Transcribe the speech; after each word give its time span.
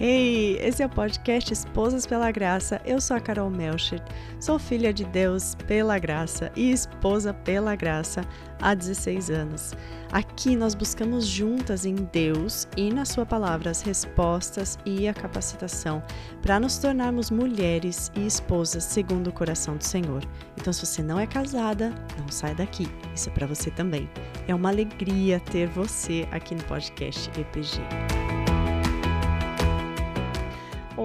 Hey, 0.00 0.56
esse 0.60 0.80
é 0.80 0.86
o 0.86 0.88
podcast 0.88 1.52
Esposas 1.52 2.06
pela 2.06 2.30
Graça. 2.30 2.80
Eu 2.84 3.00
sou 3.00 3.16
a 3.16 3.20
Carol 3.20 3.50
Melcher, 3.50 4.00
sou 4.38 4.56
filha 4.56 4.92
de 4.92 5.04
Deus 5.04 5.56
pela 5.66 5.98
graça 5.98 6.52
e 6.54 6.70
esposa 6.70 7.34
pela 7.34 7.74
graça 7.74 8.20
há 8.62 8.74
16 8.74 9.28
anos. 9.28 9.72
Aqui 10.12 10.54
nós 10.54 10.76
buscamos 10.76 11.26
juntas 11.26 11.84
em 11.84 11.96
Deus 11.96 12.68
e 12.76 12.92
na 12.92 13.04
Sua 13.04 13.26
palavra 13.26 13.72
as 13.72 13.82
respostas 13.82 14.78
e 14.86 15.08
a 15.08 15.12
capacitação 15.12 16.00
para 16.42 16.60
nos 16.60 16.78
tornarmos 16.78 17.28
mulheres 17.28 18.12
e 18.14 18.24
esposas 18.24 18.84
segundo 18.84 19.30
o 19.30 19.32
coração 19.32 19.76
do 19.76 19.82
Senhor. 19.82 20.22
Então, 20.56 20.72
se 20.72 20.86
você 20.86 21.02
não 21.02 21.18
é 21.18 21.26
casada, 21.26 21.92
não 22.16 22.28
sai 22.28 22.54
daqui. 22.54 22.86
Isso 23.12 23.30
é 23.30 23.32
para 23.32 23.48
você 23.48 23.68
também. 23.68 24.08
É 24.46 24.54
uma 24.54 24.68
alegria 24.68 25.40
ter 25.40 25.66
você 25.66 26.24
aqui 26.30 26.54
no 26.54 26.62
podcast 26.62 27.28
EPG. 27.36 28.17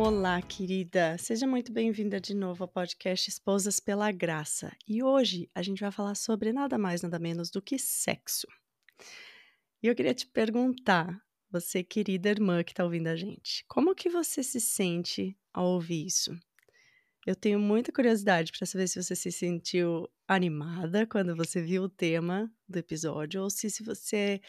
Olá, 0.06 0.42
querida! 0.42 1.18
Seja 1.18 1.48
muito 1.48 1.72
bem-vinda 1.72 2.20
de 2.20 2.36
novo 2.36 2.66
ao 2.66 2.68
podcast 2.68 3.30
Esposas 3.30 3.80
pela 3.80 4.12
Graça. 4.12 4.76
E 4.86 5.02
hoje 5.02 5.50
a 5.56 5.62
gente 5.62 5.80
vai 5.80 5.94
falar 5.94 6.14
sobre 6.16 6.52
nada 6.52 6.78
mais, 6.78 7.02
nada 7.02 7.18
menos 7.18 7.50
do 7.50 7.62
que 7.62 7.80
sexo. 7.80 8.46
E 9.82 9.88
eu 9.88 9.96
queria 9.96 10.14
te 10.14 10.28
perguntar, 10.28 11.18
você 11.50 11.86
querida 11.86 12.28
irmã 12.28 12.66
que 12.66 12.74
está 12.74 12.84
ouvindo 12.84 13.08
a 13.08 13.16
gente, 13.16 13.64
como 13.66 13.96
que 13.96 14.10
você 14.10 14.44
se 14.44 14.60
sente 14.60 15.38
ao 15.54 15.68
ouvir 15.68 16.06
isso? 16.06 16.38
Eu 17.26 17.34
tenho 17.34 17.58
muita 17.58 17.90
curiosidade 17.90 18.52
para 18.52 18.68
saber 18.68 18.90
se 18.90 19.02
você 19.02 19.16
se 19.16 19.32
sentiu 19.32 20.10
animada 20.28 21.08
quando 21.08 21.34
você 21.34 21.62
viu 21.62 21.84
o 21.84 21.90
tema 21.90 22.52
do 22.68 22.78
episódio 22.78 23.42
ou 23.42 23.50
se, 23.50 23.70
se 23.70 23.82
você 23.82 24.42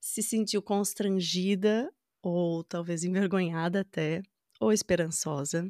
se 0.00 0.20
sentiu 0.20 0.60
constrangida 0.60 1.94
ou 2.20 2.64
talvez 2.64 3.04
envergonhada 3.04 3.82
até 3.82 4.20
ou 4.60 4.72
esperançosa. 4.72 5.68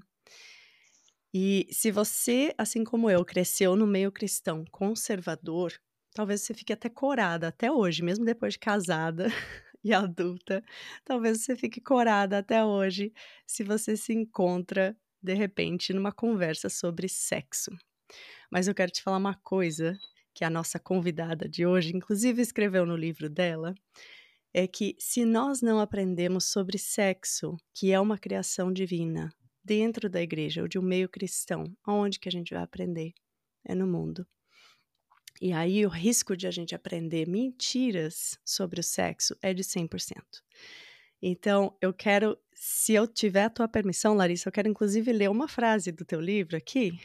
E 1.32 1.66
se 1.70 1.90
você, 1.90 2.54
assim 2.56 2.82
como 2.82 3.10
eu, 3.10 3.24
cresceu 3.24 3.76
no 3.76 3.86
meio 3.86 4.10
cristão 4.10 4.64
conservador, 4.70 5.72
talvez 6.14 6.42
você 6.42 6.54
fique 6.54 6.72
até 6.72 6.88
corada 6.88 7.48
até 7.48 7.70
hoje, 7.70 8.02
mesmo 8.02 8.24
depois 8.24 8.54
de 8.54 8.58
casada 8.58 9.26
e 9.84 9.92
adulta, 9.92 10.64
talvez 11.04 11.42
você 11.42 11.54
fique 11.54 11.80
corada 11.80 12.38
até 12.38 12.64
hoje 12.64 13.12
se 13.46 13.62
você 13.62 13.96
se 13.96 14.14
encontra 14.14 14.96
de 15.22 15.34
repente 15.34 15.92
numa 15.92 16.12
conversa 16.12 16.68
sobre 16.68 17.08
sexo. 17.08 17.70
Mas 18.50 18.68
eu 18.68 18.74
quero 18.74 18.90
te 18.90 19.02
falar 19.02 19.18
uma 19.18 19.34
coisa 19.34 19.98
que 20.32 20.44
a 20.44 20.50
nossa 20.50 20.78
convidada 20.78 21.48
de 21.48 21.66
hoje, 21.66 21.96
inclusive, 21.96 22.40
escreveu 22.42 22.86
no 22.86 22.96
livro 22.96 23.28
dela, 23.28 23.74
é 24.56 24.66
que 24.66 24.96
se 24.98 25.26
nós 25.26 25.60
não 25.60 25.78
aprendemos 25.78 26.46
sobre 26.46 26.78
sexo, 26.78 27.58
que 27.74 27.92
é 27.92 28.00
uma 28.00 28.16
criação 28.16 28.72
divina, 28.72 29.30
dentro 29.62 30.08
da 30.08 30.22
igreja 30.22 30.62
ou 30.62 30.68
de 30.68 30.78
um 30.78 30.82
meio 30.82 31.10
cristão, 31.10 31.64
aonde 31.84 32.18
que 32.18 32.26
a 32.26 32.32
gente 32.32 32.54
vai 32.54 32.62
aprender? 32.62 33.12
É 33.66 33.74
no 33.74 33.86
mundo. 33.86 34.26
E 35.42 35.52
aí 35.52 35.84
o 35.84 35.90
risco 35.90 36.34
de 36.34 36.46
a 36.46 36.50
gente 36.50 36.74
aprender 36.74 37.28
mentiras 37.28 38.38
sobre 38.42 38.80
o 38.80 38.82
sexo 38.82 39.36
é 39.42 39.52
de 39.52 39.62
100%. 39.62 40.22
Então, 41.20 41.76
eu 41.78 41.92
quero, 41.92 42.38
se 42.54 42.94
eu 42.94 43.06
tiver 43.06 43.44
a 43.44 43.50
tua 43.50 43.68
permissão, 43.68 44.14
Larissa, 44.14 44.48
eu 44.48 44.52
quero 44.52 44.70
inclusive 44.70 45.12
ler 45.12 45.28
uma 45.28 45.48
frase 45.48 45.92
do 45.92 46.02
teu 46.02 46.20
livro 46.20 46.56
aqui. 46.56 46.98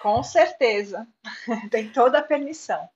Com 0.00 0.22
certeza. 0.22 1.06
Tem 1.70 1.92
toda 1.92 2.20
a 2.20 2.22
permissão. 2.22 2.88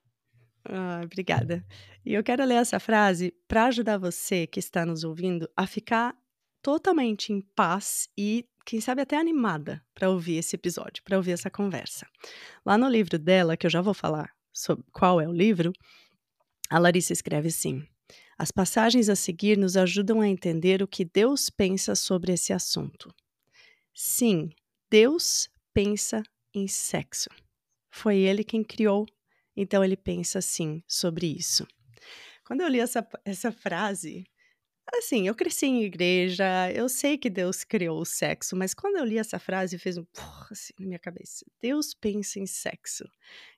Ah, 0.64 1.00
obrigada. 1.04 1.64
E 2.04 2.14
eu 2.14 2.22
quero 2.22 2.44
ler 2.44 2.56
essa 2.56 2.78
frase 2.78 3.34
para 3.48 3.66
ajudar 3.66 3.98
você 3.98 4.46
que 4.46 4.58
está 4.58 4.84
nos 4.84 5.04
ouvindo 5.04 5.48
a 5.56 5.66
ficar 5.66 6.14
totalmente 6.62 7.32
em 7.32 7.40
paz 7.40 8.08
e, 8.16 8.46
quem 8.64 8.80
sabe, 8.80 9.02
até 9.02 9.16
animada 9.16 9.82
para 9.94 10.10
ouvir 10.10 10.36
esse 10.36 10.56
episódio, 10.56 11.02
para 11.02 11.16
ouvir 11.16 11.32
essa 11.32 11.50
conversa. 11.50 12.06
Lá 12.64 12.76
no 12.76 12.88
livro 12.88 13.18
dela, 13.18 13.56
que 13.56 13.66
eu 13.66 13.70
já 13.70 13.80
vou 13.80 13.94
falar 13.94 14.30
sobre 14.52 14.84
qual 14.92 15.20
é 15.20 15.28
o 15.28 15.32
livro, 15.32 15.72
a 16.68 16.78
Larissa 16.78 17.12
escreve 17.12 17.48
assim: 17.48 17.82
As 18.38 18.50
passagens 18.50 19.08
a 19.08 19.16
seguir 19.16 19.56
nos 19.56 19.76
ajudam 19.76 20.20
a 20.20 20.28
entender 20.28 20.82
o 20.82 20.88
que 20.88 21.04
Deus 21.04 21.50
pensa 21.50 21.94
sobre 21.94 22.32
esse 22.32 22.52
assunto. 22.52 23.12
Sim, 23.94 24.50
Deus 24.90 25.48
pensa 25.72 26.22
em 26.54 26.68
sexo. 26.68 27.30
Foi 27.90 28.18
ele 28.18 28.44
quem 28.44 28.62
criou 28.62 29.06
então 29.56 29.84
ele 29.84 29.96
pensa 29.96 30.38
assim 30.38 30.82
sobre 30.86 31.26
isso. 31.26 31.66
Quando 32.44 32.62
eu 32.62 32.68
li 32.68 32.80
essa, 32.80 33.06
essa 33.24 33.52
frase, 33.52 34.24
assim, 34.92 35.28
eu 35.28 35.34
cresci 35.34 35.66
em 35.66 35.82
igreja, 35.84 36.44
eu 36.72 36.88
sei 36.88 37.16
que 37.16 37.30
Deus 37.30 37.64
criou 37.64 38.00
o 38.00 38.04
sexo, 38.04 38.56
mas 38.56 38.74
quando 38.74 38.96
eu 38.96 39.04
li 39.04 39.18
essa 39.18 39.38
frase, 39.38 39.78
fez 39.78 39.96
um 39.96 40.04
porra, 40.04 40.48
assim 40.50 40.72
na 40.78 40.86
minha 40.86 40.98
cabeça. 40.98 41.44
Deus 41.60 41.94
pensa 41.94 42.40
em 42.40 42.46
sexo. 42.46 43.04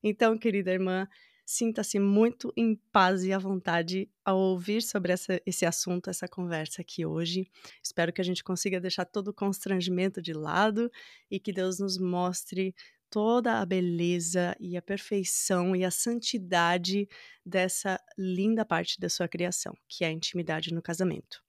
Então, 0.03 0.37
querida 0.37 0.71
irmã, 0.73 1.09
sinta-se 1.45 1.99
muito 1.99 2.53
em 2.57 2.75
paz 2.93 3.25
e 3.25 3.33
à 3.33 3.39
vontade 3.39 4.09
ao 4.25 4.39
ouvir 4.39 4.83
sobre 4.83 5.13
essa, 5.13 5.41
esse 5.45 5.67
assunto, 5.67 6.09
essa 6.09 6.29
conversa 6.29 6.83
aqui 6.83 7.05
hoje. 7.05 7.47
Espero 7.83 8.13
que 8.13 8.21
a 8.21 8.25
gente 8.25 8.45
consiga 8.45 8.81
deixar 8.81 9.05
todo 9.05 9.29
o 9.29 9.35
constrangimento 9.35 10.21
de 10.21 10.33
lado 10.33 10.91
e 11.31 11.41
que 11.41 11.53
Deus 11.53 11.79
nos 11.79 11.99
mostre 11.99 12.75
toda 13.13 13.61
a 13.61 13.67
beleza 13.67 14.57
e 14.59 14.75
a 14.75 14.81
perfeição 14.81 15.77
e 15.77 15.85
a 15.85 15.91
santidade 15.91 17.07
dessa 17.45 18.01
linda 18.17 18.65
parte 18.65 18.99
da 18.99 19.11
sua 19.11 19.29
criação, 19.29 19.75
que 19.87 20.03
é 20.03 20.09
a 20.09 20.13
intimidade 20.13 20.73
no 20.73 20.81
casamento. 20.81 21.43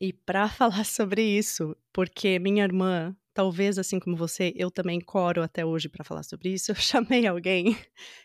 E 0.00 0.10
para 0.10 0.48
falar 0.48 0.84
sobre 0.84 1.22
isso, 1.22 1.76
porque 1.92 2.38
minha 2.38 2.64
irmã, 2.64 3.14
talvez 3.34 3.78
assim 3.78 4.00
como 4.00 4.16
você, 4.16 4.54
eu 4.56 4.70
também 4.70 4.98
coro 5.00 5.42
até 5.42 5.66
hoje 5.66 5.86
para 5.86 6.02
falar 6.02 6.22
sobre 6.22 6.54
isso, 6.54 6.72
eu 6.72 6.76
chamei 6.76 7.26
alguém 7.26 7.76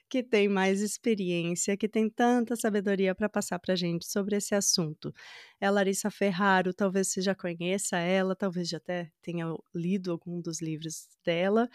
que 0.10 0.24
tem 0.24 0.48
mais 0.48 0.80
experiência, 0.80 1.76
que 1.76 1.90
tem 1.90 2.10
tanta 2.10 2.56
sabedoria 2.56 3.14
para 3.14 3.28
passar 3.28 3.60
para 3.60 3.76
gente 3.76 4.08
sobre 4.08 4.38
esse 4.38 4.56
assunto. 4.56 5.14
É 5.60 5.70
Larissa 5.70 6.10
Ferraro, 6.10 6.74
talvez 6.74 7.10
você 7.10 7.22
já 7.22 7.36
conheça 7.36 7.98
ela, 7.98 8.34
talvez 8.34 8.70
já 8.70 8.78
até 8.78 9.12
tenha 9.22 9.46
lido 9.76 10.10
algum 10.10 10.40
dos 10.40 10.62
livros 10.62 11.10
dela 11.26 11.70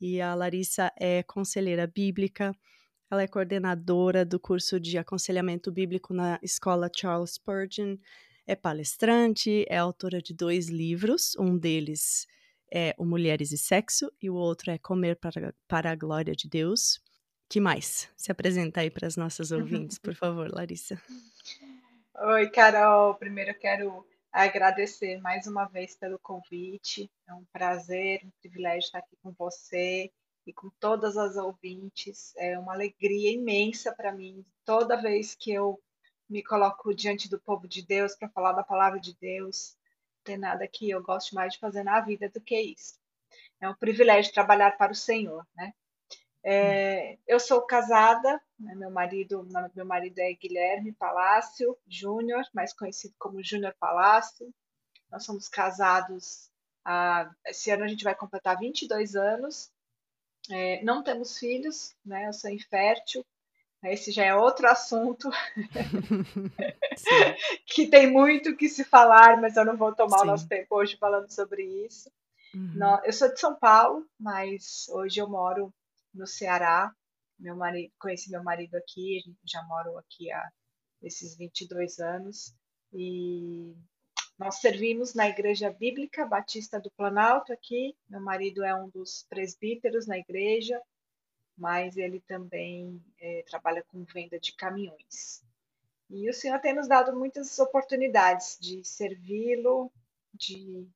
e 0.00 0.20
a 0.20 0.34
Larissa 0.34 0.92
é 0.98 1.22
conselheira 1.22 1.86
bíblica, 1.86 2.54
ela 3.10 3.22
é 3.22 3.26
coordenadora 3.26 4.24
do 4.24 4.38
curso 4.38 4.78
de 4.78 4.98
aconselhamento 4.98 5.72
bíblico 5.72 6.12
na 6.12 6.38
escola 6.42 6.90
Charles 6.94 7.34
Spurgeon, 7.34 7.96
é 8.46 8.54
palestrante, 8.54 9.64
é 9.68 9.76
autora 9.76 10.20
de 10.20 10.34
dois 10.34 10.68
livros, 10.68 11.34
um 11.38 11.56
deles 11.56 12.26
é 12.72 12.94
O 12.98 13.04
Mulheres 13.04 13.52
e 13.52 13.58
Sexo 13.58 14.12
e 14.20 14.28
o 14.28 14.34
outro 14.34 14.70
é 14.70 14.78
Comer 14.78 15.16
para, 15.16 15.54
para 15.66 15.90
a 15.90 15.96
Glória 15.96 16.34
de 16.34 16.48
Deus. 16.48 17.00
Que 17.48 17.60
mais? 17.60 18.10
Se 18.16 18.30
apresenta 18.30 18.80
aí 18.80 18.90
para 18.90 19.06
as 19.06 19.16
nossas 19.16 19.50
ouvintes, 19.52 19.98
por 19.98 20.14
favor, 20.14 20.50
Larissa. 20.52 21.00
Oi, 22.14 22.50
Carol. 22.50 23.14
Primeiro 23.14 23.52
eu 23.52 23.58
quero 23.58 24.06
agradecer 24.44 25.20
mais 25.20 25.46
uma 25.46 25.64
vez 25.66 25.96
pelo 25.96 26.18
convite. 26.18 27.10
É 27.26 27.34
um 27.34 27.44
prazer, 27.52 28.20
um 28.24 28.30
privilégio 28.40 28.86
estar 28.86 28.98
aqui 28.98 29.16
com 29.22 29.32
você 29.32 30.12
e 30.46 30.52
com 30.52 30.70
todas 30.78 31.16
as 31.16 31.36
ouvintes. 31.36 32.34
É 32.36 32.58
uma 32.58 32.72
alegria 32.72 33.32
imensa 33.32 33.92
para 33.92 34.12
mim 34.12 34.44
toda 34.64 35.00
vez 35.00 35.34
que 35.34 35.52
eu 35.52 35.80
me 36.28 36.42
coloco 36.42 36.94
diante 36.94 37.28
do 37.28 37.40
povo 37.40 37.66
de 37.66 37.84
Deus 37.84 38.14
para 38.14 38.28
falar 38.28 38.52
da 38.52 38.62
palavra 38.62 39.00
de 39.00 39.16
Deus. 39.16 39.76
Não 40.16 40.22
tem 40.24 40.36
nada 40.36 40.68
que 40.68 40.88
eu 40.88 41.02
goste 41.02 41.34
mais 41.34 41.54
de 41.54 41.58
fazer 41.58 41.82
na 41.82 42.00
vida 42.00 42.28
do 42.28 42.40
que 42.40 42.60
isso. 42.60 42.98
É 43.60 43.68
um 43.68 43.74
privilégio 43.74 44.32
trabalhar 44.32 44.76
para 44.76 44.92
o 44.92 44.94
Senhor, 44.96 45.46
né? 45.56 45.72
É, 46.44 47.18
eu 47.26 47.40
sou 47.40 47.62
casada, 47.62 48.40
meu 48.58 48.90
marido 48.90 49.46
meu 49.74 49.86
marido 49.86 50.18
é 50.18 50.32
Guilherme 50.32 50.92
Palácio 50.92 51.76
Júnior, 51.86 52.44
mais 52.52 52.72
conhecido 52.72 53.14
como 53.18 53.42
Júnior 53.42 53.74
Palácio. 53.78 54.52
Nós 55.10 55.24
somos 55.24 55.48
casados, 55.48 56.50
há, 56.84 57.30
esse 57.46 57.70
ano 57.70 57.84
a 57.84 57.88
gente 57.88 58.04
vai 58.04 58.14
completar 58.14 58.58
22 58.58 59.14
anos. 59.14 59.70
É, 60.50 60.82
não 60.82 61.02
temos 61.02 61.38
filhos, 61.38 61.94
né? 62.04 62.26
Eu 62.26 62.32
sou 62.32 62.50
infértil. 62.50 63.24
Esse 63.84 64.10
já 64.10 64.24
é 64.24 64.34
outro 64.34 64.66
assunto 64.66 65.30
que 67.64 67.86
tem 67.86 68.10
muito 68.10 68.56
que 68.56 68.68
se 68.68 68.82
falar, 68.82 69.40
mas 69.40 69.56
eu 69.56 69.64
não 69.64 69.76
vou 69.76 69.94
tomar 69.94 70.18
Sim. 70.18 70.24
o 70.24 70.26
nosso 70.26 70.48
tempo 70.48 70.74
hoje 70.74 70.96
falando 70.96 71.30
sobre 71.30 71.62
isso. 71.86 72.10
Uhum. 72.52 72.98
Eu 73.04 73.12
sou 73.12 73.32
de 73.32 73.38
São 73.38 73.54
Paulo, 73.54 74.04
mas 74.18 74.88
hoje 74.88 75.20
eu 75.20 75.28
moro 75.28 75.72
no 76.12 76.26
Ceará. 76.26 76.92
Meu 77.38 77.56
marido, 77.56 77.92
conheci 77.98 78.30
meu 78.30 78.42
marido 78.42 78.74
aqui, 78.76 79.22
já 79.44 79.62
moro 79.64 79.96
aqui 79.98 80.30
há 80.32 80.50
esses 81.02 81.36
22 81.36 81.98
anos 82.00 82.54
e 82.92 83.74
nós 84.38 84.56
servimos 84.56 85.14
na 85.14 85.28
Igreja 85.28 85.70
Bíblica 85.70 86.26
Batista 86.26 86.80
do 86.80 86.90
Planalto 86.90 87.52
aqui. 87.52 87.96
Meu 88.08 88.20
marido 88.20 88.64
é 88.64 88.74
um 88.74 88.88
dos 88.88 89.24
presbíteros 89.28 90.06
na 90.06 90.18
igreja, 90.18 90.80
mas 91.56 91.96
ele 91.96 92.20
também 92.20 93.02
é, 93.20 93.44
trabalha 93.48 93.84
com 93.84 94.04
venda 94.04 94.38
de 94.38 94.52
caminhões. 94.54 95.42
E 96.10 96.28
o 96.30 96.34
Senhor 96.34 96.58
tem 96.60 96.74
nos 96.74 96.88
dado 96.88 97.16
muitas 97.16 97.58
oportunidades 97.58 98.56
de 98.60 98.82
servi-lo, 98.84 99.92
de 100.32 100.88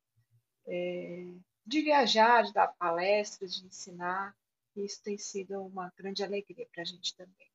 é, 0.66 1.26
de 1.64 1.82
viajar, 1.82 2.42
de 2.42 2.52
dar 2.52 2.68
palestras, 2.68 3.54
de 3.54 3.66
ensinar. 3.66 4.34
Isso 4.76 5.02
tem 5.02 5.18
sido 5.18 5.60
uma 5.62 5.92
grande 5.96 6.22
alegria 6.22 6.66
para 6.72 6.82
a 6.82 6.84
gente 6.84 7.14
também. 7.14 7.48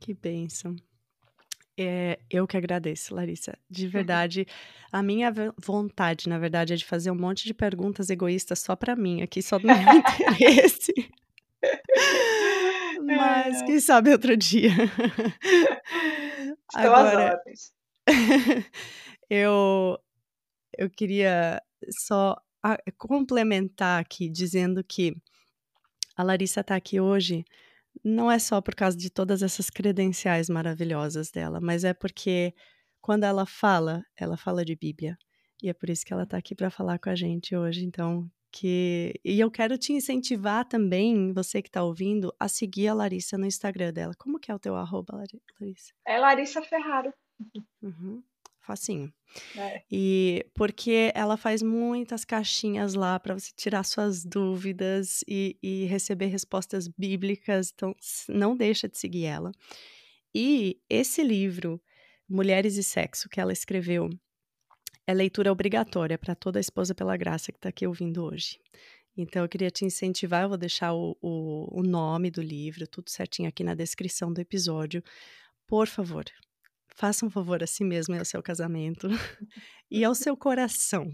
Que 0.00 0.14
bênção. 0.14 0.74
É, 1.78 2.18
eu 2.28 2.46
que 2.46 2.56
agradeço, 2.56 3.14
Larissa. 3.14 3.56
De 3.68 3.86
verdade, 3.88 4.46
a 4.90 5.02
minha 5.02 5.32
vontade, 5.56 6.28
na 6.28 6.38
verdade, 6.38 6.72
é 6.72 6.76
de 6.76 6.84
fazer 6.84 7.10
um 7.10 7.14
monte 7.14 7.44
de 7.44 7.54
perguntas 7.54 8.10
egoístas 8.10 8.58
só 8.60 8.74
para 8.74 8.96
mim, 8.96 9.22
aqui 9.22 9.40
só 9.40 9.58
do 9.58 9.66
meu 9.66 9.76
interesse. 10.36 10.92
Mas 13.02 13.62
quem 13.62 13.80
sabe 13.80 14.10
outro 14.10 14.36
dia. 14.36 14.70
Estou 16.74 16.94
Agora, 16.94 17.28
às 17.28 17.38
ordens. 17.38 17.72
eu, 19.30 19.98
eu 20.76 20.90
queria 20.90 21.62
só 22.06 22.36
complementar 22.98 24.00
aqui, 24.00 24.28
dizendo 24.28 24.84
que 24.84 25.16
a 26.16 26.22
Larissa 26.22 26.60
está 26.60 26.76
aqui 26.76 27.00
hoje 27.00 27.44
não 28.04 28.30
é 28.30 28.38
só 28.38 28.60
por 28.60 28.74
causa 28.74 28.96
de 28.96 29.10
todas 29.10 29.42
essas 29.42 29.68
credenciais 29.68 30.48
maravilhosas 30.48 31.30
dela, 31.30 31.60
mas 31.60 31.84
é 31.84 31.92
porque 31.92 32.54
quando 33.00 33.24
ela 33.24 33.46
fala, 33.46 34.04
ela 34.16 34.36
fala 34.36 34.64
de 34.64 34.76
Bíblia. 34.76 35.16
E 35.62 35.68
é 35.68 35.74
por 35.74 35.90
isso 35.90 36.04
que 36.04 36.12
ela 36.12 36.22
está 36.22 36.36
aqui 36.36 36.54
para 36.54 36.70
falar 36.70 36.98
com 36.98 37.10
a 37.10 37.14
gente 37.14 37.54
hoje. 37.54 37.84
Então, 37.84 38.30
que 38.50 39.12
e 39.24 39.38
eu 39.38 39.50
quero 39.50 39.76
te 39.76 39.92
incentivar 39.92 40.64
também, 40.66 41.32
você 41.32 41.60
que 41.60 41.68
está 41.68 41.82
ouvindo, 41.82 42.34
a 42.38 42.48
seguir 42.48 42.88
a 42.88 42.94
Larissa 42.94 43.36
no 43.36 43.46
Instagram 43.46 43.92
dela. 43.92 44.14
Como 44.16 44.38
que 44.38 44.50
é 44.50 44.54
o 44.54 44.58
teu 44.58 44.74
arroba, 44.76 45.22
Larissa? 45.60 45.92
É 46.06 46.18
Larissa 46.18 46.62
Ferraro. 46.62 47.12
Uhum 47.82 48.22
facinho. 48.60 49.12
É. 49.56 49.82
E 49.90 50.46
porque 50.54 51.12
ela 51.14 51.36
faz 51.36 51.62
muitas 51.62 52.24
caixinhas 52.24 52.94
lá 52.94 53.18
para 53.18 53.34
você 53.34 53.50
tirar 53.56 53.84
suas 53.84 54.24
dúvidas 54.24 55.22
e, 55.26 55.56
e, 55.62 55.84
receber 55.84 56.26
respostas 56.26 56.88
bíblicas, 56.88 57.72
então 57.74 57.94
não 58.28 58.56
deixa 58.56 58.88
de 58.88 58.98
seguir 58.98 59.24
ela. 59.24 59.52
E 60.34 60.80
esse 60.88 61.22
livro, 61.22 61.80
Mulheres 62.28 62.76
e 62.76 62.82
Sexo, 62.82 63.28
que 63.28 63.40
ela 63.40 63.52
escreveu, 63.52 64.08
é 65.06 65.14
leitura 65.14 65.50
obrigatória 65.50 66.18
para 66.18 66.34
toda 66.34 66.60
esposa 66.60 66.94
pela 66.94 67.16
graça 67.16 67.50
que 67.50 67.58
está 67.58 67.68
aqui 67.68 67.86
ouvindo 67.86 68.24
hoje. 68.24 68.58
Então, 69.16 69.42
eu 69.42 69.48
queria 69.48 69.70
te 69.70 69.84
incentivar, 69.84 70.44
eu 70.44 70.48
vou 70.50 70.58
deixar 70.58 70.94
o, 70.94 71.16
o, 71.20 71.80
o 71.80 71.82
nome 71.82 72.30
do 72.30 72.40
livro, 72.40 72.86
tudo 72.86 73.10
certinho 73.10 73.48
aqui 73.48 73.64
na 73.64 73.74
descrição 73.74 74.32
do 74.32 74.40
episódio. 74.40 75.02
Por 75.66 75.88
favor, 75.88 76.24
faça 76.94 77.24
um 77.24 77.30
favor 77.30 77.62
a 77.62 77.66
si 77.66 77.84
mesmo 77.84 78.14
e 78.14 78.18
ao 78.18 78.24
seu 78.24 78.42
casamento 78.42 79.08
e 79.90 80.04
ao 80.04 80.14
seu 80.14 80.36
coração 80.36 81.10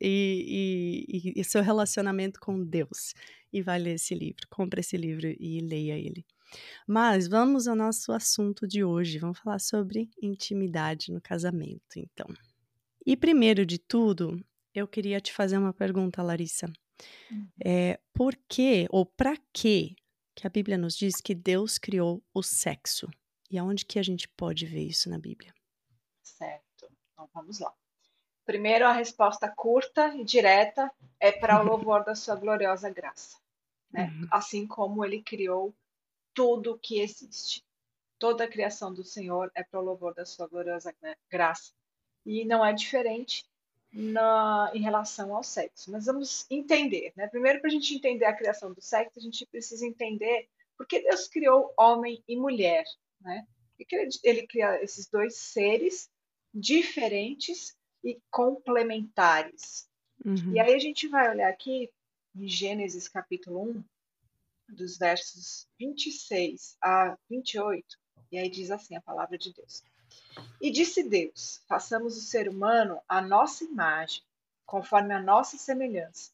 e, 0.00 1.04
e, 1.08 1.40
e, 1.40 1.44
seu 1.44 1.62
relacionamento 1.62 2.38
com 2.40 2.62
Deus 2.62 3.14
e 3.52 3.62
vai 3.62 3.78
ler 3.78 3.94
esse 3.94 4.14
livro. 4.14 4.46
Compre 4.48 4.80
esse 4.80 4.96
livro 4.96 5.26
e 5.26 5.60
leia 5.60 5.98
ele. 5.98 6.24
Mas 6.86 7.28
vamos 7.28 7.66
ao 7.66 7.76
nosso 7.76 8.12
assunto 8.12 8.66
de 8.66 8.84
hoje. 8.84 9.18
Vamos 9.18 9.38
falar 9.38 9.58
sobre 9.58 10.08
intimidade 10.22 11.12
no 11.12 11.20
casamento, 11.20 11.96
então. 11.96 12.26
E 13.04 13.16
primeiro 13.16 13.66
de 13.66 13.78
tudo, 13.78 14.42
eu 14.74 14.86
queria 14.86 15.20
te 15.20 15.32
fazer 15.32 15.58
uma 15.58 15.72
pergunta, 15.72 16.22
Larissa. 16.22 16.70
É, 17.64 17.98
por 18.12 18.36
que 18.48 18.86
ou 18.90 19.06
para 19.06 19.36
que 19.52 19.94
que 20.34 20.46
a 20.46 20.50
Bíblia 20.50 20.78
nos 20.78 20.96
diz 20.96 21.20
que 21.20 21.34
Deus 21.34 21.78
criou 21.78 22.22
o 22.32 22.44
sexo? 22.44 23.08
E 23.50 23.58
aonde 23.58 23.84
que 23.84 23.98
a 23.98 24.02
gente 24.02 24.28
pode 24.28 24.66
ver 24.66 24.82
isso 24.82 25.08
na 25.08 25.18
Bíblia? 25.18 25.54
Certo. 26.22 26.90
Então 27.12 27.28
vamos 27.32 27.58
lá. 27.58 27.72
Primeiro, 28.44 28.86
a 28.86 28.92
resposta 28.92 29.48
curta 29.48 30.14
e 30.16 30.24
direta 30.24 30.90
é 31.20 31.30
para 31.30 31.60
o 31.60 31.64
louvor 31.64 32.04
da 32.04 32.14
sua 32.14 32.34
gloriosa 32.34 32.88
graça. 32.88 33.36
Né? 33.90 34.04
Uhum. 34.04 34.28
Assim 34.30 34.66
como 34.66 35.04
ele 35.04 35.22
criou 35.22 35.74
tudo 36.32 36.78
que 36.78 37.00
existe. 37.00 37.64
Toda 38.18 38.44
a 38.44 38.48
criação 38.48 38.92
do 38.92 39.04
Senhor 39.04 39.50
é 39.54 39.62
para 39.62 39.80
o 39.80 39.84
louvor 39.84 40.14
da 40.14 40.24
sua 40.24 40.46
gloriosa 40.46 40.94
graça. 41.30 41.72
E 42.24 42.44
não 42.44 42.64
é 42.64 42.72
diferente 42.72 43.46
na, 43.92 44.70
em 44.74 44.80
relação 44.80 45.34
ao 45.34 45.42
sexo. 45.42 45.90
Mas 45.90 46.06
vamos 46.06 46.46
entender. 46.50 47.12
Né? 47.16 47.26
Primeiro, 47.28 47.60
para 47.60 47.68
a 47.68 47.72
gente 47.72 47.94
entender 47.94 48.24
a 48.24 48.36
criação 48.36 48.72
do 48.72 48.80
sexo, 48.80 49.18
a 49.18 49.22
gente 49.22 49.46
precisa 49.46 49.86
entender 49.86 50.48
por 50.76 50.86
que 50.86 51.00
Deus 51.00 51.28
criou 51.28 51.72
homem 51.76 52.22
e 52.26 52.36
mulher 52.36 52.84
né? 53.20 53.46
Ele, 53.78 54.08
ele 54.24 54.46
cria 54.46 54.82
esses 54.82 55.08
dois 55.08 55.36
seres 55.36 56.10
diferentes 56.52 57.76
e 58.02 58.20
complementares. 58.30 59.88
Uhum. 60.24 60.52
E 60.52 60.60
aí 60.60 60.74
a 60.74 60.78
gente 60.78 61.06
vai 61.08 61.30
olhar 61.30 61.48
aqui 61.48 61.90
em 62.34 62.48
Gênesis 62.48 63.08
capítulo 63.08 63.70
1, 63.70 63.84
dos 64.74 64.98
versos 64.98 65.66
26 65.78 66.76
a 66.82 67.16
28, 67.30 67.98
e 68.30 68.38
aí 68.38 68.50
diz 68.50 68.70
assim 68.70 68.96
a 68.96 69.00
palavra 69.00 69.38
de 69.38 69.52
Deus. 69.52 69.82
E 70.60 70.70
disse 70.70 71.02
Deus: 71.02 71.62
façamos 71.68 72.16
o 72.16 72.20
ser 72.20 72.48
humano 72.48 73.00
à 73.08 73.20
nossa 73.20 73.64
imagem, 73.64 74.22
conforme 74.66 75.14
a 75.14 75.22
nossa 75.22 75.56
semelhança 75.56 76.32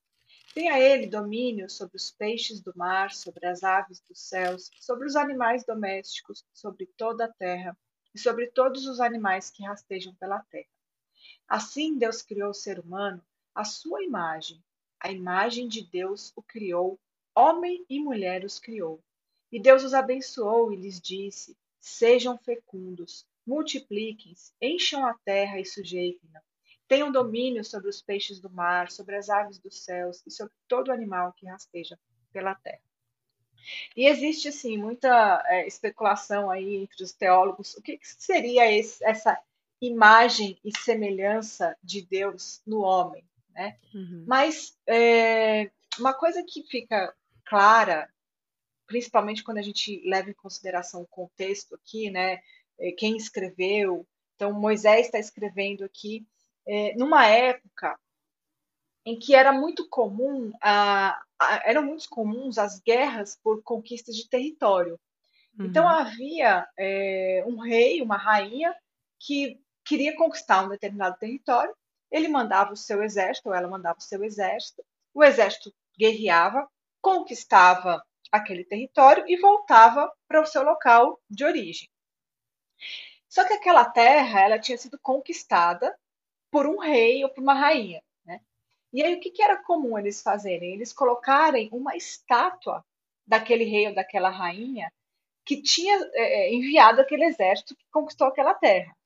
Tenha 0.54 0.78
ele 0.78 1.08
domínio 1.08 1.68
sobre 1.68 1.96
os 1.96 2.12
peixes 2.12 2.60
do 2.60 2.72
mar, 2.76 3.12
sobre 3.12 3.44
as 3.44 3.64
aves 3.64 4.00
dos 4.08 4.20
céus, 4.20 4.70
sobre 4.78 5.04
os 5.04 5.16
animais 5.16 5.64
domésticos, 5.64 6.44
sobre 6.54 6.86
toda 6.96 7.24
a 7.24 7.32
terra 7.32 7.76
e 8.14 8.18
sobre 8.20 8.46
todos 8.46 8.86
os 8.86 9.00
animais 9.00 9.50
que 9.50 9.64
rastejam 9.64 10.14
pela 10.14 10.38
terra. 10.44 10.68
Assim 11.48 11.98
Deus 11.98 12.22
criou 12.22 12.50
o 12.50 12.54
ser 12.54 12.78
humano 12.78 13.20
à 13.52 13.64
sua 13.64 14.04
imagem. 14.04 14.62
A 15.00 15.10
imagem 15.10 15.66
de 15.66 15.82
Deus 15.82 16.32
o 16.36 16.42
criou, 16.42 17.00
homem 17.34 17.84
e 17.90 17.98
mulher 17.98 18.44
os 18.44 18.60
criou. 18.60 19.02
E 19.50 19.60
Deus 19.60 19.82
os 19.82 19.92
abençoou 19.92 20.72
e 20.72 20.76
lhes 20.76 21.00
disse: 21.00 21.58
Sejam 21.80 22.38
fecundos, 22.38 23.26
multipliquem-se, 23.44 24.52
encham 24.62 25.04
a 25.04 25.14
terra 25.24 25.58
e 25.58 25.64
sujeitem-na 25.64 26.40
tenham 26.88 27.10
domínio 27.10 27.64
sobre 27.64 27.88
os 27.88 28.02
peixes 28.02 28.40
do 28.40 28.50
mar, 28.50 28.90
sobre 28.90 29.16
as 29.16 29.28
aves 29.28 29.58
dos 29.58 29.82
céus 29.82 30.22
e 30.26 30.30
sobre 30.30 30.54
todo 30.68 30.92
animal 30.92 31.32
que 31.32 31.46
rasteja 31.46 31.98
pela 32.32 32.54
terra. 32.54 32.82
E 33.96 34.06
existe, 34.06 34.48
assim, 34.48 34.76
muita 34.76 35.42
é, 35.46 35.66
especulação 35.66 36.50
aí 36.50 36.76
entre 36.76 37.02
os 37.02 37.12
teólogos. 37.12 37.74
O 37.74 37.82
que, 37.82 37.96
que 37.96 38.06
seria 38.06 38.70
esse, 38.70 39.02
essa 39.04 39.40
imagem 39.80 40.58
e 40.64 40.76
semelhança 40.78 41.76
de 41.82 42.02
Deus 42.02 42.60
no 42.66 42.80
homem, 42.80 43.24
né? 43.50 43.78
Uhum. 43.94 44.24
Mas 44.26 44.76
é, 44.86 45.70
uma 45.98 46.12
coisa 46.12 46.44
que 46.46 46.62
fica 46.64 47.14
clara, 47.44 48.08
principalmente 48.86 49.42
quando 49.42 49.58
a 49.58 49.62
gente 49.62 50.02
leva 50.04 50.30
em 50.30 50.34
consideração 50.34 51.02
o 51.02 51.06
contexto 51.06 51.74
aqui, 51.74 52.10
né? 52.10 52.40
É, 52.78 52.92
quem 52.92 53.16
escreveu. 53.16 54.06
Então, 54.34 54.52
Moisés 54.52 55.06
está 55.06 55.18
escrevendo 55.18 55.84
aqui 55.84 56.26
é, 56.66 56.94
numa 56.96 57.26
época 57.26 57.98
em 59.06 59.18
que 59.18 59.34
era 59.34 59.52
muito 59.52 59.88
comum, 59.88 60.52
a, 60.62 61.20
a, 61.38 61.62
eram 61.68 61.82
muito 61.82 62.08
comuns 62.08 62.56
as 62.56 62.80
guerras 62.80 63.38
por 63.42 63.62
conquistas 63.62 64.16
de 64.16 64.28
território. 64.28 64.98
Então, 65.54 65.64
uhum. 65.64 65.70
Então 65.70 65.88
havia 65.88 66.66
é, 66.78 67.44
um 67.46 67.58
rei, 67.58 68.00
uma 68.00 68.16
rainha 68.16 68.74
que 69.20 69.60
queria 69.84 70.16
conquistar 70.16 70.64
um 70.64 70.70
determinado 70.70 71.18
território. 71.18 71.74
Ele 72.10 72.28
mandava 72.28 72.72
o 72.72 72.76
seu 72.76 73.02
exército, 73.02 73.48
ou 73.48 73.54
ela 73.54 73.68
mandava 73.68 73.98
o 73.98 74.02
seu 74.02 74.24
exército. 74.24 74.82
O 75.12 75.22
exército 75.22 75.72
guerreava, 75.98 76.68
conquistava 77.00 78.02
aquele 78.32 78.64
território 78.64 79.24
e 79.28 79.36
voltava 79.36 80.10
para 80.26 80.40
o 80.40 80.46
seu 80.46 80.62
local 80.62 81.20
de 81.28 81.44
origem. 81.44 81.88
Só 83.28 83.44
que 83.46 83.52
aquela 83.52 83.84
terra 83.84 84.40
ela 84.40 84.58
tinha 84.58 84.78
sido 84.78 84.98
conquistada 85.00 85.94
por 86.54 86.68
um 86.68 86.78
rei 86.78 87.24
ou 87.24 87.30
por 87.30 87.42
uma 87.42 87.52
rainha. 87.52 88.00
Né? 88.24 88.40
E 88.92 89.02
aí 89.02 89.16
o 89.16 89.20
que, 89.20 89.32
que 89.32 89.42
era 89.42 89.60
comum 89.60 89.98
eles 89.98 90.22
fazerem? 90.22 90.72
Eles 90.72 90.92
colocarem 90.92 91.68
uma 91.72 91.96
estátua 91.96 92.84
daquele 93.26 93.64
rei 93.64 93.88
ou 93.88 93.94
daquela 93.94 94.30
rainha 94.30 94.88
que 95.44 95.60
tinha 95.60 95.98
é, 96.12 96.44
é 96.44 96.54
enviado 96.54 97.00
aquele 97.00 97.24
exército 97.24 97.74
que 97.74 97.84
conquistou 97.90 98.28
aquela 98.28 98.54
terra. 98.54 98.96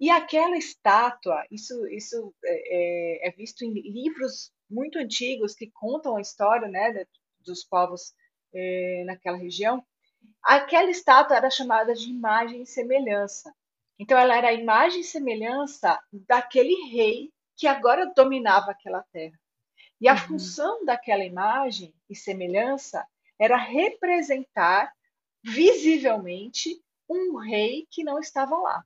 E 0.00 0.10
aquela 0.10 0.56
estátua, 0.56 1.46
isso, 1.52 1.86
isso 1.86 2.34
é, 2.44 3.26
é, 3.26 3.28
é 3.28 3.30
visto 3.30 3.62
em 3.62 3.72
livros 3.74 4.50
muito 4.68 4.98
antigos 4.98 5.54
que 5.54 5.70
contam 5.70 6.16
a 6.16 6.20
história 6.20 6.66
né, 6.66 7.06
dos 7.46 7.62
povos 7.64 8.12
é, 8.52 9.04
naquela 9.06 9.36
região. 9.36 9.84
Aquela 10.42 10.90
estátua 10.90 11.36
era 11.36 11.48
chamada 11.48 11.94
de 11.94 12.10
imagem 12.10 12.62
e 12.62 12.66
semelhança. 12.66 13.54
Então, 13.98 14.18
ela 14.18 14.36
era 14.36 14.48
a 14.48 14.52
imagem 14.52 15.00
e 15.00 15.04
semelhança 15.04 16.00
daquele 16.12 16.74
rei 16.90 17.32
que 17.56 17.66
agora 17.66 18.12
dominava 18.14 18.70
aquela 18.70 19.02
terra. 19.12 19.38
E 20.00 20.08
a 20.08 20.12
uhum. 20.12 20.18
função 20.18 20.84
daquela 20.84 21.24
imagem 21.24 21.92
e 22.08 22.14
semelhança 22.14 23.04
era 23.38 23.56
representar 23.56 24.92
visivelmente 25.42 26.80
um 27.08 27.36
rei 27.36 27.86
que 27.90 28.04
não 28.04 28.18
estava 28.18 28.56
lá. 28.56 28.84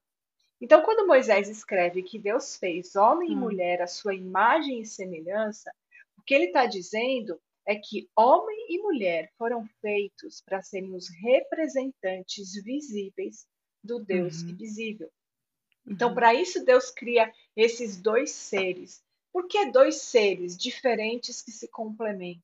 Então, 0.61 0.83
quando 0.83 1.07
Moisés 1.07 1.49
escreve 1.49 2.03
que 2.03 2.19
Deus 2.19 2.57
fez 2.57 2.95
homem 2.95 3.31
hum. 3.31 3.33
e 3.33 3.37
mulher 3.37 3.83
a 3.83 3.87
sua 3.87 4.15
imagem 4.15 4.81
e 4.81 4.87
semelhança, 4.87 5.73
o 6.17 6.23
que 6.23 6.33
ele 6.33 6.47
está 6.47 6.67
dizendo 6.67 7.41
é 7.67 7.75
que 7.75 8.09
homem 8.17 8.67
e 8.69 8.79
mulher 8.79 9.31
foram 9.37 9.67
feitos 9.81 10.41
para 10.41 10.63
serem 10.63 10.95
os 10.95 11.09
representantes 11.21 12.53
visíveis 12.63 13.47
do 13.83 13.99
Deus 13.99 14.43
uhum. 14.43 14.51
invisível. 14.51 15.11
Então, 15.87 16.11
uhum. 16.11 16.15
para 16.15 16.35
isso, 16.35 16.65
Deus 16.65 16.91
cria 16.91 17.33
esses 17.57 18.01
dois 18.01 18.31
seres. 18.31 19.03
Por 19.33 19.49
que 19.49 19.71
dois 19.71 19.97
seres 19.97 20.57
diferentes 20.57 21.43
que 21.43 21.51
se 21.51 21.69
complementam? 21.69 22.43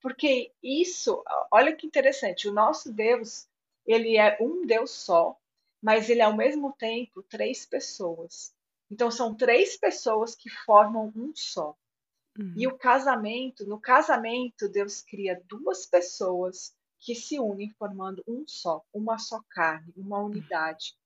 Porque 0.00 0.52
isso, 0.62 1.22
olha 1.50 1.74
que 1.74 1.86
interessante, 1.86 2.48
o 2.48 2.52
nosso 2.52 2.92
Deus, 2.92 3.46
ele 3.86 4.16
é 4.16 4.36
um 4.40 4.66
Deus 4.66 4.90
só, 4.90 5.38
mas 5.80 6.10
ele 6.10 6.20
é 6.20 6.24
ao 6.24 6.36
mesmo 6.36 6.72
tempo 6.72 7.22
três 7.22 7.64
pessoas. 7.64 8.52
Então, 8.90 9.10
são 9.10 9.34
três 9.34 9.76
pessoas 9.76 10.34
que 10.34 10.50
formam 10.50 11.12
um 11.14 11.32
só. 11.34 11.76
Uhum. 12.38 12.54
E 12.56 12.66
o 12.66 12.76
casamento, 12.76 13.66
no 13.66 13.80
casamento, 13.80 14.68
Deus 14.68 15.02
cria 15.02 15.42
duas 15.46 15.86
pessoas 15.86 16.74
que 17.00 17.14
se 17.14 17.38
unem 17.38 17.70
formando 17.70 18.22
um 18.26 18.46
só, 18.46 18.84
uma 18.92 19.18
só 19.18 19.40
carne, 19.50 19.92
uma 19.96 20.18
unidade. 20.18 20.96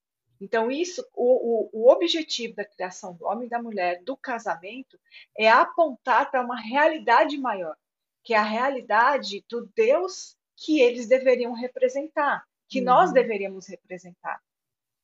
Então, 0.40 0.70
isso, 0.70 1.06
o, 1.14 1.68
o, 1.72 1.84
o 1.84 1.92
objetivo 1.92 2.56
da 2.56 2.64
criação 2.64 3.14
do 3.14 3.24
homem 3.26 3.46
e 3.46 3.50
da 3.50 3.62
mulher, 3.62 4.02
do 4.02 4.16
casamento, 4.16 4.98
é 5.38 5.48
apontar 5.48 6.30
para 6.30 6.44
uma 6.44 6.60
realidade 6.60 7.38
maior, 7.38 7.76
que 8.24 8.34
é 8.34 8.38
a 8.38 8.42
realidade 8.42 9.44
do 9.48 9.70
Deus 9.76 10.36
que 10.56 10.80
eles 10.80 11.06
deveriam 11.06 11.52
representar, 11.52 12.44
que 12.68 12.80
uhum. 12.80 12.86
nós 12.86 13.12
deveríamos 13.12 13.68
representar. 13.68 14.42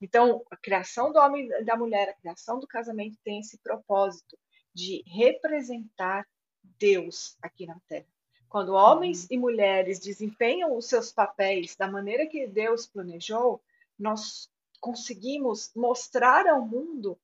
Então, 0.00 0.44
a 0.50 0.56
criação 0.56 1.12
do 1.12 1.18
homem 1.18 1.48
e 1.48 1.64
da 1.64 1.76
mulher, 1.76 2.08
a 2.08 2.14
criação 2.14 2.58
do 2.58 2.66
casamento 2.66 3.16
tem 3.24 3.40
esse 3.40 3.58
propósito 3.58 4.38
de 4.74 5.02
representar 5.06 6.26
Deus 6.62 7.36
aqui 7.42 7.66
na 7.66 7.78
Terra. 7.88 8.06
Quando 8.48 8.72
homens 8.72 9.22
uhum. 9.22 9.28
e 9.30 9.38
mulheres 9.38 9.98
desempenham 9.98 10.76
os 10.76 10.86
seus 10.86 11.12
papéis 11.12 11.76
da 11.76 11.90
maneira 11.90 12.26
que 12.26 12.46
Deus 12.46 12.86
planejou, 12.86 13.60
nós 13.98 14.48
conseguimos 14.80 15.72
mostrar 15.74 16.46
ao 16.46 16.64
mundo 16.64 17.18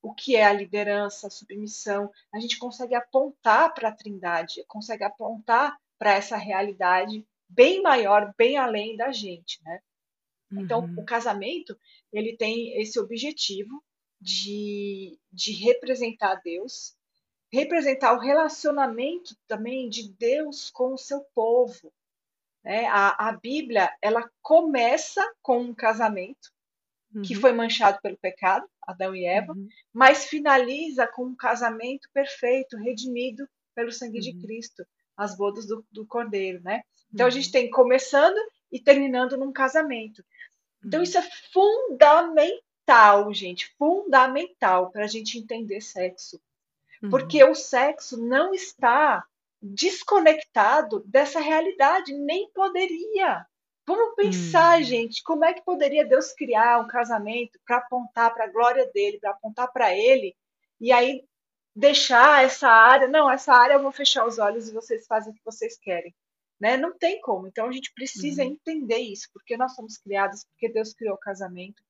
o 0.00 0.14
que 0.14 0.36
é 0.36 0.44
a 0.44 0.52
liderança, 0.52 1.26
a 1.26 1.30
submissão. 1.30 2.10
A 2.32 2.38
gente 2.38 2.58
consegue 2.58 2.94
apontar 2.94 3.74
para 3.74 3.88
a 3.88 3.92
Trindade, 3.92 4.64
consegue 4.68 5.04
apontar 5.04 5.76
para 5.98 6.14
essa 6.14 6.36
realidade 6.36 7.26
bem 7.48 7.82
maior, 7.82 8.32
bem 8.36 8.56
além 8.56 8.96
da 8.96 9.10
gente, 9.10 9.60
né? 9.64 9.80
Então, 10.50 10.84
uhum. 10.84 11.00
o 11.00 11.04
casamento 11.04 11.78
ele 12.12 12.36
tem 12.36 12.80
esse 12.80 12.98
objetivo 12.98 13.82
de, 14.20 15.18
de 15.30 15.52
representar 15.52 16.36
Deus, 16.36 16.96
representar 17.52 18.12
o 18.14 18.20
relacionamento 18.20 19.36
também 19.46 19.88
de 19.88 20.12
Deus 20.12 20.70
com 20.70 20.92
o 20.92 20.98
seu 20.98 21.24
povo. 21.34 21.92
Né? 22.62 22.86
A, 22.86 23.28
a 23.28 23.32
Bíblia 23.32 23.90
ela 24.02 24.28
começa 24.42 25.24
com 25.42 25.60
um 25.60 25.74
casamento 25.74 26.50
uhum. 27.14 27.22
que 27.22 27.34
foi 27.34 27.52
manchado 27.52 27.98
pelo 28.02 28.18
pecado, 28.18 28.68
Adão 28.82 29.14
e 29.14 29.24
Eva, 29.24 29.52
uhum. 29.52 29.68
mas 29.92 30.26
finaliza 30.26 31.06
com 31.06 31.24
um 31.24 31.36
casamento 31.36 32.08
perfeito, 32.12 32.76
redimido 32.76 33.48
pelo 33.74 33.92
sangue 33.92 34.20
de 34.20 34.32
uhum. 34.32 34.40
Cristo, 34.40 34.84
as 35.16 35.36
bodas 35.36 35.66
do, 35.66 35.84
do 35.90 36.06
Cordeiro, 36.06 36.62
né? 36.62 36.82
Então 37.12 37.26
a 37.26 37.30
gente 37.30 37.46
uhum. 37.46 37.52
tem 37.52 37.70
começando 37.70 38.38
e 38.70 38.80
terminando 38.80 39.36
num 39.36 39.52
casamento. 39.52 40.22
Então 40.84 41.02
isso 41.02 41.18
é 41.18 41.22
fundamental, 41.52 43.32
gente, 43.32 43.74
fundamental 43.78 44.90
para 44.90 45.04
a 45.04 45.08
gente 45.08 45.38
entender 45.38 45.80
sexo. 45.80 46.40
Porque 47.10 47.42
uhum. 47.44 47.52
o 47.52 47.54
sexo 47.54 48.16
não 48.22 48.52
está 48.52 49.24
desconectado 49.60 51.02
dessa 51.06 51.40
realidade, 51.40 52.12
nem 52.14 52.50
poderia. 52.52 53.46
Vamos 53.86 54.14
pensar, 54.16 54.78
hum. 54.80 54.84
gente, 54.84 55.22
como 55.22 55.44
é 55.44 55.54
que 55.54 55.64
poderia 55.64 56.06
Deus 56.06 56.32
criar 56.32 56.78
um 56.78 56.86
casamento 56.86 57.58
para 57.66 57.78
apontar 57.78 58.34
para 58.34 58.44
a 58.44 58.52
glória 58.52 58.86
dele, 58.92 59.18
para 59.18 59.30
apontar 59.30 59.72
para 59.72 59.96
ele, 59.96 60.36
e 60.80 60.92
aí 60.92 61.24
deixar 61.74 62.44
essa 62.44 62.68
área, 62.68 63.08
não, 63.08 63.30
essa 63.30 63.52
área 63.54 63.74
eu 63.74 63.82
vou 63.82 63.92
fechar 63.92 64.26
os 64.26 64.38
olhos 64.38 64.68
e 64.68 64.74
vocês 64.74 65.06
fazem 65.06 65.32
o 65.32 65.34
que 65.34 65.44
vocês 65.44 65.78
querem. 65.78 66.14
Né? 66.60 66.76
Não 66.76 66.96
tem 66.98 67.20
como. 67.20 67.46
Então 67.46 67.66
a 67.66 67.72
gente 67.72 67.92
precisa 67.94 68.42
uhum. 68.42 68.50
entender 68.50 68.98
isso, 68.98 69.28
porque 69.32 69.56
nós 69.56 69.74
somos 69.74 69.96
criados, 69.96 70.44
porque 70.44 70.68
Deus 70.68 70.92
criou 70.92 71.14
o 71.14 71.20
casamento. 71.20 71.82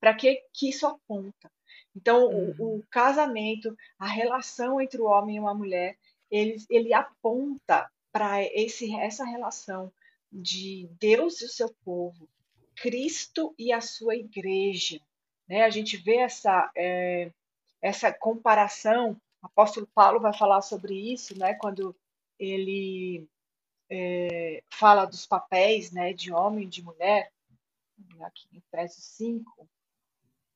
Para 0.00 0.14
que, 0.14 0.40
que 0.54 0.68
isso 0.68 0.86
aponta? 0.86 1.50
Então, 1.96 2.28
uhum. 2.28 2.54
o, 2.58 2.76
o, 2.76 2.86
casamento, 2.90 3.74
a 3.98 4.06
relação 4.06 4.78
entre 4.78 5.00
o 5.00 5.06
homem 5.06 5.36
e 5.36 5.40
uma 5.40 5.54
mulher, 5.54 5.96
ele, 6.30 6.56
ele 6.68 6.92
aponta 6.92 7.90
para 8.12 8.42
essa 8.42 9.24
relação 9.24 9.90
de 10.30 10.88
Deus 11.00 11.40
e 11.40 11.46
o 11.46 11.48
seu 11.48 11.74
povo, 11.82 12.28
Cristo 12.74 13.54
e 13.58 13.72
a 13.72 13.80
sua 13.80 14.14
igreja. 14.14 15.00
Né? 15.48 15.62
A 15.62 15.70
gente 15.70 15.96
vê 15.96 16.16
essa, 16.16 16.70
é, 16.76 17.32
essa 17.80 18.12
comparação, 18.12 19.18
o 19.42 19.46
apóstolo 19.46 19.88
Paulo 19.94 20.20
vai 20.20 20.36
falar 20.36 20.60
sobre 20.60 20.94
isso, 20.94 21.38
né? 21.38 21.54
quando 21.54 21.96
ele 22.38 23.26
é, 23.88 24.62
fala 24.70 25.06
dos 25.06 25.26
papéis 25.26 25.92
né, 25.92 26.12
de 26.12 26.30
homem 26.30 26.64
e 26.66 26.68
de 26.68 26.82
mulher, 26.82 27.32
aqui 28.20 28.46
em 28.52 28.58
Efésios 28.58 29.04
5, 29.04 29.68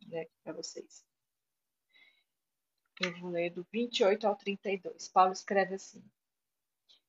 né, 0.07 0.27
para 0.43 0.53
vocês. 0.53 1.10
Eu 3.03 3.19
vou 3.19 3.31
ler 3.31 3.49
do 3.49 3.67
28 3.73 4.27
ao 4.27 4.37
32. 4.37 5.09
Paulo 5.09 5.33
escreve 5.33 5.77
assim: 5.77 6.03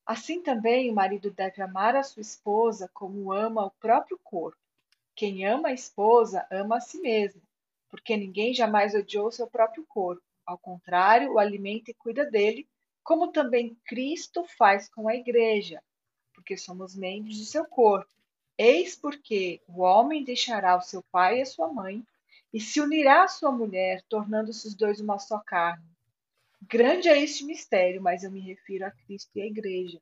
Assim 0.06 0.42
também 0.42 0.90
o 0.90 0.96
marido 0.96 1.30
deve 1.30 1.62
amar 1.62 1.98
a 1.98 2.04
sua 2.04 2.22
esposa 2.22 2.90
como 2.94 3.34
ama 3.34 3.66
o 3.66 3.72
próprio 3.72 4.18
corpo. 4.24 4.58
Quem 5.14 5.46
ama 5.46 5.68
a 5.68 5.74
esposa 5.74 6.48
ama 6.50 6.78
a 6.78 6.80
si 6.80 7.02
mesmo, 7.02 7.42
porque 7.90 8.16
ninguém 8.16 8.54
jamais 8.54 8.96
odiou 8.96 9.30
seu 9.34 9.48
próprio 9.48 9.86
corpo. 9.86 10.24
Ao 10.46 10.58
contrário, 10.58 11.34
o 11.34 11.40
alimenta 11.40 11.92
e 11.92 11.94
cuida 11.94 12.26
dele, 12.26 12.66
como 13.04 13.34
também 13.34 13.78
Cristo 13.86 14.46
faz 14.58 14.88
com 14.88 15.10
a 15.10 15.16
igreja, 15.16 15.84
porque 16.34 16.56
somos 16.56 16.96
membros 16.96 17.38
do 17.38 17.44
seu 17.44 17.66
corpo. 17.66 18.10
Eis 18.58 18.96
porque 18.96 19.62
o 19.68 19.82
homem 19.82 20.24
deixará 20.24 20.78
o 20.78 20.82
seu 20.82 21.04
pai 21.12 21.40
e 21.40 21.42
a 21.42 21.46
sua 21.46 21.68
mãe 21.68 22.02
e 22.54 22.60
se 22.60 22.82
unirá 22.82 23.24
à 23.24 23.28
sua 23.28 23.52
mulher, 23.52 24.04
tornando-se 24.10 24.68
os 24.68 24.76
dois 24.76 25.00
uma 25.00 25.18
só 25.18 25.40
carne. 25.40 25.86
Grande 26.62 27.10
é 27.10 27.22
este 27.22 27.44
mistério, 27.46 28.02
mas 28.02 28.24
eu 28.24 28.32
me 28.32 28.40
refiro 28.40 28.86
a 28.86 28.92
Cristo 28.92 29.32
e 29.36 29.42
à 29.42 29.46
igreja. 29.46 30.02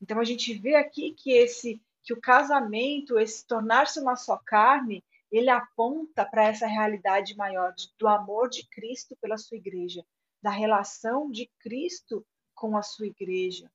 Então 0.00 0.18
a 0.18 0.24
gente 0.24 0.52
vê 0.54 0.74
aqui 0.74 1.12
que 1.12 1.32
esse 1.32 1.80
que 2.02 2.12
o 2.12 2.20
casamento, 2.20 3.16
esse 3.16 3.46
tornar-se 3.46 4.00
uma 4.00 4.16
só 4.16 4.36
carne, 4.36 5.04
ele 5.30 5.48
aponta 5.48 6.24
para 6.24 6.48
essa 6.48 6.66
realidade 6.66 7.36
maior 7.36 7.72
do 7.98 8.08
amor 8.08 8.48
de 8.48 8.66
Cristo 8.68 9.16
pela 9.20 9.38
sua 9.38 9.56
igreja, 9.56 10.04
da 10.42 10.50
relação 10.50 11.30
de 11.30 11.48
Cristo 11.60 12.26
com 12.54 12.76
a 12.76 12.82
sua 12.82 13.06
igreja. 13.06 13.70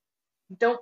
Então, 0.51 0.79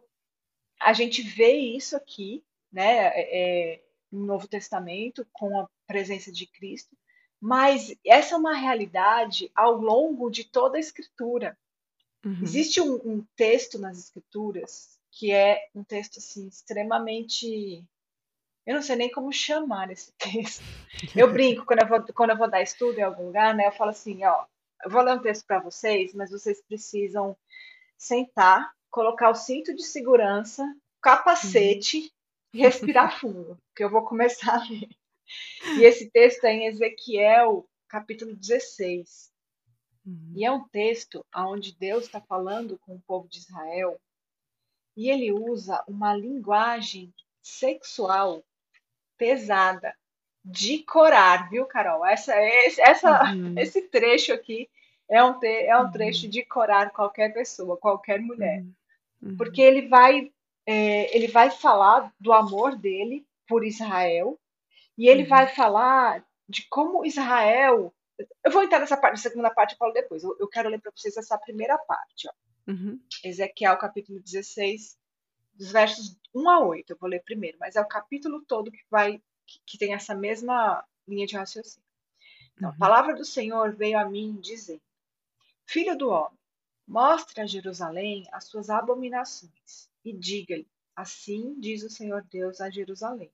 a 0.81 0.91
gente 0.91 1.21
vê 1.21 1.53
isso 1.53 1.95
aqui, 1.95 2.43
né, 2.71 3.07
é, 3.13 3.73
é 3.73 3.83
no 4.11 4.25
Novo 4.25 4.47
Testamento, 4.47 5.25
com 5.31 5.59
a 5.59 5.69
presença 5.87 6.31
de 6.31 6.45
Cristo, 6.47 6.97
mas 7.39 7.95
essa 8.05 8.35
é 8.35 8.37
uma 8.37 8.53
realidade 8.53 9.51
ao 9.55 9.73
longo 9.73 10.29
de 10.29 10.43
toda 10.43 10.77
a 10.77 10.79
Escritura. 10.79 11.57
Uhum. 12.23 12.39
Existe 12.41 12.81
um, 12.81 12.95
um, 12.95 13.25
texto 13.35 13.77
nas 13.77 13.99
Escrituras 13.99 14.95
que 15.11 15.31
é 15.31 15.69
um 15.73 15.83
texto 15.83 16.17
assim 16.17 16.47
extremamente 16.47 17.85
eu 18.65 18.73
não 18.73 18.81
sei 18.81 18.95
nem 18.95 19.11
como 19.11 19.31
chamar 19.31 19.91
esse 19.91 20.11
texto. 20.17 20.63
Eu 21.15 21.31
brinco 21.31 21.65
quando 21.65 21.81
eu 21.81 21.87
vou, 21.87 22.01
quando 22.13 22.31
eu 22.31 22.37
vou 22.37 22.49
dar 22.49 22.61
estudo 22.61 22.97
em 22.97 23.03
algum 23.03 23.27
lugar, 23.27 23.53
né? 23.53 23.67
Eu 23.67 23.71
falo 23.71 23.91
assim, 23.91 24.25
ó, 24.25 24.45
eu 24.83 24.89
vou 24.89 25.01
ler 25.01 25.13
um 25.13 25.21
texto 25.21 25.45
para 25.45 25.59
vocês, 25.59 26.13
mas 26.13 26.31
vocês 26.31 26.61
precisam 26.61 27.37
sentar, 27.97 28.73
colocar 28.89 29.29
o 29.29 29.35
cinto 29.35 29.73
de 29.75 29.83
segurança, 29.83 30.63
capacete 31.01 31.97
uhum. 31.99 32.09
e 32.53 32.61
respirar 32.61 33.19
fundo, 33.19 33.57
que 33.75 33.83
eu 33.83 33.89
vou 33.89 34.03
começar 34.03 34.55
a 34.55 34.63
ler. 34.67 34.89
E 35.77 35.83
esse 35.83 36.09
texto 36.09 36.43
é 36.45 36.53
em 36.53 36.65
Ezequiel, 36.67 37.67
capítulo 37.87 38.35
16. 38.35 39.31
Uhum. 40.05 40.33
E 40.35 40.45
é 40.45 40.51
um 40.51 40.67
texto 40.67 41.25
onde 41.35 41.75
Deus 41.75 42.05
está 42.05 42.21
falando 42.21 42.77
com 42.79 42.95
o 42.95 43.01
povo 43.01 43.27
de 43.27 43.39
Israel 43.39 43.99
e 44.95 45.09
ele 45.09 45.31
usa 45.31 45.83
uma 45.87 46.15
linguagem 46.15 47.13
sexual 47.41 48.43
pesada, 49.17 49.93
de 50.43 50.79
corar, 50.83 51.49
viu, 51.49 51.65
Carol? 51.65 52.05
Essa, 52.05 52.33
essa, 52.35 53.33
uhum. 53.33 53.55
Esse 53.57 53.81
trecho 53.81 54.31
aqui 54.31 54.69
é 55.09 55.23
um, 55.23 55.39
te, 55.39 55.47
é 55.47 55.77
um 55.77 55.91
trecho 55.91 56.25
uhum. 56.25 56.29
de 56.29 56.43
corar 56.43 56.91
qualquer 56.91 57.33
pessoa, 57.33 57.77
qualquer 57.77 58.21
mulher. 58.21 58.59
Uhum. 58.59 58.73
uhum. 59.23 59.37
Porque 59.37 59.61
ele 59.61 59.87
vai, 59.87 60.31
é, 60.65 61.15
ele 61.15 61.27
vai 61.27 61.49
falar 61.49 62.13
do 62.19 62.31
amor 62.31 62.75
dele 62.75 63.25
por 63.47 63.65
Israel, 63.65 64.39
e 64.97 65.07
ele 65.07 65.23
uhum. 65.23 65.29
vai 65.29 65.47
falar 65.47 66.25
de 66.47 66.67
como 66.69 67.05
Israel. 67.05 67.93
Eu 68.43 68.51
vou 68.51 68.63
entrar 68.63 68.79
nessa 68.79 68.95
parte, 68.95 69.13
na 69.13 69.21
segunda 69.21 69.49
parte 69.49 69.73
eu 69.73 69.77
falo 69.77 69.93
depois. 69.93 70.23
Eu, 70.23 70.35
eu 70.39 70.47
quero 70.47 70.69
ler 70.69 70.79
para 70.79 70.91
vocês 70.95 71.17
essa 71.17 71.37
primeira 71.37 71.77
parte. 71.77 72.27
Ó. 72.27 72.71
Uhum. 72.71 72.99
Ezequiel 73.23 73.77
capítulo 73.77 74.19
16, 74.19 74.97
dos 75.53 75.71
versos 75.71 76.17
1 76.33 76.49
a 76.49 76.59
8. 76.59 76.91
Eu 76.91 76.97
vou 76.97 77.09
ler 77.09 77.23
primeiro, 77.23 77.57
mas 77.59 77.75
é 77.75 77.81
o 77.81 77.87
capítulo 77.87 78.43
todo 78.45 78.71
que 78.71 78.83
vai 78.89 79.21
que, 79.45 79.59
que 79.65 79.77
tem 79.77 79.93
essa 79.93 80.15
mesma 80.15 80.83
linha 81.07 81.27
de 81.27 81.35
raciocínio. 81.35 81.85
Então, 82.55 82.69
uhum. 82.69 82.75
a 82.75 82.77
palavra 82.77 83.15
do 83.15 83.25
Senhor 83.25 83.75
veio 83.75 83.99
a 83.99 84.05
mim 84.05 84.39
dizendo: 84.41 84.81
Filho 85.65 85.97
do 85.97 86.09
homem, 86.09 86.39
mostre 86.87 87.41
a 87.41 87.45
Jerusalém 87.45 88.27
as 88.31 88.45
suas 88.45 88.69
abominações 88.69 89.89
e 90.03 90.13
diga-lhe: 90.13 90.67
Assim 90.95 91.59
diz 91.59 91.83
o 91.83 91.89
Senhor 91.89 92.23
Deus 92.31 92.61
a 92.61 92.69
Jerusalém. 92.69 93.31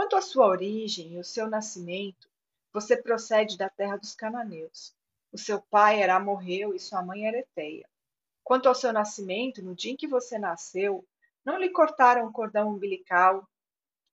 Quanto 0.00 0.16
à 0.16 0.22
sua 0.22 0.46
origem 0.46 1.12
e 1.12 1.18
o 1.18 1.22
seu 1.22 1.46
nascimento, 1.46 2.26
você 2.72 2.96
procede 2.96 3.58
da 3.58 3.68
terra 3.68 3.98
dos 3.98 4.14
cananeus. 4.14 4.94
O 5.30 5.36
seu 5.36 5.60
pai 5.60 6.00
era 6.00 6.16
amorreu 6.16 6.74
e 6.74 6.80
sua 6.80 7.02
mãe 7.02 7.26
era 7.26 7.36
eteia. 7.36 7.86
Quanto 8.42 8.66
ao 8.66 8.74
seu 8.74 8.94
nascimento, 8.94 9.62
no 9.62 9.74
dia 9.74 9.92
em 9.92 9.96
que 9.96 10.08
você 10.08 10.38
nasceu, 10.38 11.06
não 11.44 11.58
lhe 11.58 11.68
cortaram 11.68 12.26
o 12.26 12.32
cordão 12.32 12.70
umbilical, 12.70 13.46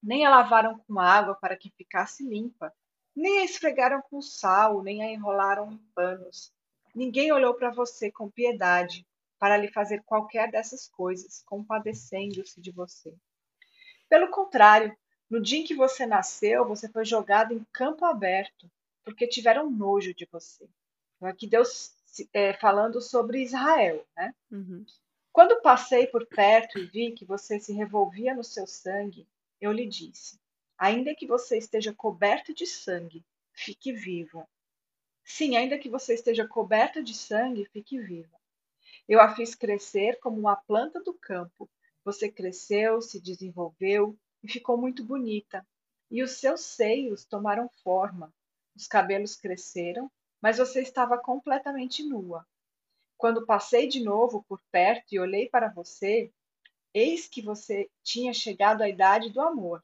nem 0.04 0.26
a 0.26 0.30
lavaram 0.30 0.78
com 0.78 1.00
água 1.00 1.36
para 1.36 1.56
que 1.56 1.72
ficasse 1.72 2.22
limpa, 2.22 2.70
nem 3.16 3.40
a 3.40 3.46
esfregaram 3.46 4.02
com 4.10 4.22
sal, 4.22 4.84
nem 4.84 5.02
a 5.02 5.10
enrolaram 5.10 5.72
em 5.72 5.78
panos. 5.96 6.52
Ninguém 6.94 7.32
olhou 7.32 7.54
para 7.54 7.72
você 7.72 8.12
com 8.12 8.30
piedade 8.30 9.08
para 9.40 9.56
lhe 9.56 9.72
fazer 9.72 10.04
qualquer 10.04 10.52
dessas 10.52 10.86
coisas, 10.90 11.42
compadecendo-se 11.46 12.60
de 12.60 12.72
você. 12.72 13.16
Pelo 14.10 14.30
contrário, 14.32 14.94
no 15.30 15.42
dia 15.42 15.60
em 15.60 15.64
que 15.64 15.76
você 15.76 16.06
nasceu, 16.06 16.66
você 16.66 16.88
foi 16.88 17.04
jogado 17.04 17.54
em 17.54 17.66
campo 17.72 18.06
aberto, 18.06 18.70
porque 19.04 19.28
tiveram 19.28 19.70
nojo 19.70 20.14
de 20.14 20.28
você. 20.32 20.68
Aqui 21.22 21.48
Deus 21.48 21.94
é, 22.34 22.54
falando 22.54 23.02
sobre 23.02 23.42
Israel, 23.42 24.06
né? 24.16 24.34
Uhum. 24.52 24.86
Quando 25.32 25.62
passei 25.62 26.08
por 26.08 26.26
perto 26.26 26.80
e 26.80 26.86
vi 26.86 27.12
que 27.12 27.26
você 27.26 27.60
se 27.60 27.74
revolvia 27.74 28.34
no 28.34 28.44
seu 28.44 28.66
sangue, 28.66 29.28
eu 29.60 29.72
lhe 29.72 29.86
disse: 29.86 30.40
ainda 30.78 31.14
que 31.14 31.28
você 31.28 31.58
esteja 31.58 31.94
coberto 31.94 32.54
de 32.54 32.66
sangue, 32.66 33.24
fique 33.54 33.92
viva. 33.92 34.48
Sim, 35.24 35.58
ainda 35.58 35.78
que 35.78 35.90
você 35.90 36.14
esteja 36.14 36.48
coberta 36.48 37.04
de 37.04 37.14
sangue, 37.14 37.66
fique 37.66 38.00
viva. 38.00 38.38
Eu 39.08 39.20
a 39.20 39.36
fiz 39.36 39.56
crescer 39.56 40.20
como 40.20 40.40
uma 40.40 40.56
planta 40.56 41.02
do 41.02 41.14
campo. 41.14 41.70
Você 42.06 42.32
cresceu, 42.32 43.02
se 43.02 43.20
desenvolveu 43.20 44.18
e 44.44 44.48
ficou 44.48 44.78
muito 44.78 45.04
bonita. 45.04 45.66
E 46.10 46.24
os 46.24 46.32
seus 46.32 46.62
seios 46.62 47.26
tomaram 47.26 47.70
forma. 47.84 48.34
Os 48.76 48.88
cabelos 48.88 49.36
cresceram, 49.36 50.12
mas 50.42 50.58
você 50.58 50.82
estava 50.82 51.18
completamente 51.18 52.04
nua. 52.04 52.46
Quando 53.18 53.46
passei 53.46 53.88
de 53.88 54.04
novo 54.04 54.46
por 54.48 54.62
perto 54.72 55.14
e 55.14 55.20
olhei 55.20 55.50
para 55.50 55.70
você, 55.70 56.32
eis 56.94 57.28
que 57.28 57.42
você 57.42 57.90
tinha 58.04 58.34
chegado 58.34 58.82
à 58.82 58.90
idade 58.90 59.32
do 59.32 59.42
amor. 59.42 59.84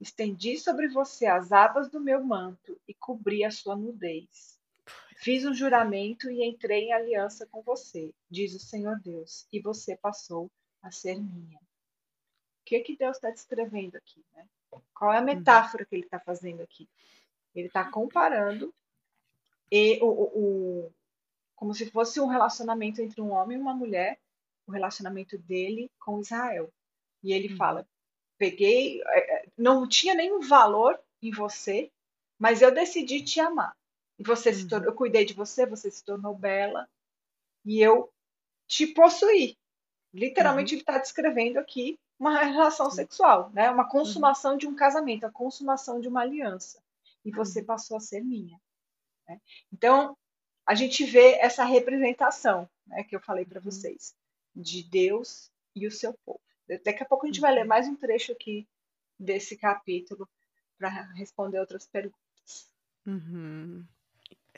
Estendi 0.00 0.56
sobre 0.56 0.88
você 0.88 1.26
as 1.26 1.52
abas 1.52 1.90
do 1.90 2.00
meu 2.00 2.24
manto 2.24 2.80
e 2.88 2.94
cobri 2.94 3.44
a 3.44 3.50
sua 3.50 3.76
nudez. 3.76 4.58
Fiz 5.16 5.44
um 5.44 5.52
juramento 5.52 6.30
e 6.30 6.42
entrei 6.42 6.84
em 6.84 6.92
aliança 6.94 7.46
com 7.46 7.60
você, 7.60 8.14
diz 8.30 8.54
o 8.54 8.58
Senhor 8.58 8.98
Deus, 8.98 9.46
e 9.52 9.60
você 9.60 9.94
passou 9.94 10.50
a 10.82 10.90
ser 10.90 11.20
minha. 11.20 11.60
O 12.60 12.64
que, 12.64 12.76
é 12.76 12.80
que 12.80 12.96
Deus 12.96 13.16
está 13.16 13.30
descrevendo 13.30 13.96
aqui? 13.96 14.24
Né? 14.34 14.46
Qual 14.94 15.12
é 15.12 15.18
a 15.18 15.22
metáfora 15.22 15.84
que 15.84 15.94
ele 15.94 16.04
está 16.04 16.20
fazendo 16.20 16.62
aqui? 16.62 16.88
Ele 17.54 17.66
está 17.66 17.90
comparando 17.90 18.72
e 19.70 19.98
o, 20.02 20.06
o, 20.08 20.92
como 21.54 21.74
se 21.74 21.90
fosse 21.90 22.20
um 22.20 22.26
relacionamento 22.26 23.00
entre 23.00 23.20
um 23.20 23.30
homem 23.30 23.56
e 23.56 23.60
uma 23.60 23.74
mulher, 23.74 24.18
o 24.66 24.72
relacionamento 24.72 25.38
dele 25.38 25.90
com 25.98 26.20
Israel. 26.20 26.72
E 27.22 27.32
ele 27.32 27.50
uhum. 27.50 27.56
fala: 27.56 27.88
peguei, 28.38 29.00
é, 29.06 29.36
é, 29.36 29.46
não 29.56 29.86
tinha 29.86 30.14
nenhum 30.14 30.40
valor 30.40 30.98
em 31.22 31.30
você, 31.30 31.90
mas 32.38 32.62
eu 32.62 32.72
decidi 32.72 33.22
te 33.22 33.40
amar. 33.40 33.76
E 34.18 34.22
você 34.22 34.52
se 34.52 34.66
tornou, 34.66 34.88
uhum. 34.88 34.92
eu 34.92 34.96
cuidei 34.96 35.24
de 35.24 35.34
você, 35.34 35.66
você 35.66 35.90
se 35.90 36.04
tornou 36.04 36.34
bela 36.34 36.88
e 37.64 37.80
eu 37.80 38.12
te 38.66 38.86
possuí. 38.88 39.56
Literalmente 40.12 40.72
uhum. 40.72 40.76
ele 40.76 40.82
está 40.82 40.98
descrevendo 40.98 41.58
aqui 41.58 41.98
uma 42.20 42.44
relação 42.44 42.90
sexual, 42.90 43.50
né? 43.54 43.70
Uma 43.70 43.88
consumação 43.88 44.52
uhum. 44.52 44.58
de 44.58 44.66
um 44.66 44.76
casamento, 44.76 45.24
a 45.24 45.30
consumação 45.30 45.98
de 45.98 46.06
uma 46.06 46.20
aliança. 46.20 46.78
E 47.24 47.30
você 47.30 47.60
uhum. 47.60 47.66
passou 47.66 47.96
a 47.96 48.00
ser 48.00 48.20
minha. 48.22 48.60
Né? 49.26 49.40
Então 49.72 50.14
a 50.66 50.74
gente 50.74 51.02
vê 51.04 51.36
essa 51.36 51.64
representação, 51.64 52.68
né, 52.86 53.02
que 53.04 53.16
eu 53.16 53.20
falei 53.20 53.46
para 53.46 53.58
uhum. 53.58 53.64
vocês, 53.64 54.14
de 54.54 54.82
Deus 54.82 55.50
e 55.74 55.86
o 55.86 55.90
seu 55.90 56.12
povo. 56.24 56.40
Daqui 56.84 57.02
a 57.02 57.06
pouco 57.06 57.24
a 57.24 57.28
gente 57.28 57.40
vai 57.40 57.52
ler 57.52 57.64
mais 57.64 57.88
um 57.88 57.96
trecho 57.96 58.32
aqui 58.32 58.68
desse 59.18 59.56
capítulo 59.56 60.28
para 60.78 60.88
responder 61.14 61.58
outras 61.58 61.86
perguntas. 61.86 62.70
Uhum. 63.06 63.84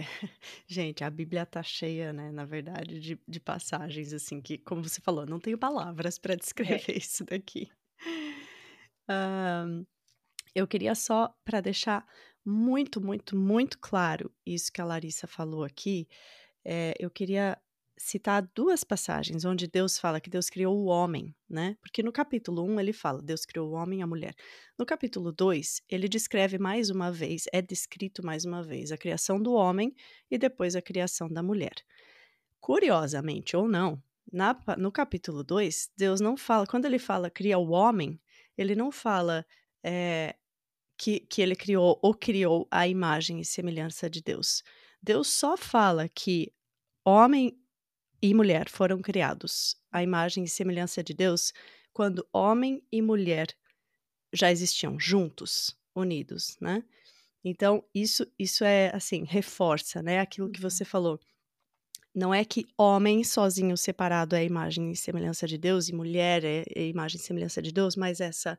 Gente, 0.66 1.04
a 1.04 1.10
Bíblia 1.10 1.46
tá 1.46 1.62
cheia, 1.62 2.12
né, 2.12 2.30
na 2.30 2.44
verdade, 2.44 3.00
de, 3.00 3.20
de 3.26 3.40
passagens 3.40 4.12
assim 4.12 4.40
que, 4.40 4.58
como 4.58 4.82
você 4.82 5.00
falou, 5.00 5.26
não 5.26 5.40
tenho 5.40 5.58
palavras 5.58 6.18
para 6.18 6.36
descrever 6.36 6.84
é. 6.88 6.98
isso 6.98 7.24
daqui. 7.24 7.70
Um, 9.08 9.84
eu 10.54 10.66
queria 10.66 10.94
só 10.94 11.34
para 11.44 11.60
deixar 11.60 12.06
muito, 12.44 13.00
muito, 13.00 13.36
muito 13.36 13.78
claro 13.78 14.30
isso 14.44 14.72
que 14.72 14.80
a 14.80 14.84
Larissa 14.84 15.26
falou 15.26 15.64
aqui. 15.64 16.08
É, 16.64 16.94
eu 16.98 17.10
queria 17.10 17.58
citar 17.96 18.42
duas 18.54 18.82
passagens 18.82 19.44
onde 19.44 19.66
Deus 19.66 19.98
fala 19.98 20.20
que 20.20 20.30
Deus 20.30 20.48
criou 20.48 20.76
o 20.78 20.86
homem, 20.86 21.34
né? 21.48 21.76
Porque 21.80 22.02
no 22.02 22.12
capítulo 22.12 22.64
1 22.64 22.80
ele 22.80 22.92
fala, 22.92 23.22
Deus 23.22 23.44
criou 23.44 23.70
o 23.70 23.72
homem 23.72 24.00
e 24.00 24.02
a 24.02 24.06
mulher. 24.06 24.34
No 24.78 24.84
capítulo 24.84 25.32
2, 25.32 25.82
ele 25.88 26.08
descreve 26.08 26.58
mais 26.58 26.90
uma 26.90 27.12
vez, 27.12 27.44
é 27.52 27.62
descrito 27.62 28.24
mais 28.24 28.44
uma 28.44 28.62
vez 28.62 28.90
a 28.92 28.98
criação 28.98 29.40
do 29.40 29.52
homem 29.52 29.94
e 30.30 30.38
depois 30.38 30.74
a 30.74 30.82
criação 30.82 31.28
da 31.28 31.42
mulher. 31.42 31.74
Curiosamente 32.60 33.56
ou 33.56 33.68
não, 33.68 34.02
na, 34.32 34.56
no 34.78 34.90
capítulo 34.90 35.44
2, 35.44 35.90
Deus 35.96 36.20
não 36.20 36.36
fala, 36.36 36.66
quando 36.66 36.86
ele 36.86 36.98
fala 36.98 37.30
cria 37.30 37.58
o 37.58 37.70
homem, 37.70 38.20
ele 38.56 38.74
não 38.74 38.90
fala 38.90 39.44
é, 39.82 40.36
que, 40.96 41.20
que 41.20 41.42
ele 41.42 41.56
criou 41.56 41.98
ou 42.02 42.14
criou 42.14 42.66
a 42.70 42.86
imagem 42.86 43.40
e 43.40 43.44
semelhança 43.44 44.08
de 44.08 44.22
Deus. 44.22 44.62
Deus 45.02 45.28
só 45.28 45.56
fala 45.56 46.08
que 46.08 46.52
homem 47.04 47.58
e 48.22 48.34
mulher 48.34 48.68
foram 48.68 49.02
criados 49.02 49.76
à 49.90 50.02
imagem 50.02 50.44
e 50.44 50.48
semelhança 50.48 51.02
de 51.02 51.14
Deus 51.14 51.52
quando 51.92 52.26
homem 52.32 52.82
e 52.90 53.02
mulher 53.02 53.48
já 54.32 54.50
existiam 54.50 54.98
juntos, 54.98 55.76
unidos, 55.94 56.56
né? 56.60 56.84
Então, 57.44 57.84
isso 57.94 58.26
isso 58.38 58.64
é 58.64 58.94
assim, 58.94 59.24
reforça, 59.24 60.02
né, 60.02 60.20
aquilo 60.20 60.50
que 60.50 60.60
você 60.60 60.84
uhum. 60.84 60.90
falou. 60.90 61.20
Não 62.14 62.32
é 62.34 62.44
que 62.44 62.66
homem 62.78 63.24
sozinho 63.24 63.76
separado 63.76 64.36
é 64.36 64.40
a 64.40 64.44
imagem 64.44 64.90
e 64.92 64.96
semelhança 64.96 65.46
de 65.46 65.58
Deus 65.58 65.88
e 65.88 65.94
mulher 65.94 66.44
é 66.44 66.64
a 66.76 66.80
imagem 66.80 67.18
e 67.18 67.22
semelhança 67.22 67.62
de 67.62 67.72
Deus, 67.72 67.96
mas 67.96 68.20
essa 68.20 68.58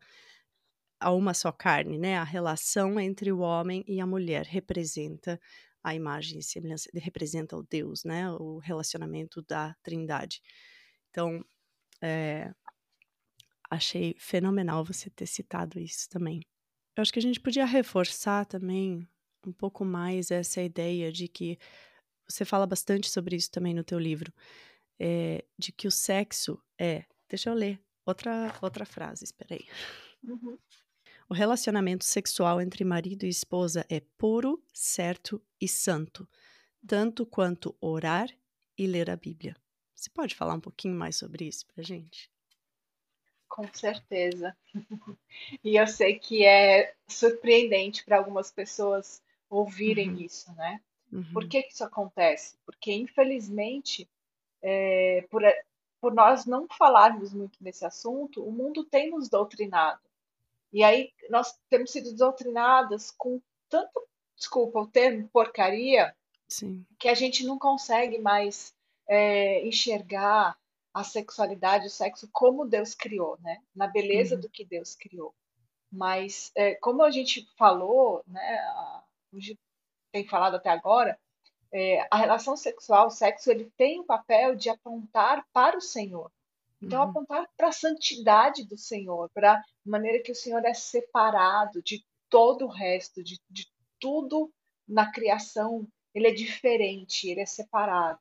a 1.00 1.12
uma 1.12 1.34
só 1.34 1.52
carne, 1.52 1.98
né? 1.98 2.18
A 2.18 2.24
relação 2.24 3.00
entre 3.00 3.32
o 3.32 3.40
homem 3.40 3.84
e 3.88 4.00
a 4.00 4.08
mulher 4.08 4.46
representa 4.46 5.40
a 5.84 5.94
imagem 5.94 6.40
e 6.40 6.44
semelhança, 6.44 6.90
representa 6.94 7.58
o 7.58 7.64
Deus, 7.64 8.04
né? 8.04 8.32
O 8.32 8.60
relacionamento 8.60 9.42
da 9.42 9.76
Trindade. 9.84 10.42
Então, 11.10 11.44
é, 12.02 12.54
achei 13.70 14.16
fenomenal 14.18 14.84
você 14.86 15.10
ter 15.10 15.28
citado 15.28 15.80
isso 15.80 16.10
também. 16.10 16.42
Eu 16.96 17.02
acho 17.02 17.12
que 17.12 17.20
a 17.20 17.22
gente 17.22 17.40
podia 17.40 17.66
reforçar 17.66 18.46
também 18.46 19.08
um 19.46 19.52
pouco 19.52 19.84
mais 19.84 20.32
essa 20.32 20.62
ideia 20.62 21.12
de 21.12 21.28
que 21.28 21.58
você 22.28 22.46
fala 22.46 22.66
bastante 22.66 23.10
sobre 23.10 23.36
isso 23.36 23.52
também 23.52 23.74
no 23.74 23.84
teu 23.84 24.00
livro, 24.00 24.34
é, 25.00 25.44
de 25.58 25.72
que 25.72 25.88
o 25.88 25.92
sexo 25.92 26.62
é. 26.80 27.04
Deixa 27.28 27.50
eu 27.50 27.54
ler 27.54 27.82
outra 28.06 28.58
outra 28.62 28.86
frase. 28.86 29.24
Espera 29.26 29.56
aí. 29.56 29.68
Uhum. 30.24 30.58
O 31.34 31.36
relacionamento 31.36 32.06
sexual 32.06 32.62
entre 32.62 32.84
marido 32.84 33.26
e 33.26 33.28
esposa 33.28 33.84
é 33.90 34.00
puro, 34.20 34.64
certo 34.72 35.42
e 35.60 35.68
santo, 35.68 36.30
tanto 36.88 37.26
quanto 37.26 37.76
orar 37.82 38.30
e 38.78 38.86
ler 38.86 39.10
a 39.10 39.16
Bíblia. 39.16 39.56
Você 39.96 40.12
pode 40.12 40.36
falar 40.36 40.54
um 40.54 40.60
pouquinho 40.60 40.94
mais 40.94 41.16
sobre 41.16 41.46
isso 41.46 41.66
para 41.66 41.84
gente? 41.84 42.30
Com 43.50 43.68
certeza. 43.74 44.56
e 45.64 45.76
eu 45.76 45.88
sei 45.88 46.20
que 46.20 46.46
é 46.46 46.94
surpreendente 47.08 48.06
para 48.06 48.20
algumas 48.20 48.52
pessoas 48.52 49.20
ouvirem 49.50 50.12
uhum. 50.12 50.20
isso, 50.20 50.54
né? 50.54 50.80
Uhum. 51.12 51.34
Por 51.34 51.48
que, 51.48 51.64
que 51.64 51.74
isso 51.74 51.84
acontece? 51.84 52.60
Porque, 52.64 52.94
infelizmente, 52.94 54.08
é, 54.62 55.26
por, 55.32 55.42
por 56.00 56.14
nós 56.14 56.46
não 56.46 56.68
falarmos 56.68 57.34
muito 57.34 57.58
nesse 57.60 57.84
assunto, 57.84 58.48
o 58.48 58.52
mundo 58.52 58.84
tem 58.84 59.10
nos 59.10 59.28
doutrinado. 59.28 60.13
E 60.74 60.84
aí 60.84 61.12
nós 61.30 61.54
temos 61.70 61.92
sido 61.92 62.14
doutrinadas 62.16 63.12
com 63.12 63.40
tanto 63.70 64.06
desculpa 64.36 64.80
o 64.80 64.88
termo, 64.88 65.30
porcaria, 65.30 66.14
Sim. 66.50 66.86
que 67.00 67.08
a 67.08 67.14
gente 67.14 67.46
não 67.46 67.58
consegue 67.60 68.18
mais 68.20 68.74
é, 69.08 69.66
enxergar 69.66 70.58
a 70.94 71.04
sexualidade, 71.04 71.88
o 71.88 71.90
sexo 71.90 72.28
como 72.32 72.66
Deus 72.68 72.94
criou, 72.94 73.38
né? 73.42 73.62
Na 73.76 73.88
beleza 73.88 74.36
Uhum. 74.36 74.42
do 74.42 74.50
que 74.50 74.66
Deus 74.66 74.96
criou. 74.96 75.34
Mas, 75.92 76.52
é, 76.56 76.76
como 76.76 77.04
a 77.04 77.12
gente 77.12 77.48
falou, 77.58 78.24
né, 78.28 78.58
a 78.60 79.04
gente 79.34 79.58
tem 80.12 80.28
falado 80.28 80.56
até 80.56 80.70
agora, 80.70 81.18
é, 81.72 82.06
a 82.12 82.18
relação 82.18 82.56
sexual, 82.58 83.08
o 83.08 83.12
sexo, 83.12 83.50
ele 83.52 83.72
tem 83.78 84.00
o 84.00 84.04
papel 84.06 84.56
de 84.56 84.70
apontar 84.70 85.46
para 85.54 85.78
o 85.78 85.82
Senhor. 85.82 86.32
Então, 86.82 87.02
Uhum. 87.04 87.10
apontar 87.10 87.48
para 87.58 87.70
a 87.70 87.72
santidade 87.72 88.64
do 88.68 88.78
Senhor, 88.78 89.30
para 89.34 89.64
maneira 89.86 90.22
que 90.24 90.32
o 90.32 90.36
Senhor 90.36 90.64
é 90.66 90.74
separado 90.74 91.82
de 91.82 92.06
todo 92.30 92.66
o 92.66 92.70
resto, 92.70 93.24
de, 93.24 93.40
de 93.50 93.68
tudo 94.00 94.52
na 94.88 95.12
criação, 95.12 95.88
ele 96.14 96.28
é 96.28 96.32
diferente, 96.32 97.30
ele 97.30 97.42
é 97.42 97.46
separado. 97.46 98.20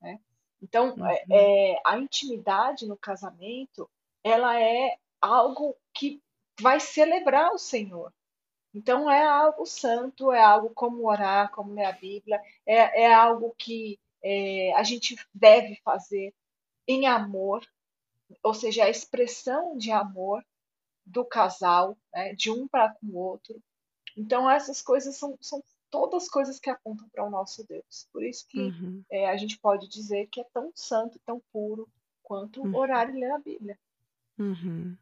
Né? 0.00 0.20
Então, 0.60 0.94
é, 1.06 1.24
Uhum. 1.28 1.36
é, 1.36 1.82
a 1.86 1.98
intimidade 1.98 2.86
no 2.86 2.96
casamento, 2.96 3.90
ela 4.22 4.60
é 4.60 4.96
algo 5.20 5.76
que 5.94 6.22
vai 6.60 6.78
celebrar 6.80 7.52
o 7.52 7.58
Senhor. 7.58 8.12
Então, 8.74 9.10
é 9.10 9.24
algo 9.24 9.66
santo, 9.66 10.32
é 10.32 10.42
algo 10.42 10.70
como 10.70 11.08
orar, 11.08 11.50
como 11.50 11.74
ler 11.74 11.84
a 11.84 11.92
Bíblia, 11.92 12.40
é, 12.64 13.02
é 13.04 13.12
algo 13.12 13.54
que 13.58 13.98
é, 14.22 14.72
a 14.74 14.82
gente 14.82 15.16
deve 15.34 15.76
fazer 15.84 16.34
em 16.86 17.06
amor, 17.06 17.66
ou 18.42 18.54
seja, 18.54 18.84
a 18.84 18.90
expressão 18.90 19.76
de 19.76 19.90
amor 19.90 20.44
do 21.06 21.24
casal, 21.24 21.96
né, 22.14 22.34
de 22.34 22.50
um 22.50 22.66
para 22.68 22.94
com 22.94 23.06
o 23.08 23.16
outro. 23.16 23.60
Então, 24.16 24.50
essas 24.50 24.82
coisas 24.82 25.16
são, 25.16 25.36
são 25.40 25.62
todas 25.90 26.28
coisas 26.28 26.58
que 26.60 26.70
apontam 26.70 27.08
para 27.10 27.24
o 27.26 27.30
nosso 27.30 27.66
Deus. 27.66 28.08
Por 28.12 28.22
isso 28.24 28.46
que 28.48 28.60
Uhum. 28.60 29.02
é, 29.10 29.28
a 29.30 29.36
gente 29.36 29.58
pode 29.58 29.88
dizer 29.88 30.26
que 30.28 30.40
é 30.40 30.44
tão 30.52 30.70
santo, 30.74 31.18
tão 31.26 31.40
puro 31.52 31.88
quanto 32.22 32.62
Uhum. 32.62 32.74
orar 32.76 33.08
e 33.10 33.18
ler 33.18 33.30
a 33.32 33.38
Bíblia. 33.38 33.78
Uhum. 34.38 34.96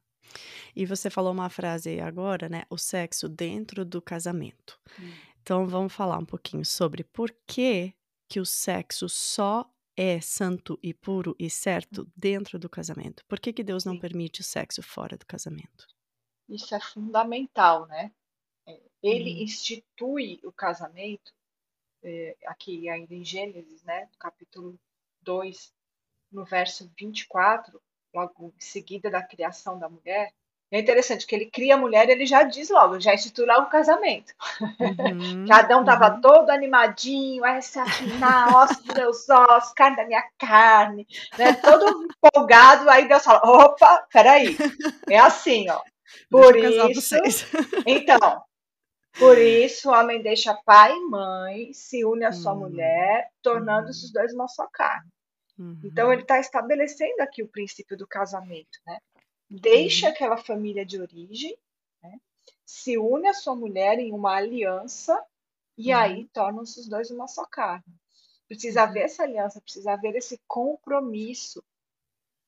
E 0.77 0.87
você 0.87 1.11
falou 1.11 1.33
uma 1.33 1.49
frase 1.51 1.91
aí 1.91 2.01
agora, 2.01 2.49
né? 2.49 2.65
O 2.71 2.79
sexo 2.79 3.29
dentro 3.29 3.85
do 3.85 4.01
casamento. 4.03 4.79
Hum. 4.99 5.11
Então 5.43 5.67
vamos 5.67 5.93
falar 5.93 6.19
um 6.19 6.25
pouquinho 6.25 6.65
sobre 6.65 7.03
por 7.05 7.35
que 7.47 7.95
que 8.29 8.39
o 8.41 8.47
sexo 8.47 9.09
só 9.09 9.69
é 9.97 10.21
santo 10.21 10.79
e 10.83 10.95
puro 10.95 11.35
e 11.39 11.51
certo 11.51 12.11
dentro 12.17 12.59
do 12.59 12.69
casamento. 12.71 13.25
Por 13.29 13.41
que 13.41 13.53
que 13.53 13.65
Deus 13.65 13.85
não 13.85 13.99
permite 13.99 14.41
o 14.41 14.45
sexo 14.45 14.83
fora 14.83 15.17
do 15.17 15.27
casamento? 15.27 15.87
Isso 16.49 16.75
é 16.75 16.81
fundamental, 16.81 17.87
né? 17.87 18.13
É, 18.67 18.81
Ele 19.03 19.31
Uhum. 19.31 19.45
institui 19.45 20.41
o 20.45 20.53
casamento, 20.53 21.33
é, 22.05 22.37
aqui 22.47 22.89
ainda 22.89 23.15
em 23.15 23.25
Gênesis, 23.25 23.83
né, 23.85 24.07
no 24.07 24.19
capítulo 24.19 24.81
2, 25.23 25.73
no 26.33 26.45
verso 26.45 26.91
24, 26.99 27.83
logo 28.15 28.55
em 28.57 28.61
seguida 28.61 29.11
da 29.11 29.23
criação 29.23 29.79
da 29.79 29.89
mulher. 29.89 30.35
É 30.73 30.79
interessante 30.79 31.27
que 31.27 31.35
ele 31.35 31.47
cria 31.51 31.75
a 31.75 31.79
mulher 31.79 32.09
e 32.09 32.13
ele 32.13 32.27
já 32.27 32.45
diz 32.45 32.71
logo, 32.71 33.01
já 33.01 33.13
institui 33.13 33.45
logo 33.45 33.63
o 33.67 33.71
casamento. 33.71 34.33
Uhum. 34.61 35.45
Que 35.47 35.53
Adão 35.53 35.81
estava 35.81 36.15
Uhum. 36.15 36.21
todo 36.21 36.51
animadinho, 36.51 37.45
essa 37.45 37.83
afinar, 37.83 38.55
ossos 38.55 38.85
dos 38.85 38.95
meus 38.95 39.29
ossos, 39.29 39.73
carne 39.73 39.97
da 39.97 40.05
minha 40.07 40.23
carne, 40.39 41.07
né? 41.37 41.55
Todo 41.55 42.09
empolgado, 42.25 42.89
aí 42.89 43.09
Deus 43.09 43.25
fala, 43.25 43.41
opa, 43.45 44.07
peraí, 44.13 44.57
é 45.09 45.19
assim, 45.19 45.69
ó. 45.69 45.81
Por 46.31 46.57
isso, 46.57 47.17
então, 47.87 48.43
por 49.19 49.39
isso 49.39 49.91
o 49.91 49.93
homem 49.93 50.23
deixa 50.23 50.55
pai 50.65 50.93
e 50.93 51.01
mãe, 51.09 51.73
se 51.73 52.05
une 52.05 52.25
à 52.25 52.33
sua 52.33 52.53
Hum. 52.53 52.59
mulher, 52.61 53.29
tornando-se 53.43 54.01
Uhum. 54.01 54.07
os 54.07 54.13
dois 54.13 54.35
uma 54.35 54.49
só 54.49 54.67
carne. 54.73 55.11
Então 55.85 56.07
Uhum. 56.07 56.13
ele 56.13 56.23
está 56.23 56.39
estabelecendo 56.39 57.21
aqui 57.23 57.43
o 57.43 57.49
princípio 57.49 57.97
do 57.97 58.07
casamento, 58.07 58.79
né? 58.87 58.99
Deixa 59.51 60.07
Uhum. 60.07 60.13
aquela 60.13 60.37
família 60.37 60.87
de 60.87 61.01
origem, 61.01 61.57
né? 62.03 62.19
se 62.65 62.97
une 62.99 63.29
à 63.29 63.35
sua 63.35 63.57
mulher 63.57 63.99
em 63.99 64.13
uma 64.13 64.37
aliança 64.37 65.23
e 65.77 65.93
aí 65.93 66.23
Uhum. 66.23 66.29
tornam-se 66.33 66.81
os 66.81 66.89
dois 66.89 67.11
uma 67.11 67.27
só 67.29 67.45
carne. 67.47 67.85
Precisa 68.49 68.83
haver 68.85 69.01
Uhum. 69.01 69.05
essa 69.07 69.23
aliança, 69.25 69.61
precisa 69.61 69.93
haver 69.93 70.15
esse 70.17 70.41
compromisso. 70.47 71.63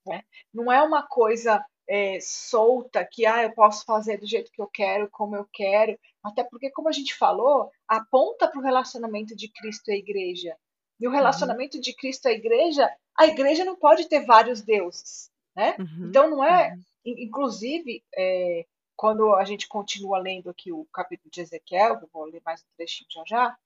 Né? 0.07 0.25
Não 0.53 0.71
é 0.73 0.83
uma 0.83 1.03
coisa 1.07 1.65
é, 1.89 2.19
solta 2.21 3.05
que 3.05 3.27
ah, 3.27 3.43
eu 3.43 3.53
posso 3.55 3.85
fazer 3.85 4.17
do 4.19 4.27
jeito 4.27 4.51
que 4.53 4.63
eu 4.63 4.69
quero, 4.69 5.11
como 5.11 5.37
eu 5.37 5.47
quero. 5.53 5.99
Até 6.23 6.45
porque, 6.45 6.71
como 6.71 6.89
a 6.89 6.93
gente 6.93 7.15
falou, 7.15 7.71
aponta 7.89 8.49
para 8.49 8.59
o 8.61 8.63
relacionamento 8.63 9.35
de 9.37 9.49
Cristo 9.49 9.91
e 9.91 9.95
a 9.95 9.97
igreja. 9.97 10.57
E 11.01 11.07
o 11.07 11.11
Uhum. 11.11 11.17
relacionamento 11.17 11.81
de 11.81 11.95
Cristo 11.95 12.27
e 12.27 12.31
a 12.31 12.33
igreja, 12.33 12.89
a 13.19 13.27
igreja 13.27 13.65
não 13.65 13.77
pode 13.77 14.09
ter 14.09 14.25
vários 14.25 14.63
deuses. 14.63 15.31
Né? 15.57 15.77
Uhum. 15.79 16.07
Então, 16.09 16.31
não 16.31 16.43
é. 16.45 16.73
Uhum. 16.73 16.83
In- 17.05 17.25
Inclusive, 17.25 18.05
é, 18.15 18.67
quando 18.97 19.35
a 19.35 19.45
gente 19.45 19.69
continua 19.69 20.19
lendo 20.19 20.51
aqui 20.51 20.73
o 20.73 20.85
capítulo 20.93 21.31
de 21.31 21.41
Ezequiel, 21.41 21.99
eu 22.01 22.09
vou 22.13 22.25
ler 22.25 22.43
mais 22.45 22.63
um 22.63 22.67
trechinho 22.77 23.09
já 23.11 23.25
já, 23.27 23.59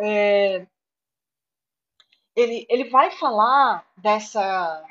é, 0.00 0.66
ele, 2.34 2.66
ele 2.68 2.84
vai 2.90 3.10
falar 3.12 3.86
dessa 3.96 4.84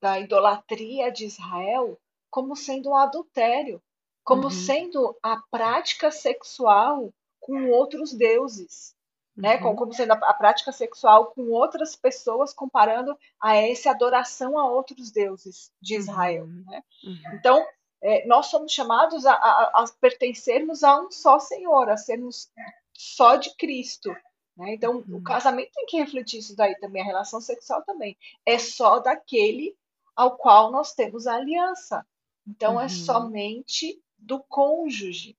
da 0.00 0.18
idolatria 0.20 1.12
de 1.12 1.26
Israel 1.26 1.98
como 2.30 2.56
sendo 2.56 2.90
um 2.90 2.96
adultério, 2.96 3.82
como 4.24 4.44
Uhum. 4.44 4.50
sendo 4.50 5.18
a 5.22 5.36
prática 5.50 6.10
sexual 6.10 7.12
com 7.40 7.70
outros 7.70 8.12
deuses, 8.14 8.94
né? 9.36 9.58
Como, 9.58 9.70
Uhum. 9.70 9.76
como 9.76 9.92
sendo 9.94 10.12
a, 10.12 10.16
a 10.16 10.34
prática 10.34 10.72
sexual 10.72 11.26
com 11.32 11.50
outras 11.50 11.94
pessoas, 11.96 12.52
comparando 12.52 13.16
a 13.40 13.56
essa 13.56 13.90
adoração 13.90 14.58
a 14.58 14.68
outros 14.68 15.10
deuses 15.10 15.72
de 15.80 15.94
Israel. 15.96 16.44
Uhum. 16.44 16.64
Né? 16.66 16.82
Uhum. 17.04 17.34
Então, 17.34 17.66
é, 18.02 18.26
nós 18.26 18.46
somos 18.46 18.72
chamados 18.72 19.26
a, 19.26 19.32
a, 19.32 19.62
a 19.82 19.88
pertencermos 20.00 20.82
a 20.82 21.00
um 21.00 21.10
só 21.10 21.38
Senhor, 21.38 21.88
a 21.90 21.96
sermos 21.96 22.50
só 22.94 23.36
de 23.36 23.54
Cristo. 23.56 24.10
Né? 24.56 24.74
Então, 24.74 25.04
o 25.08 25.14
Uhum. 25.14 25.22
casamento 25.22 25.70
tem 25.74 25.86
que 25.86 25.96
refletir 25.98 26.40
isso 26.40 26.54
daí 26.56 26.74
também, 26.78 27.02
a 27.02 27.06
relação 27.06 27.40
sexual 27.40 27.82
também. 27.84 28.16
É 28.44 28.58
só 28.58 28.98
daquele 28.98 29.76
ao 30.16 30.36
qual 30.36 30.70
nós 30.70 30.92
temos 30.92 31.26
a 31.26 31.34
aliança. 31.36 32.04
Então, 32.46 32.78
é 32.80 32.84
Uhum. 32.84 32.88
somente 32.88 34.02
do 34.18 34.42
cônjuge. 34.42 35.36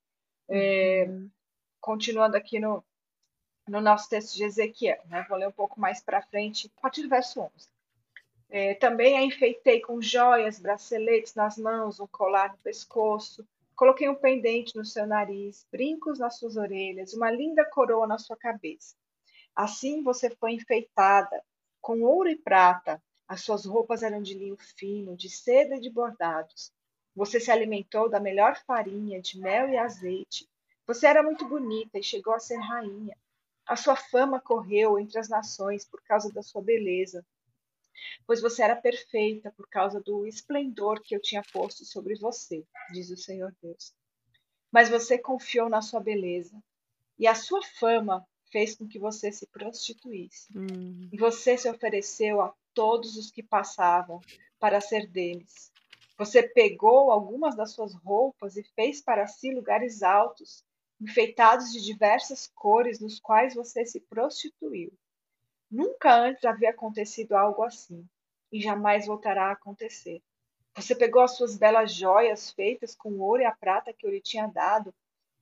É, 0.50 1.06
Uhum. 1.08 1.30
continuando 1.80 2.36
aqui 2.38 2.60
no, 2.60 2.84
no 3.68 3.82
nosso 3.82 4.10
texto 4.10 4.36
de 4.36 4.44
Ezequiel, 4.44 5.02
né? 5.08 5.26
vou 5.30 5.38
ler 5.38 5.48
um 5.48 5.52
pouco 5.52 5.80
mais 5.80 6.02
para 6.02 6.22
frente, 6.22 6.72
a 6.78 6.82
partir 6.82 7.04
do 7.04 7.10
verso 7.10 7.42
11. 7.42 7.52
É, 8.50 8.74
também 8.76 9.18
a 9.18 9.22
enfeitei 9.22 9.80
com 9.80 10.02
joias, 10.02 10.60
braceletes 10.60 11.36
nas 11.36 11.58
mãos, 11.58 12.00
um 12.00 12.08
colar 12.08 12.52
no 12.52 12.58
pescoço, 12.58 13.48
coloquei 13.76 14.10
um 14.10 14.16
pendente 14.16 14.76
no 14.76 14.84
seu 14.84 15.08
nariz, 15.08 15.66
brincos 15.72 16.20
nas 16.20 16.38
suas 16.38 16.58
orelhas, 16.58 17.14
uma 17.14 17.32
linda 17.32 17.64
coroa 17.64 18.06
na 18.06 18.18
sua 18.18 18.36
cabeça. 18.36 18.96
Assim 19.56 20.04
você 20.04 20.30
foi 20.30 20.52
enfeitada 20.52 21.42
com 21.82 22.02
ouro 22.02 22.30
e 22.30 22.36
prata, 22.36 23.02
as 23.28 23.42
suas 23.42 23.66
roupas 23.66 24.04
eram 24.04 24.22
de 24.22 24.34
linho 24.34 24.58
fino, 24.58 25.16
de 25.16 25.30
seda 25.30 25.78
e 25.78 25.80
de 25.80 25.90
bordados. 25.90 26.74
Você 27.16 27.40
se 27.40 27.50
alimentou 27.52 28.10
da 28.10 28.20
melhor 28.20 28.58
farinha, 28.66 29.22
de 29.22 29.40
mel 29.40 29.70
e 29.70 29.78
azeite. 29.78 30.48
Você 30.86 31.08
era 31.08 31.24
muito 31.24 31.48
bonita 31.48 31.98
e 31.98 32.04
chegou 32.04 32.34
a 32.34 32.40
ser 32.40 32.58
rainha. 32.58 33.16
A 33.72 33.78
sua 33.78 33.96
fama 33.96 34.38
correu 34.38 35.00
entre 35.00 35.18
as 35.18 35.30
nações 35.30 35.86
por 35.86 36.04
causa 36.04 36.30
da 36.30 36.44
sua 36.44 36.62
beleza, 36.62 37.26
pois 38.28 38.42
você 38.42 38.62
era 38.62 38.76
perfeita 38.76 39.50
por 39.56 39.66
causa 39.70 40.02
do 40.02 40.28
esplendor 40.28 41.02
que 41.02 41.16
eu 41.16 41.22
tinha 41.22 41.42
posto 41.54 41.86
sobre 41.86 42.16
você, 42.16 42.66
diz 42.92 43.10
o 43.10 43.16
Senhor 43.16 43.56
Deus. 43.64 43.94
Mas 44.70 44.90
você 44.90 45.18
confiou 45.18 45.70
na 45.70 45.82
sua 45.82 46.02
beleza, 46.02 46.62
e 47.18 47.26
a 47.26 47.34
sua 47.34 47.64
fama 47.64 48.28
fez 48.52 48.76
com 48.76 48.86
que 48.86 49.00
você 49.00 49.32
se 49.32 49.48
prostituísse. 49.48 50.50
Hum. 50.54 51.08
E 51.10 51.18
você 51.18 51.58
se 51.58 51.70
ofereceu 51.70 52.42
a 52.42 52.54
todos 52.74 53.16
os 53.16 53.32
que 53.32 53.42
passavam 53.42 54.20
para 54.60 54.82
ser 54.82 55.08
deles. 55.08 55.72
Você 56.18 56.44
pegou 56.44 57.10
algumas 57.10 57.56
das 57.56 57.72
suas 57.72 57.94
roupas 57.94 58.58
e 58.58 58.64
fez 58.76 59.02
para 59.02 59.28
si 59.28 59.50
lugares 59.54 60.04
altos, 60.04 60.62
enfeitados 61.02 61.74
de 61.74 61.82
diversas 61.82 62.48
cores, 62.54 63.00
nos 63.00 63.20
quais 63.20 63.56
você 63.56 63.84
se 63.86 64.00
prostituiu. 64.00 64.94
Nunca 65.70 66.14
antes 66.14 66.46
havia 66.46 66.70
acontecido 66.70 67.34
algo 67.34 67.64
assim, 67.64 68.06
e 68.52 68.62
jamais 68.62 69.08
voltará 69.08 69.48
a 69.48 69.54
acontecer. 69.54 70.22
Você 70.76 70.94
pegou 70.96 71.22
as 71.22 71.36
suas 71.36 71.58
belas 71.58 71.94
joias 71.94 72.52
feitas 72.52 72.96
com 72.96 73.10
o 73.10 73.22
ouro 73.22 73.42
e 73.42 73.46
a 73.46 73.52
prata 73.52 73.92
que 73.92 74.06
eu 74.06 74.12
lhe 74.12 74.22
tinha 74.22 74.48
dado, 74.48 74.94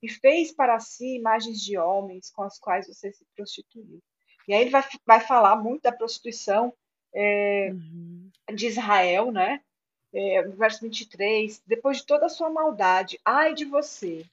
e 0.02 0.08
fez 0.08 0.50
para 0.50 0.80
si 0.80 1.16
imagens 1.16 1.60
de 1.60 1.76
homens 1.76 2.30
com 2.30 2.42
as 2.42 2.58
quais 2.58 2.86
você 2.88 3.12
se 3.12 3.24
prostituiu. 3.36 4.00
E 4.48 4.54
aí 4.54 4.62
ele 4.62 4.70
vai, 4.70 4.82
vai 5.04 5.20
falar 5.20 5.56
muito 5.56 5.82
da 5.82 5.92
prostituição 5.92 6.72
é, 7.12 7.70
Uhum. 7.72 8.30
de 8.54 8.66
Israel, 8.66 9.30
né? 9.30 9.60
É, 10.12 10.42
verso 10.42 10.80
23, 10.80 11.62
depois 11.66 11.98
de 11.98 12.06
toda 12.06 12.26
a 12.26 12.30
sua 12.30 12.50
maldade, 12.50 13.20
ai 13.24 13.54
de 13.54 13.64
você, 13.64 14.24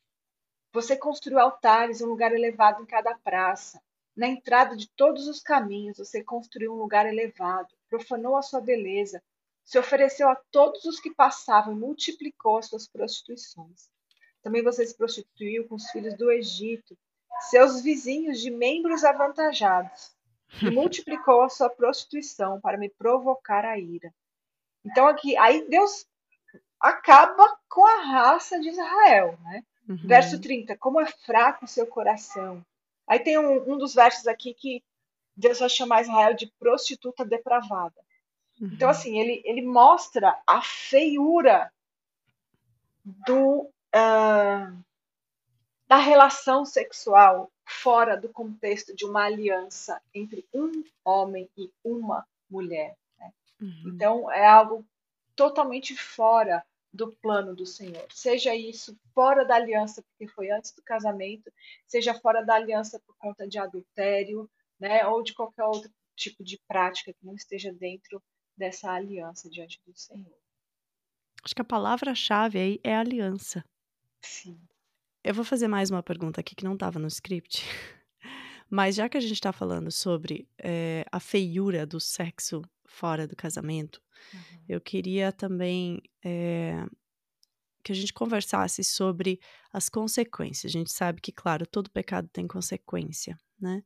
Você 0.78 0.96
construiu 0.96 1.40
altares, 1.40 2.02
um 2.02 2.06
lugar 2.06 2.32
elevado 2.32 2.84
em 2.84 2.86
cada 2.86 3.18
praça. 3.18 3.82
Na 4.16 4.28
entrada 4.28 4.78
de 4.78 4.88
todos 4.88 5.28
os 5.28 5.42
caminhos, 5.42 5.98
você 5.98 6.24
construiu 6.24 6.72
um 6.72 6.78
lugar 6.78 7.08
elevado, 7.08 7.74
profanou 7.90 8.38
a 8.38 8.44
sua 8.44 8.62
beleza, 8.62 9.20
se 9.66 9.80
ofereceu 9.80 10.30
a 10.30 10.36
todos 10.52 10.86
os 10.86 11.00
que 11.00 11.12
passavam 11.16 11.74
e 11.74 11.80
multiplicou 11.80 12.60
as 12.60 12.68
suas 12.68 12.88
prostituições. 12.88 13.90
Também 14.44 14.62
você 14.62 14.86
se 14.86 14.96
prostituiu 14.96 15.68
com 15.68 15.74
os 15.74 15.90
filhos 15.90 16.16
do 16.16 16.30
Egito, 16.30 16.96
seus 17.50 17.82
vizinhos 17.82 18.40
de 18.40 18.52
membros 18.52 19.04
avantajados, 19.04 20.16
e 20.62 20.70
multiplicou 20.70 21.42
a 21.42 21.50
sua 21.50 21.72
prostituição 21.72 22.62
para 22.62 22.78
me 22.78 22.88
provocar 22.88 23.66
a 23.66 23.80
ira. 23.80 24.13
Então 24.86 25.08
aqui, 25.08 25.36
aí 25.38 25.68
Deus 25.68 26.06
acaba 26.80 27.58
com 27.68 27.84
a 27.84 27.96
raça 27.96 28.60
de 28.60 28.70
Israel, 28.70 29.40
né? 29.42 29.63
Uhum. 29.88 29.97
Verso 30.04 30.39
30, 30.39 30.78
como 30.78 31.00
é 31.00 31.06
fraco 31.06 31.65
o 31.65 31.67
seu 31.67 31.88
coração. 31.88 32.63
Aí 33.08 33.19
tem 33.19 33.38
um, 33.38 33.73
um, 33.73 33.78
dos 33.78 33.93
versos 33.93 34.28
aqui 34.28 34.54
que 34.54 34.84
Deus 35.36 35.60
vai 35.60 35.69
chamar 35.69 36.02
Israel 36.02 36.34
de 36.34 36.52
prostituta 36.60 37.23
depravada. 37.23 38.02
Uhum. 38.60 38.69
Então, 38.73 38.89
assim, 38.89 39.17
ele, 39.17 39.41
ele 39.45 39.62
mostra 39.62 40.38
a 40.45 40.62
feiura 40.62 41.71
do, 43.06 43.62
uh, 43.95 44.84
da 45.88 45.97
relação 45.97 46.65
sexual 46.65 47.50
fora 47.63 48.17
do 48.17 48.28
contexto 48.30 48.93
de 48.93 49.06
uma 49.06 49.23
aliança 49.23 50.02
entre 50.13 50.45
um 50.54 50.84
homem 51.06 51.50
e 51.58 51.71
uma 51.84 52.28
mulher. 52.50 52.97
Né? 53.17 53.32
Uhum. 53.62 53.84
Então, 53.86 54.32
é 54.32 54.45
algo 54.45 54.86
totalmente 55.36 55.95
fora 55.95 56.65
do 56.93 57.12
plano 57.17 57.56
do 57.56 57.65
Senhor. 57.65 58.08
Seja 58.12 58.56
isso 58.56 58.97
fora 59.13 59.43
da 59.43 59.56
aliança, 59.56 60.02
porque 60.02 60.32
foi 60.34 60.50
antes 60.50 60.71
do 60.73 60.82
casamento, 60.82 61.52
seja 61.86 62.13
fora 62.13 62.43
da 62.43 62.56
aliança 62.56 63.00
por 63.06 63.15
conta 63.17 63.47
de 63.47 63.58
adultério, 63.60 64.50
né, 64.80 65.06
ou 65.08 65.21
de 65.21 65.34
qualquer 65.34 65.63
outro 65.63 65.91
tipo 66.15 66.43
de 66.43 66.60
prática 66.67 67.13
que 67.13 67.26
não 67.26 67.36
esteja 67.36 67.71
dentro 67.73 68.21
dessa 68.58 68.91
aliança 68.91 69.50
diante 69.50 69.80
do 69.86 69.95
Senhor. 69.95 70.38
Acho 71.43 71.56
que 71.56 71.62
a 71.62 71.65
palavra-chave 71.65 72.58
aí 72.58 72.80
é 72.84 72.95
aliança. 72.95 73.63
Sim. 74.21 74.60
Eu 75.23 75.34
vou 75.34 75.45
fazer 75.45 75.67
mais 75.67 75.91
uma 75.91 76.02
pergunta 76.02 76.41
aqui 76.41 76.56
que 76.56 76.63
não 76.63 76.73
estava 76.73 77.00
no 77.00 77.08
script. 77.08 77.63
Mas 78.69 78.95
já 78.95 79.08
que 79.08 79.17
a 79.17 79.21
gente 79.21 79.34
está 79.34 79.54
falando 79.54 79.91
sobre 79.91 80.47
é, 80.58 81.06
a 81.12 81.19
feiura 81.19 81.86
do 81.86 82.00
sexo 82.00 82.62
fora 82.86 83.28
do 83.28 83.36
casamento, 83.36 84.02
uhum. 84.34 84.39
eu 84.67 84.82
queria 84.82 85.32
também 85.32 86.01
é, 86.23 86.86
que 87.84 87.91
a 87.91 87.95
gente 87.95 88.12
conversasse 88.13 88.84
sobre 88.84 89.39
as 89.71 89.88
consequências. 89.88 90.69
A 90.69 90.73
gente 90.77 90.91
sabe 90.91 91.21
que, 91.21 91.32
claro, 91.32 91.65
todo 91.65 91.89
pecado 91.89 92.27
tem 92.27 92.45
consequência, 92.45 93.38
né? 93.60 93.82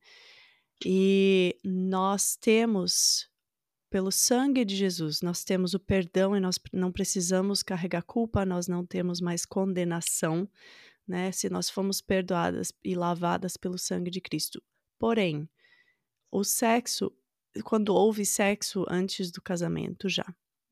E 0.84 1.56
nós 1.64 2.36
temos, 2.36 3.30
pelo 3.92 4.12
sangue 4.12 4.66
de 4.66 4.76
Jesus, 4.76 5.22
nós 5.22 5.44
temos 5.44 5.76
o 5.76 5.80
perdão 5.80 6.36
e 6.36 6.40
nós 6.40 6.60
não 6.74 6.92
precisamos 6.92 7.62
carregar 7.62 8.02
culpa, 8.02 8.44
nós 8.44 8.68
não 8.68 8.84
temos 8.84 9.22
mais 9.22 9.46
condenação, 9.46 10.50
né? 11.08 11.32
Se 11.32 11.48
nós 11.50 11.70
fomos 11.70 12.02
perdoadas 12.02 12.74
e 12.84 12.96
lavadas 12.96 13.56
pelo 13.56 13.78
sangue 13.78 14.10
de 14.10 14.20
Cristo. 14.20 14.60
Porém, 14.98 15.48
o 16.32 16.44
sexo 16.44 17.12
quando 17.64 17.94
houve 17.94 18.26
sexo 18.26 18.86
antes 18.90 19.32
do 19.32 19.42
casamento 19.42 20.08
já, 20.08 20.26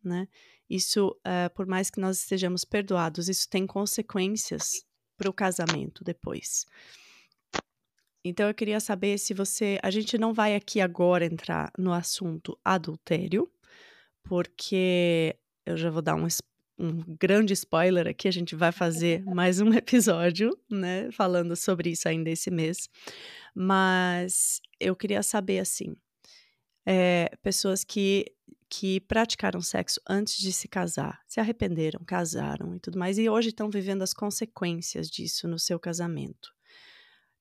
né? 0.04 0.28
Isso, 0.70 1.10
uh, 1.26 1.54
por 1.56 1.65
mais 1.65 1.89
que 1.89 2.00
nós 2.00 2.20
estejamos 2.20 2.63
perdoados, 2.63 3.28
isso 3.28 3.50
tem 3.50 3.65
consequências 3.65 4.86
para 5.18 5.30
o 5.30 5.34
casamento 5.34 6.04
depois. 6.04 6.65
Então 8.24 8.48
eu 8.48 8.54
queria 8.54 8.80
saber 8.80 9.18
se 9.18 9.34
você, 9.34 9.80
a 9.82 9.89
gente 9.89 10.18
não 10.18 10.34
vai 10.34 10.56
aqui 10.56 10.80
agora 10.80 11.26
entrar 11.26 11.72
no 11.78 11.92
assunto 11.92 12.58
adultério, 12.63 13.50
porque 14.24 15.36
eu 15.65 15.76
já 15.76 15.89
vou 15.89 16.02
dar 16.02 16.15
um, 16.15 16.28
um 16.78 17.04
grande 17.20 17.54
spoiler 17.54 18.08
aqui, 18.08 18.28
a 18.28 18.32
gente 18.32 18.56
vai 18.56 18.72
fazer 18.72 19.24
mais 19.34 19.60
um 19.60 19.74
episódio, 19.74 20.58
né, 20.70 21.10
falando 21.12 21.56
sobre 21.56 21.92
isso 21.92 22.08
ainda 22.08 22.30
esse 22.30 22.52
mês. 22.52 22.89
Mas 23.56 24.62
eu 24.80 24.96
queria 24.96 25.24
saber 25.24 25.60
assim, 25.60 25.96
é, 26.91 27.30
pessoas 27.43 27.84
que, 27.84 28.25
que 28.67 28.99
praticaram 29.02 29.62
sexo 29.62 30.02
antes 30.10 30.39
de 30.39 30.52
se 30.52 30.67
casar, 30.67 31.21
se 31.28 31.39
arrependeram, 31.39 32.04
casaram 32.04 32.75
e 32.75 32.80
tudo 32.80 32.97
mais, 32.97 33.19
e 33.19 33.30
hoje 33.30 33.49
estão 33.49 33.69
vivendo 33.69 34.02
as 34.02 34.12
consequências 34.12 35.08
disso 35.08 35.47
no 35.47 35.60
seu 35.60 35.80
casamento. 35.80 36.52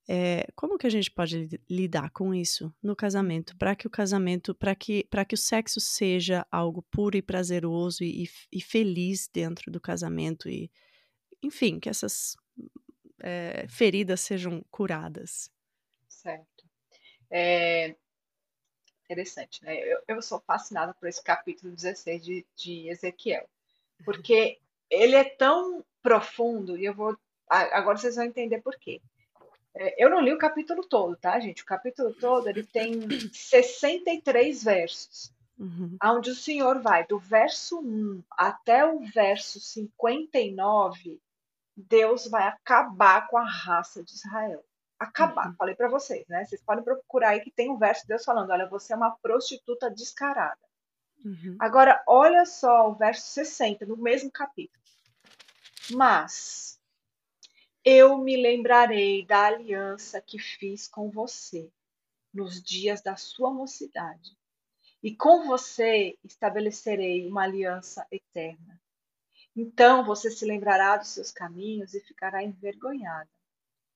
É, 0.07 0.47
como 0.55 0.77
que 0.77 0.87
a 0.87 0.91
gente 0.91 1.11
pode 1.11 1.59
lidar 1.69 2.11
com 2.11 2.35
isso 2.35 2.75
no 2.83 2.95
casamento, 2.95 3.57
para 3.57 3.75
que 3.75 3.87
o 3.87 3.91
casamento, 3.91 4.55
para 4.55 4.75
que, 4.75 5.07
que 5.27 5.35
o 5.35 5.39
sexo 5.39 5.81
seja 5.81 6.47
algo 6.51 6.83
puro 6.91 7.17
e 7.17 7.23
prazeroso 7.23 8.05
e, 8.05 8.29
e 8.53 8.61
feliz 8.61 9.31
dentro 9.33 9.71
do 9.71 9.81
casamento 9.81 10.47
e, 10.47 10.71
enfim, 11.43 11.81
que 11.81 11.89
essas 11.89 12.37
é, 13.23 13.67
feridas 13.67 14.21
sejam 14.21 14.63
curadas? 14.71 15.51
Certo. 16.07 16.65
É, 17.31 17.95
interessante, 19.09 19.65
né? 19.65 19.77
Eu, 19.79 20.01
eu 20.07 20.23
sou 20.23 20.39
fascinada 20.41 20.93
por 20.95 21.09
esse 21.09 21.23
capítulo 21.23 21.75
16 21.75 22.23
de, 22.23 22.47
de 22.55 22.89
Ezequiel, 22.89 23.49
porque 24.05 24.59
ele 24.91 25.17
é 25.17 25.25
tão 25.25 25.85
profundo, 26.03 26.77
e 26.77 26.85
eu 26.85 26.95
vou. 26.95 27.17
Agora 27.49 27.97
vocês 27.97 28.17
vão 28.17 28.25
entender 28.25 28.61
por 28.61 28.77
quê. 28.79 29.01
É, 29.75 30.05
eu 30.05 30.11
não 30.11 30.21
li 30.21 30.33
o 30.33 30.39
capítulo 30.39 30.85
todo, 30.85 31.17
tá, 31.17 31.41
gente? 31.41 31.63
O 31.63 31.67
capítulo 31.67 32.13
todo 32.13 32.49
ele 32.49 32.63
tem 32.63 33.09
63 33.33 34.63
versos, 34.63 35.33
uhum. 35.59 35.97
onde 36.05 36.31
o 36.31 36.35
Senhor 36.35 36.81
vai 36.81 37.07
do 37.07 37.19
verso 37.19 37.81
1 37.81 38.23
até 38.31 38.85
o 38.85 39.01
verso 39.01 39.59
59, 39.59 41.19
Deus 41.75 42.27
vai 42.27 42.47
acabar 42.47 43.29
com 43.29 43.39
a 43.39 43.49
raça 43.49 44.03
de 44.03 44.13
Israel 44.13 44.63
acabar. 44.99 45.49
Uhum. 45.49 45.55
Falei 45.55 45.75
para 45.75 45.89
vocês, 45.89 46.27
né? 46.29 46.45
Vocês 46.45 46.63
podem 46.63 46.85
procurar 46.85 47.31
aí 47.31 47.41
que 47.41 47.51
tem 47.51 47.71
um 47.71 47.79
verso 47.79 48.03
de 48.03 48.09
Deus 48.09 48.25
falando: 48.25 48.51
olha, 48.51 48.69
você 48.69 48.93
é 48.93 48.97
uma 48.97 49.17
prostituta 49.17 49.91
descarada. 49.91 50.59
Uhum. 51.25 51.57
Agora, 51.59 52.03
olha 52.07 52.45
só 52.45 52.91
o 52.91 52.95
verso 52.95 53.27
60, 53.29 53.87
no 53.87 53.97
mesmo 53.97 54.31
capítulo. 54.31 54.83
Mas 55.91 56.81
eu 57.85 58.19
me 58.19 58.37
lembrarei 58.37 59.25
da 59.25 59.47
aliança 59.47 60.21
que 60.21 60.39
fiz 60.39 60.87
com 60.87 61.11
você 61.11 61.71
nos 62.33 62.63
dias 62.63 63.01
da 63.01 63.17
sua 63.17 63.51
mocidade, 63.51 64.37
e 65.03 65.15
com 65.15 65.47
você 65.47 66.17
estabelecerei 66.23 67.27
uma 67.27 67.45
aliança 67.45 68.07
eterna. 68.11 68.81
Então 69.57 70.05
você 70.05 70.31
se 70.31 70.45
lembrará 70.45 70.97
dos 70.97 71.09
seus 71.09 71.33
caminhos 71.33 71.95
e 71.95 72.01
ficará 72.01 72.45
envergonhada 72.45 73.29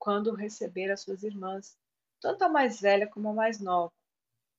quando 0.03 0.35
receber 0.35 0.91
as 0.91 0.99
suas 0.99 1.23
irmãs, 1.23 1.77
tanto 2.19 2.43
a 2.43 2.49
mais 2.49 2.81
velha 2.81 3.07
como 3.07 3.29
a 3.29 3.33
mais 3.33 3.61
nova. 3.61 3.93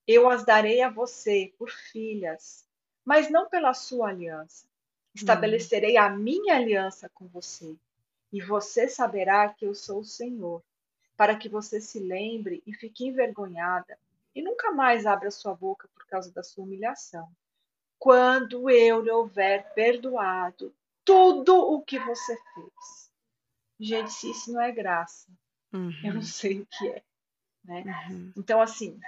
Eu 0.07 0.27
as 0.27 0.43
darei 0.43 0.81
a 0.81 0.89
você 0.89 1.53
por 1.59 1.69
filhas, 1.69 2.65
mas 3.05 3.29
não 3.29 3.47
pela 3.47 3.71
sua 3.75 4.09
aliança. 4.09 4.65
Estabelecerei 5.13 5.97
a 5.97 6.09
minha 6.09 6.55
aliança 6.55 7.11
com 7.13 7.27
você, 7.27 7.75
e 8.33 8.41
você 8.41 8.87
saberá 8.89 9.47
que 9.47 9.67
eu 9.67 9.75
sou 9.75 9.99
o 9.99 10.03
Senhor, 10.03 10.63
para 11.15 11.35
que 11.35 11.47
você 11.47 11.79
se 11.79 11.99
lembre 11.99 12.63
e 12.65 12.73
fique 12.73 13.05
envergonhada 13.05 13.99
e 14.33 14.41
nunca 14.41 14.71
mais 14.71 15.05
abra 15.05 15.29
sua 15.29 15.53
boca 15.53 15.87
por 15.93 16.07
causa 16.07 16.31
da 16.31 16.41
sua 16.41 16.63
humilhação. 16.63 17.29
Quando 17.99 18.67
eu 18.67 18.99
lhe 18.99 19.11
houver 19.11 19.71
perdoado 19.75 20.73
tudo 21.05 21.55
o 21.55 21.83
que 21.83 21.99
você 21.99 22.35
fez. 22.55 23.04
Gente, 23.79 24.11
se 24.11 24.31
isso 24.31 24.51
não 24.53 24.61
é 24.61 24.71
graça, 24.71 25.27
uhum. 25.73 25.91
eu 26.03 26.13
não 26.13 26.15
uhum. 26.15 26.21
sei 26.21 26.61
o 26.61 26.65
que 26.65 26.87
é. 26.87 27.03
Né? 27.63 27.83
Uhum. 28.09 28.33
Então, 28.37 28.61
assim, 28.61 28.99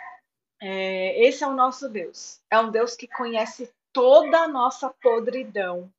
é, 0.61 1.25
esse 1.25 1.43
é 1.43 1.47
o 1.47 1.55
nosso 1.55 1.87
Deus. 1.89 2.41
É 2.49 2.59
um 2.59 2.71
Deus 2.71 2.95
que 2.95 3.07
conhece 3.07 3.71
toda 3.93 4.39
a 4.39 4.47
nossa 4.47 4.89
podridão. 4.89 5.91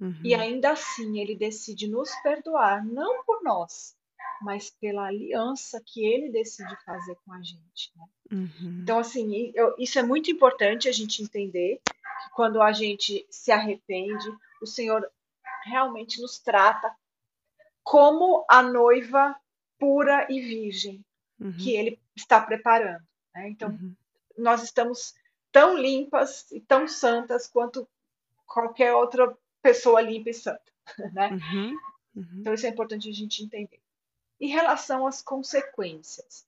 Uhum. 0.00 0.20
E 0.24 0.34
ainda 0.34 0.70
assim, 0.70 1.20
ele 1.20 1.36
decide 1.36 1.86
nos 1.86 2.10
perdoar, 2.22 2.84
não 2.84 3.22
por 3.24 3.42
nós, 3.42 3.94
mas 4.42 4.70
pela 4.70 5.06
aliança 5.06 5.82
que 5.84 6.04
ele 6.04 6.30
decide 6.30 6.74
fazer 6.84 7.16
com 7.24 7.32
a 7.32 7.42
gente. 7.42 7.92
Né? 7.94 8.04
Uhum. 8.32 8.80
Então, 8.82 8.98
assim, 8.98 9.52
eu, 9.54 9.74
isso 9.78 9.98
é 9.98 10.02
muito 10.02 10.30
importante 10.30 10.88
a 10.88 10.92
gente 10.92 11.22
entender 11.22 11.80
que 11.84 12.30
quando 12.34 12.60
a 12.62 12.72
gente 12.72 13.26
se 13.30 13.52
arrepende, 13.52 14.26
o 14.62 14.66
Senhor 14.66 15.06
realmente 15.64 16.20
nos 16.20 16.38
trata 16.38 16.94
como 17.90 18.44
a 18.48 18.62
noiva 18.62 19.34
pura 19.76 20.24
e 20.30 20.40
virgem 20.40 21.04
uhum. 21.40 21.56
que 21.56 21.74
ele 21.74 22.00
está 22.14 22.40
preparando. 22.40 23.02
Né? 23.34 23.48
Então, 23.48 23.70
uhum. 23.70 23.96
nós 24.38 24.62
estamos 24.62 25.12
tão 25.50 25.76
limpas 25.76 26.48
e 26.52 26.60
tão 26.60 26.86
santas 26.86 27.48
quanto 27.48 27.88
qualquer 28.46 28.94
outra 28.94 29.36
pessoa 29.60 30.00
limpa 30.00 30.30
e 30.30 30.34
santa. 30.34 30.70
Né? 31.12 31.30
Uhum. 31.30 31.76
uhum. 32.14 32.38
Então, 32.38 32.54
isso 32.54 32.66
é 32.66 32.68
importante 32.68 33.08
a 33.08 33.12
gente 33.12 33.42
entender. 33.42 33.80
Em 34.40 34.46
relação 34.46 35.04
às 35.04 35.20
consequências, 35.20 36.46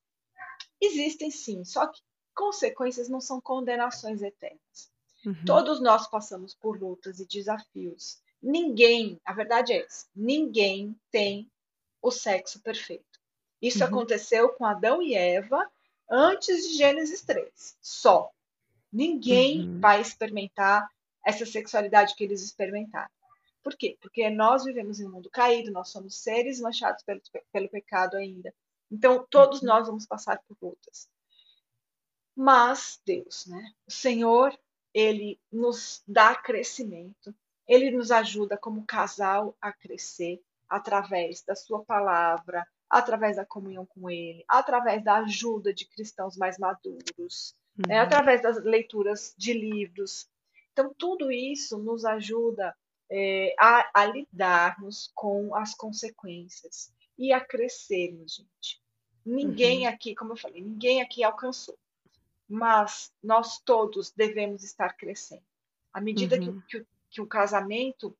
existem 0.80 1.32
sim, 1.32 1.64
só 1.64 1.88
que 1.88 2.00
consequências 2.36 3.08
não 3.08 3.20
são 3.20 3.40
condenações 3.40 4.22
eternas. 4.22 4.92
Uhum. 5.26 5.44
Todos 5.44 5.80
nós 5.80 6.06
passamos 6.06 6.54
por 6.54 6.80
lutas 6.80 7.18
e 7.18 7.26
desafios. 7.26 8.22
Ninguém, 8.42 9.20
a 9.24 9.32
verdade 9.32 9.72
é 9.72 9.84
essa, 9.84 10.06
ninguém 10.14 10.98
tem 11.10 11.48
o 12.02 12.10
sexo 12.10 12.60
perfeito. 12.60 13.04
Isso 13.60 13.78
uhum. 13.78 13.86
aconteceu 13.86 14.48
com 14.54 14.66
Adão 14.66 15.00
e 15.00 15.14
Eva 15.14 15.70
antes 16.10 16.68
de 16.68 16.76
Gênesis 16.76 17.22
3. 17.22 17.78
Só. 17.80 18.30
Ninguém 18.92 19.68
uhum. 19.68 19.80
vai 19.80 20.00
experimentar 20.00 20.90
essa 21.24 21.46
sexualidade 21.46 22.16
que 22.16 22.24
eles 22.24 22.42
experimentaram. 22.42 23.10
Por 23.62 23.76
quê? 23.76 23.96
Porque 24.00 24.28
nós 24.28 24.64
vivemos 24.64 24.98
em 24.98 25.06
um 25.06 25.12
mundo 25.12 25.30
caído, 25.30 25.70
nós 25.70 25.90
somos 25.90 26.16
seres 26.16 26.60
manchados 26.60 27.04
pelo, 27.04 27.22
pelo 27.52 27.68
pecado 27.68 28.16
ainda. 28.16 28.52
Então, 28.90 29.24
todos 29.30 29.60
uhum. 29.60 29.68
nós 29.68 29.86
vamos 29.86 30.04
passar 30.04 30.42
por 30.48 30.56
lutas. 30.60 31.08
Mas 32.34 33.00
Deus, 33.06 33.46
né? 33.46 33.72
O 33.86 33.90
Senhor, 33.90 34.58
ele 34.92 35.38
nos 35.50 36.02
dá 36.06 36.34
crescimento, 36.34 37.34
ele 37.66 37.90
nos 37.90 38.10
ajuda 38.10 38.56
como 38.56 38.84
casal 38.84 39.56
a 39.60 39.72
crescer 39.72 40.42
através 40.68 41.42
da 41.42 41.54
sua 41.54 41.84
palavra, 41.84 42.66
através 42.88 43.36
da 43.36 43.44
comunhão 43.44 43.86
com 43.86 44.10
ele, 44.10 44.44
através 44.48 45.02
da 45.02 45.18
ajuda 45.18 45.72
de 45.72 45.86
cristãos 45.86 46.36
mais 46.36 46.58
maduros, 46.58 47.54
né? 47.76 47.82
uhum. 47.84 47.88
né? 47.88 47.98
através 48.00 48.42
das 48.42 48.62
leituras 48.62 49.34
de 49.36 49.52
livros. 49.52 50.28
Então, 50.72 50.92
tudo 50.96 51.30
isso 51.30 51.78
nos 51.78 52.04
ajuda 52.04 52.74
é, 53.10 53.54
a, 53.58 54.02
a 54.02 54.04
lidarmos 54.06 55.10
com 55.14 55.54
as 55.54 55.74
consequências 55.74 56.92
e 57.18 57.32
a 57.32 57.40
crescermos, 57.40 58.36
gente. 58.36 58.82
Ninguém 59.24 59.86
uhum. 59.86 59.92
aqui, 59.92 60.14
como 60.14 60.32
eu 60.32 60.36
falei, 60.36 60.62
ninguém 60.62 61.00
aqui 61.00 61.22
alcançou 61.22 61.78
mas 62.52 63.10
nós 63.22 63.58
todos 63.60 64.10
devemos 64.10 64.62
estar 64.62 64.92
crescendo. 64.94 65.42
À 65.90 66.02
medida 66.02 66.36
uhum. 66.36 66.60
que, 66.68 66.80
que, 66.80 66.86
que, 67.12 67.20
o 67.20 67.26
casamento, 67.26 68.16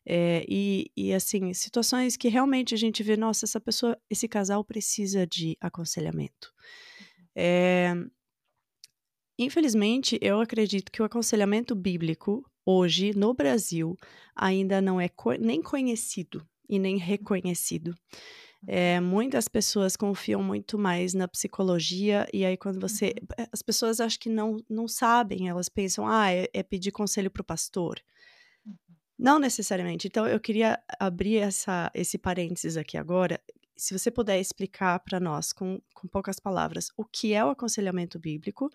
É, 0.06 0.44
e, 0.48 0.90
e 0.96 1.12
assim, 1.12 1.52
situações 1.52 2.16
que 2.16 2.28
realmente 2.28 2.72
a 2.72 2.78
gente 2.78 3.02
vê, 3.02 3.16
nossa, 3.16 3.44
essa 3.44 3.60
pessoa, 3.60 3.98
esse 4.08 4.28
casal 4.28 4.64
precisa 4.64 5.26
de 5.26 5.56
aconselhamento. 5.60 6.52
É, 7.34 7.92
infelizmente, 9.38 10.18
eu 10.22 10.40
acredito 10.40 10.92
que 10.92 11.02
o 11.02 11.04
aconselhamento 11.04 11.74
bíblico 11.74 12.48
hoje 12.64 13.12
no 13.16 13.34
Brasil 13.34 13.96
ainda 14.36 14.80
não 14.80 15.00
é 15.00 15.08
co 15.08 15.32
nem 15.32 15.60
conhecido 15.60 16.46
e 16.68 16.78
nem 16.78 16.96
reconhecido. 16.96 17.94
É, 18.66 18.98
muitas 19.00 19.46
pessoas 19.46 19.96
confiam 19.96 20.42
muito 20.42 20.78
mais 20.78 21.14
na 21.14 21.28
psicologia, 21.28 22.26
e 22.32 22.44
aí 22.44 22.56
quando 22.56 22.80
você. 22.80 23.14
Uhum. 23.20 23.28
Eh, 23.38 23.48
as 23.52 23.62
pessoas 23.62 24.00
acho 24.00 24.18
que 24.18 24.28
não, 24.28 24.56
não 24.68 24.88
sabem, 24.88 25.48
elas 25.48 25.68
pensam, 25.68 26.06
ah, 26.06 26.30
é, 26.32 26.48
é 26.52 26.62
pedir 26.62 26.90
conselho 26.90 27.30
para 27.30 27.42
o 27.42 27.44
pastor. 27.44 28.00
Uhum. 28.66 28.74
Não 29.18 29.38
necessariamente. 29.38 30.08
Então, 30.08 30.26
eu 30.26 30.40
queria 30.40 30.80
abrir 30.98 31.38
essa, 31.38 31.90
esse 31.94 32.18
parênteses 32.18 32.76
aqui 32.76 32.96
agora. 32.96 33.40
Se 33.76 33.96
você 33.96 34.10
puder 34.10 34.40
explicar 34.40 34.98
para 35.00 35.20
nós, 35.20 35.52
com, 35.52 35.80
com 35.94 36.08
poucas 36.08 36.40
palavras, 36.40 36.90
o 36.96 37.04
que 37.04 37.32
é 37.32 37.44
o 37.44 37.50
aconselhamento 37.50 38.18
bíblico, 38.18 38.70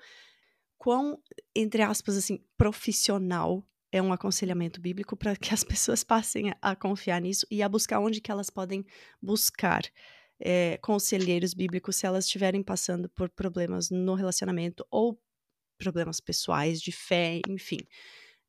quão, 0.78 1.20
entre 1.56 1.82
aspas, 1.82 2.18
assim, 2.18 2.42
profissional 2.58 3.66
é 3.94 4.02
um 4.02 4.12
aconselhamento 4.12 4.82
bíblico 4.82 5.16
para 5.16 5.36
que 5.36 5.54
as 5.54 5.64
pessoas 5.64 6.04
passem 6.04 6.52
a 6.60 6.76
confiar 6.76 7.22
nisso 7.22 7.46
e 7.50 7.62
a 7.62 7.70
buscar 7.70 8.00
onde 8.00 8.20
que 8.20 8.32
elas 8.32 8.50
podem 8.50 8.84
buscar 9.22 9.84
é, 10.40 10.78
conselheiros 10.78 11.54
bíblicos 11.54 11.96
se 11.96 12.08
elas 12.08 12.26
estiverem 12.26 12.64
passando 12.64 13.08
por 13.08 13.30
problemas 13.30 13.92
no 13.92 14.16
relacionamento 14.16 14.86
ou 14.90 15.22
problemas 15.78 16.20
pessoais, 16.20 16.82
de 16.82 16.92
fé, 16.92 17.40
enfim. 17.48 17.78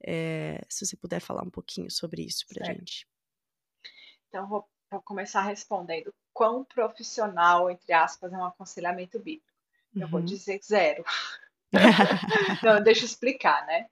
É, 0.02 0.60
se 0.68 0.86
você 0.86 0.96
puder 0.96 1.20
falar 1.20 1.42
um 1.42 1.50
pouquinho 1.50 1.90
sobre 1.90 2.22
isso 2.22 2.46
para 2.48 2.64
gente. 2.72 3.06
Então, 4.28 4.48
vou, 4.48 4.66
vou, 4.90 5.02
começar 5.02 5.42
respondendo. 5.42 6.12
Quão 6.32 6.64
profissional, 6.64 7.70
entre 7.70 7.92
aspas, 7.92 8.32
é 8.32 8.36
um 8.36 8.44
aconselhamento 8.44 9.18
bíblico? 9.18 9.46
Eu 9.94 10.08
vou 10.08 10.20
uhum. 10.20 10.26
dizer 10.26 10.60
zero. 10.62 11.04
Não, 12.62 12.82
deixa 12.82 13.02
eu 13.02 13.06
explicar, 13.06 13.64
né? 13.66 13.88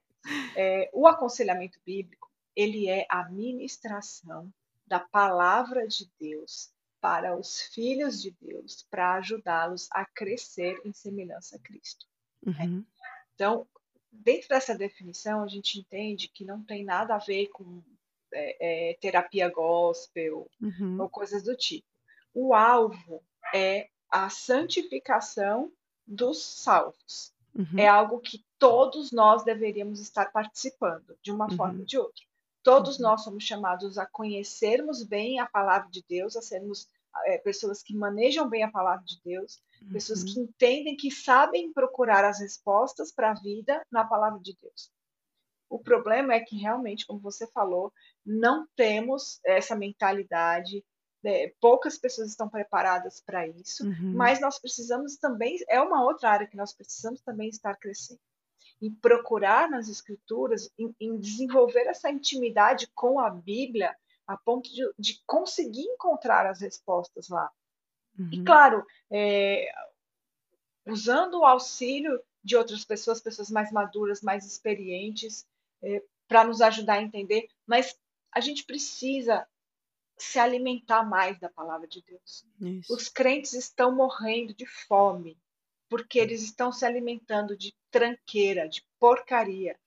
É, 0.56 0.90
o 0.92 1.06
aconselhamento 1.06 1.78
bíblico, 1.84 2.30
ele 2.54 2.88
é 2.88 3.06
a 3.08 3.28
ministração 3.28 4.52
da 4.86 5.00
palavra 5.00 5.86
de 5.86 6.10
Deus 6.20 6.70
para 7.00 7.36
os 7.36 7.60
filhos 7.60 8.22
de 8.22 8.30
Deus, 8.40 8.86
para 8.88 9.14
ajudá-los 9.14 9.88
a 9.90 10.04
crescer 10.04 10.80
em 10.84 10.92
semelhança 10.92 11.56
a 11.56 11.58
Cristo. 11.58 12.06
Né? 12.44 12.64
Uhum. 12.64 12.86
Então, 13.34 13.66
dentro 14.10 14.48
dessa 14.48 14.76
definição, 14.76 15.42
a 15.42 15.48
gente 15.48 15.80
entende 15.80 16.28
que 16.28 16.44
não 16.44 16.62
tem 16.62 16.84
nada 16.84 17.14
a 17.14 17.18
ver 17.18 17.48
com 17.48 17.82
é, 18.32 18.90
é, 18.90 18.94
terapia 18.94 19.48
gospel 19.48 20.48
uhum. 20.60 21.00
ou 21.00 21.08
coisas 21.08 21.42
do 21.42 21.56
tipo. 21.56 21.86
O 22.32 22.54
alvo 22.54 23.22
é 23.54 23.88
a 24.10 24.30
santificação 24.30 25.72
dos 26.06 26.42
salvos. 26.42 27.32
Uhum. 27.54 27.78
É 27.78 27.88
algo 27.88 28.20
que 28.20 28.44
todos 28.62 29.10
nós 29.10 29.42
deveríamos 29.42 29.98
estar 29.98 30.30
participando, 30.30 31.18
de 31.20 31.32
uma 31.32 31.50
uhum. 31.50 31.56
forma 31.56 31.80
ou 31.80 31.84
de 31.84 31.98
outra. 31.98 32.22
Todos 32.62 32.96
uhum. 32.96 33.02
nós 33.02 33.24
somos 33.24 33.42
chamados 33.42 33.98
a 33.98 34.06
conhecermos 34.06 35.02
bem 35.02 35.40
a 35.40 35.46
palavra 35.48 35.90
de 35.90 36.00
Deus, 36.08 36.36
a 36.36 36.42
sermos 36.42 36.88
é, 37.24 37.38
pessoas 37.38 37.82
que 37.82 37.92
manejam 37.92 38.48
bem 38.48 38.62
a 38.62 38.70
palavra 38.70 39.04
de 39.04 39.20
Deus, 39.24 39.60
uhum. 39.82 39.90
pessoas 39.90 40.22
que 40.22 40.38
entendem, 40.38 40.96
que 40.96 41.10
sabem 41.10 41.72
procurar 41.72 42.24
as 42.24 42.38
respostas 42.38 43.10
para 43.10 43.32
a 43.32 43.34
vida 43.34 43.84
na 43.90 44.04
palavra 44.04 44.38
de 44.38 44.56
Deus. 44.62 44.92
O 45.68 45.80
problema 45.80 46.34
é 46.34 46.38
que 46.38 46.56
realmente, 46.56 47.04
como 47.04 47.18
você 47.18 47.48
falou, 47.48 47.92
não 48.24 48.64
temos 48.76 49.40
essa 49.44 49.74
mentalidade. 49.74 50.84
Né? 51.20 51.48
Poucas 51.60 51.98
pessoas 51.98 52.28
estão 52.28 52.48
preparadas 52.48 53.20
para 53.26 53.44
isso, 53.44 53.84
uhum. 53.84 54.12
mas 54.14 54.40
nós 54.40 54.60
precisamos 54.60 55.16
também, 55.16 55.58
é 55.68 55.80
uma 55.80 56.04
outra 56.04 56.30
área 56.30 56.46
que 56.46 56.56
nós 56.56 56.72
precisamos 56.72 57.20
também 57.22 57.48
estar 57.48 57.74
crescendo 57.74 58.20
e 58.82 58.90
procurar 58.90 59.70
nas 59.70 59.88
escrituras, 59.88 60.68
em, 60.76 60.92
em, 60.98 61.16
desenvolver 61.16 61.86
essa 61.86 62.10
intimidade 62.10 62.88
com 62.92 63.20
a 63.20 63.30
Bíblia, 63.30 63.96
a 64.26 64.36
ponto 64.36 64.68
de, 64.68 64.82
de 64.98 65.22
conseguir 65.24 65.82
encontrar 65.82 66.46
as 66.46 66.60
respostas 66.60 67.28
lá. 67.28 67.48
Uhum. 68.18 68.30
E 68.32 68.44
claro, 68.44 68.84
é, 69.08 69.72
usando 70.84 71.38
o 71.38 71.44
auxílio 71.44 72.20
de 72.42 72.56
outras 72.56 72.84
pessoas, 72.84 73.20
pessoas 73.20 73.50
mais 73.50 73.70
maduras, 73.70 74.20
mais 74.20 74.44
experientes, 74.44 75.46
é, 75.80 76.02
para 76.26 76.42
nos 76.42 76.60
ajudar 76.60 76.94
a 76.94 77.02
entender, 77.02 77.46
mas 77.64 77.96
a 78.32 78.40
gente 78.40 78.64
precisa 78.64 79.46
se 80.18 80.40
alimentar 80.40 81.04
mais 81.04 81.38
da 81.38 81.48
palavra 81.48 81.86
de 81.86 82.02
Deus. 82.02 82.44
Isso. 82.60 82.92
Os 82.92 83.08
crentes 83.08 83.52
estão 83.52 83.94
morrendo 83.94 84.52
de 84.52 84.66
fome 84.66 85.38
porque 85.88 86.18
eles 86.18 86.42
estão 86.42 86.72
se 86.72 86.84
alimentando 86.84 87.56
de 87.56 87.74
tranqueira, 87.92 88.68
de 88.68 88.82
porcaria. 88.98 89.78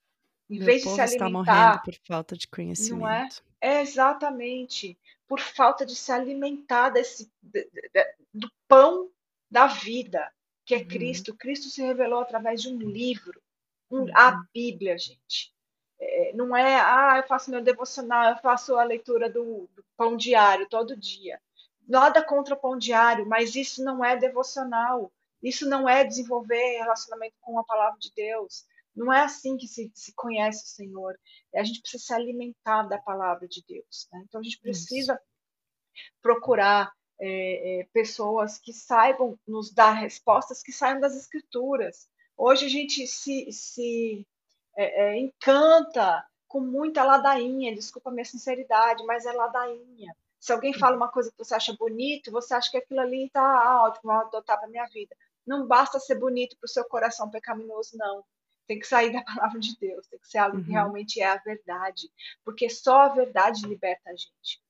Em 0.49 0.57
Meu 0.57 0.65
vez 0.65 0.83
de 0.83 0.89
se 0.89 1.01
alimentar, 1.01 1.05
está 1.05 1.29
morrendo 1.29 1.81
por 1.81 1.95
falta 2.07 2.37
de 2.37 2.47
conhecimento. 2.47 3.01
Não 3.01 3.09
é? 3.09 3.27
é 3.59 3.81
exatamente 3.81 4.97
por 5.27 5.39
falta 5.39 5.85
de 5.85 5.95
se 5.95 6.11
alimentar 6.11 6.89
desse 6.89 7.31
de, 7.41 7.67
de, 7.91 8.15
do 8.31 8.51
pão 8.67 9.09
da 9.49 9.65
vida, 9.65 10.31
que 10.63 10.75
é 10.75 10.77
uhum. 10.77 10.87
Cristo. 10.87 11.35
Cristo 11.35 11.69
se 11.69 11.81
revelou 11.81 12.19
através 12.19 12.61
de 12.61 12.69
um 12.69 12.77
livro, 12.77 13.41
um, 13.89 14.01
uhum. 14.01 14.11
a 14.15 14.43
Bíblia, 14.53 14.97
gente. 14.97 15.53
É, 15.99 16.33
não 16.33 16.55
é, 16.55 16.75
ah, 16.79 17.15
eu 17.17 17.27
faço 17.27 17.49
meu 17.49 17.61
devocional, 17.61 18.31
eu 18.31 18.37
faço 18.37 18.75
a 18.75 18.83
leitura 18.83 19.29
do, 19.29 19.67
do 19.75 19.83
pão 19.97 20.15
diário 20.15 20.67
todo 20.69 20.95
dia. 20.95 21.39
Nada 21.87 22.23
contra 22.23 22.53
o 22.53 22.57
pão 22.57 22.77
diário, 22.77 23.25
mas 23.25 23.55
isso 23.55 23.83
não 23.83 24.03
é 24.03 24.15
devocional. 24.17 25.11
Isso 25.45 25.69
não 25.69 25.87
é 25.87 26.03
desenvolver 26.03 26.79
relacionamento 26.79 27.35
com 27.39 27.59
a 27.59 27.63
palavra 27.63 27.99
de 27.99 28.11
Deus. 28.15 28.65
Não 28.95 29.13
é 29.13 29.21
assim 29.21 29.55
que 29.57 29.67
se, 29.67 29.91
se 29.93 30.11
conhece 30.15 30.63
o 30.63 30.67
Senhor. 30.67 31.19
A 31.53 31.63
gente 31.63 31.81
precisa 31.81 32.03
se 32.03 32.13
alimentar 32.15 32.83
da 32.83 32.97
palavra 32.97 33.47
de 33.47 33.63
Deus. 33.67 34.07
Né? 34.11 34.23
Então 34.27 34.41
a 34.41 34.43
gente 34.43 34.59
precisa 34.59 35.13
Isso. 35.13 36.11
procurar 36.19 36.91
é, 37.19 37.81
é, 37.81 37.87
pessoas 37.93 38.57
que 38.57 38.73
saibam 38.73 39.37
nos 39.47 39.71
dar 39.71 39.91
respostas 39.91 40.63
que 40.63 40.71
saiam 40.71 40.99
das 40.99 41.15
Escrituras. 41.15 42.09
Hoje 42.35 42.65
a 42.65 42.69
gente 42.69 43.05
se, 43.05 43.51
se 43.51 44.27
é, 44.75 45.09
é 45.09 45.19
encanta 45.19 46.25
com 46.47 46.59
muita 46.59 47.03
ladainha, 47.03 47.75
desculpa 47.75 48.09
a 48.09 48.13
minha 48.13 48.25
sinceridade, 48.25 49.05
mas 49.05 49.27
é 49.27 49.31
ladainha. 49.31 50.15
Se 50.39 50.51
alguém 50.51 50.73
fala 50.73 50.95
uma 50.95 51.11
coisa 51.11 51.29
que 51.29 51.37
você 51.37 51.53
acha 51.53 51.75
bonito, 51.77 52.31
você 52.31 52.53
acha 52.53 52.71
que 52.71 52.77
aquilo 52.77 52.99
ali 52.99 53.25
está 53.25 53.41
ah, 53.41 53.83
ótimo, 53.83 54.11
vou 54.11 54.13
adotar 54.13 54.59
para 54.59 54.67
minha 54.67 54.85
vida. 54.87 55.15
Não 55.45 55.67
basta 55.67 55.99
ser 55.99 56.15
bonito 56.15 56.57
para 56.57 56.65
o 56.65 56.69
seu 56.69 56.85
coração 56.85 57.29
pecaminoso, 57.29 57.97
não. 57.97 58.23
Tem 58.67 58.79
que 58.79 58.87
sair 58.87 59.11
da 59.11 59.23
palavra 59.23 59.59
de 59.59 59.77
Deus, 59.77 60.07
tem 60.07 60.19
que 60.19 60.27
ser 60.27 60.39
algo 60.39 60.57
uhum. 60.57 60.63
que 60.63 60.71
realmente 60.71 61.21
é 61.21 61.27
a 61.27 61.37
verdade, 61.37 62.09
porque 62.43 62.69
só 62.69 63.01
a 63.01 63.09
verdade 63.09 63.65
liberta 63.67 64.09
a 64.09 64.15
gente. 64.15 64.61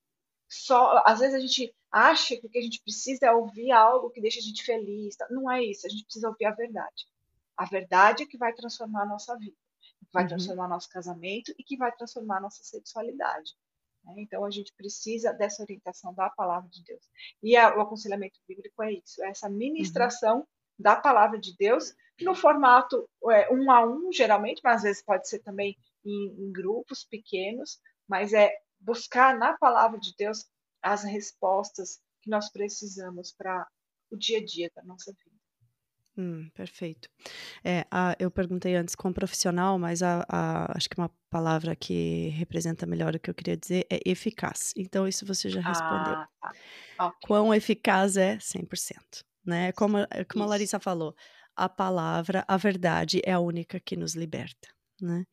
Só, 0.49 1.01
às 1.05 1.19
vezes 1.19 1.35
a 1.35 1.39
gente 1.39 1.73
acha 1.91 2.35
que 2.35 2.45
o 2.45 2.49
que 2.49 2.59
a 2.59 2.61
gente 2.61 2.81
precisa 2.81 3.25
é 3.25 3.31
ouvir 3.31 3.71
algo 3.71 4.09
que 4.09 4.21
deixa 4.21 4.39
a 4.39 4.43
gente 4.43 4.63
feliz. 4.63 5.15
Não 5.29 5.49
é 5.49 5.63
isso, 5.63 5.87
a 5.87 5.89
gente 5.89 6.03
precisa 6.03 6.27
ouvir 6.27 6.45
a 6.45 6.51
verdade. 6.51 7.07
A 7.57 7.65
verdade 7.65 8.23
é 8.23 8.25
que 8.25 8.37
vai 8.37 8.53
transformar 8.53 9.03
a 9.03 9.05
nossa 9.05 9.37
vida, 9.37 9.55
que 9.99 10.13
vai 10.13 10.23
uhum. 10.23 10.29
transformar 10.29 10.67
nosso 10.67 10.89
casamento 10.89 11.53
e 11.57 11.63
que 11.63 11.77
vai 11.77 11.91
transformar 11.95 12.37
a 12.37 12.41
nossa 12.41 12.63
sexualidade. 12.63 13.53
Né? 14.03 14.13
Então 14.17 14.43
a 14.43 14.51
gente 14.51 14.73
precisa 14.73 15.31
dessa 15.31 15.63
orientação 15.63 16.13
da 16.13 16.29
palavra 16.29 16.69
de 16.69 16.83
Deus. 16.83 17.09
E 17.41 17.55
a, 17.55 17.75
o 17.77 17.81
aconselhamento 17.81 18.39
bíblico 18.45 18.83
é 18.83 18.93
isso, 18.93 19.23
é 19.23 19.29
essa 19.29 19.49
ministração 19.49 20.39
uhum 20.39 20.45
da 20.77 20.95
palavra 20.95 21.39
de 21.39 21.55
Deus, 21.57 21.93
no 22.21 22.35
formato 22.35 23.09
é, 23.29 23.51
um 23.53 23.69
a 23.71 23.85
um, 23.85 24.11
geralmente, 24.11 24.61
mas 24.63 24.77
às 24.77 24.83
vezes 24.83 25.03
pode 25.03 25.27
ser 25.27 25.39
também 25.39 25.77
em, 26.05 26.27
em 26.37 26.51
grupos 26.51 27.03
pequenos, 27.03 27.79
mas 28.07 28.33
é 28.33 28.53
buscar 28.79 29.37
na 29.37 29.57
palavra 29.57 29.99
de 29.99 30.13
Deus 30.17 30.45
as 30.81 31.03
respostas 31.03 31.99
que 32.21 32.29
nós 32.29 32.51
precisamos 32.51 33.33
para 33.33 33.67
o 34.11 34.17
dia 34.17 34.37
a 34.37 34.45
dia 34.45 34.71
da 34.75 34.83
nossa 34.83 35.11
vida. 35.11 35.35
Hum, 36.17 36.49
perfeito. 36.53 37.09
É, 37.61 37.85
a, 37.91 38.15
eu 38.17 38.31
perguntei 38.31 38.73
antes 38.75 38.95
com 38.95 39.11
profissional, 39.11 39.77
mas 39.77 40.01
a, 40.01 40.25
a, 40.29 40.77
acho 40.77 40.87
que 40.87 40.97
uma 40.97 41.11
palavra 41.29 41.75
que 41.75 42.29
representa 42.29 42.85
melhor 42.85 43.13
o 43.13 43.19
que 43.19 43.29
eu 43.29 43.33
queria 43.33 43.57
dizer 43.57 43.85
é 43.89 43.99
eficaz. 44.05 44.71
Então, 44.77 45.05
isso 45.05 45.25
você 45.25 45.49
já 45.49 45.59
respondeu. 45.59 46.13
Ah, 46.13 46.29
tá. 46.39 47.07
okay. 47.07 47.27
Quão 47.27 47.53
eficaz 47.53 48.15
é 48.15 48.37
100% 48.37 49.25
né? 49.45 49.71
Como, 49.73 49.99
eh, 49.99 50.23
como 50.29 50.43
a 50.43 50.47
Larissa 50.47 50.79
falou, 50.79 51.15
a 51.55 51.69
palavra, 51.69 52.43
a 52.47 52.57
verdade 52.57 53.21
é 53.23 53.31
a 53.31 53.39
única 53.39 53.79
que 53.79 53.95
nos 53.95 54.15
liberta, 54.15 54.67
né? 55.01 55.25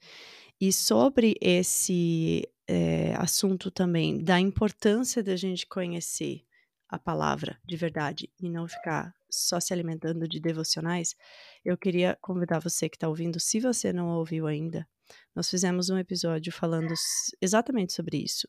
E 0.60 0.72
sobre 0.72 1.36
esse 1.40 2.48
é, 2.68 3.14
assunto 3.16 3.70
também 3.70 4.22
da 4.22 4.38
importância 4.38 5.22
da 5.22 5.34
gente 5.34 5.66
conhecer 5.66 6.44
a 6.88 6.98
palavra 6.98 7.58
de 7.64 7.76
verdade 7.76 8.30
e 8.40 8.48
não 8.48 8.68
ficar 8.68 9.14
só 9.30 9.58
se 9.58 9.72
alimentando 9.72 10.28
de 10.28 10.38
devocionais, 10.38 11.16
eu 11.64 11.76
queria 11.76 12.16
convidar 12.20 12.60
você 12.60 12.88
que 12.88 12.96
está 12.96 13.08
ouvindo, 13.08 13.40
se 13.40 13.58
você 13.58 13.92
não 13.92 14.08
ouviu 14.08 14.46
ainda, 14.46 14.86
nós 15.34 15.48
fizemos 15.48 15.88
um 15.88 15.98
episódio 15.98 16.52
falando 16.52 16.92
exatamente 17.40 17.92
sobre 17.92 18.18
isso. 18.18 18.46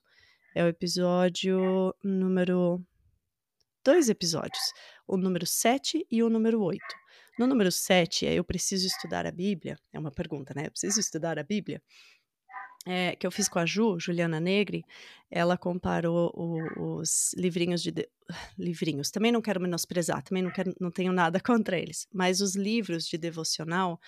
É 0.53 0.63
o 0.63 0.67
episódio 0.67 1.95
número 2.03 2.85
dois 3.83 4.09
episódios, 4.09 4.61
o 5.07 5.17
número 5.17 5.45
7 5.45 6.05
e 6.09 6.23
o 6.23 6.29
número 6.29 6.61
8. 6.61 6.81
No 7.37 7.47
número 7.47 7.71
7, 7.71 8.27
é 8.27 8.33
Eu 8.33 8.43
Preciso 8.43 8.85
Estudar 8.85 9.25
a 9.25 9.31
Bíblia, 9.31 9.75
é 9.91 9.99
uma 9.99 10.11
pergunta, 10.11 10.53
né? 10.55 10.67
Eu 10.67 10.71
preciso 10.71 10.99
estudar 10.99 11.39
a 11.39 11.43
Bíblia? 11.43 11.81
É, 12.85 13.15
que 13.15 13.25
eu 13.25 13.31
fiz 13.31 13.47
com 13.47 13.59
a 13.59 13.65
Ju, 13.65 13.97
Juliana 13.97 14.41
Negri, 14.41 14.83
ela 15.31 15.57
comparou 15.57 16.31
o, 16.35 16.99
os 16.99 17.33
livrinhos 17.37 17.81
de, 17.81 17.91
de, 17.91 18.09
livrinhos. 18.59 19.09
Também 19.09 19.31
não 19.31 19.41
quero 19.41 19.61
menosprezar, 19.61 20.21
também 20.21 20.43
não 20.43 20.51
quero, 20.51 20.73
não 20.79 20.91
tenho 20.91 21.13
nada 21.13 21.39
contra 21.41 21.79
eles, 21.79 22.07
mas 22.13 22.41
os 22.41 22.55
livros 22.55 23.05
de 23.05 23.17
devocional 23.17 23.99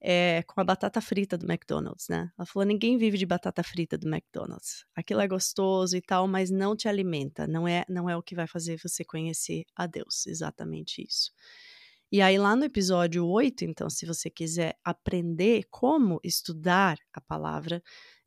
é, 0.00 0.42
com 0.46 0.60
a 0.60 0.64
batata 0.64 1.00
frita 1.00 1.38
do 1.38 1.50
McDonald's, 1.50 2.08
né? 2.08 2.30
Ela 2.38 2.46
falou: 2.46 2.66
ninguém 2.66 2.98
vive 2.98 3.16
de 3.16 3.26
batata 3.26 3.62
frita 3.62 3.96
do 3.96 4.06
McDonald's. 4.06 4.84
Aquilo 4.94 5.20
é 5.20 5.26
gostoso 5.26 5.96
e 5.96 6.02
tal, 6.02 6.28
mas 6.28 6.50
não 6.50 6.76
te 6.76 6.86
alimenta. 6.86 7.46
Não 7.46 7.66
é, 7.66 7.84
não 7.88 8.08
é 8.08 8.16
o 8.16 8.22
que 8.22 8.34
vai 8.34 8.46
fazer 8.46 8.78
você 8.82 9.04
conhecer 9.04 9.64
a 9.74 9.86
Deus. 9.86 10.26
Exatamente 10.26 11.02
isso. 11.02 11.32
E 12.10 12.22
aí, 12.22 12.38
lá 12.38 12.56
no 12.56 12.64
episódio 12.64 13.26
8, 13.26 13.66
então, 13.66 13.90
se 13.90 14.06
você 14.06 14.30
quiser 14.30 14.78
aprender 14.82 15.64
como 15.70 16.18
estudar 16.24 16.96
a 17.12 17.20
palavra, 17.20 17.82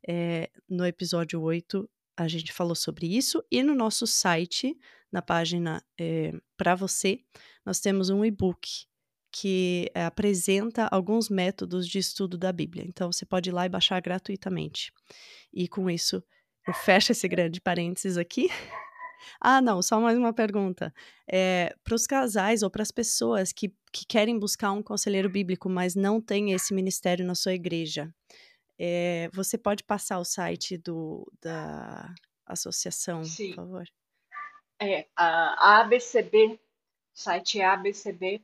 é, 0.06 0.50
no 0.68 0.86
episódio 0.86 1.40
8 1.40 1.88
a 2.16 2.28
gente 2.28 2.52
falou 2.52 2.74
sobre 2.74 3.06
isso. 3.06 3.42
E 3.50 3.62
no 3.62 3.74
nosso 3.74 4.06
site, 4.06 4.76
na 5.10 5.22
página 5.22 5.82
é, 5.98 6.26
eh, 6.26 6.40
para 6.56 6.74
você, 6.74 7.20
nós 7.64 7.80
temos 7.80 8.10
um 8.10 8.24
e-book 8.24 8.86
que 9.32 9.90
é, 9.94 10.04
apresenta 10.04 10.86
alguns 10.88 11.30
métodos 11.30 11.88
de 11.88 11.98
estudo 11.98 12.36
da 12.36 12.52
Bíblia. 12.52 12.84
Então 12.86 13.10
você 13.10 13.24
pode 13.24 13.48
ir 13.48 13.52
lá 13.52 13.64
e 13.64 13.68
baixar 13.68 14.00
gratuitamente. 14.00 14.92
E 15.52 15.66
com 15.66 15.88
isso, 15.88 16.22
eu 16.66 16.74
fecho 16.74 17.12
esse 17.12 17.26
grande 17.26 17.60
parênteses 17.60 18.16
aqui. 18.16 18.48
Ah, 19.40 19.60
não, 19.60 19.80
só 19.80 20.00
mais 20.00 20.18
uma 20.18 20.32
pergunta. 20.32 20.92
É, 21.30 21.72
para 21.84 21.94
os 21.94 22.08
casais 22.08 22.64
ou 22.64 22.68
para 22.68 22.82
as 22.82 22.90
pessoas 22.90 23.52
que, 23.52 23.72
que 23.92 24.04
querem 24.04 24.36
buscar 24.36 24.72
um 24.72 24.82
conselheiro 24.82 25.30
bíblico, 25.30 25.68
mas 25.68 25.94
não 25.94 26.20
tem 26.20 26.52
esse 26.52 26.74
ministério 26.74 27.24
na 27.24 27.36
sua 27.36 27.54
igreja, 27.54 28.12
é, 28.84 29.28
você 29.32 29.56
pode 29.56 29.84
passar 29.84 30.18
o 30.18 30.24
site 30.24 30.76
do, 30.76 31.24
da 31.40 32.12
associação, 32.44 33.22
Sim. 33.22 33.50
por 33.50 33.54
favor? 33.54 33.88
É, 34.80 35.06
a 35.14 35.82
ABCB 35.82 36.58
site 37.14 37.60
é 37.60 37.64
abcb.org.br. 37.64 38.40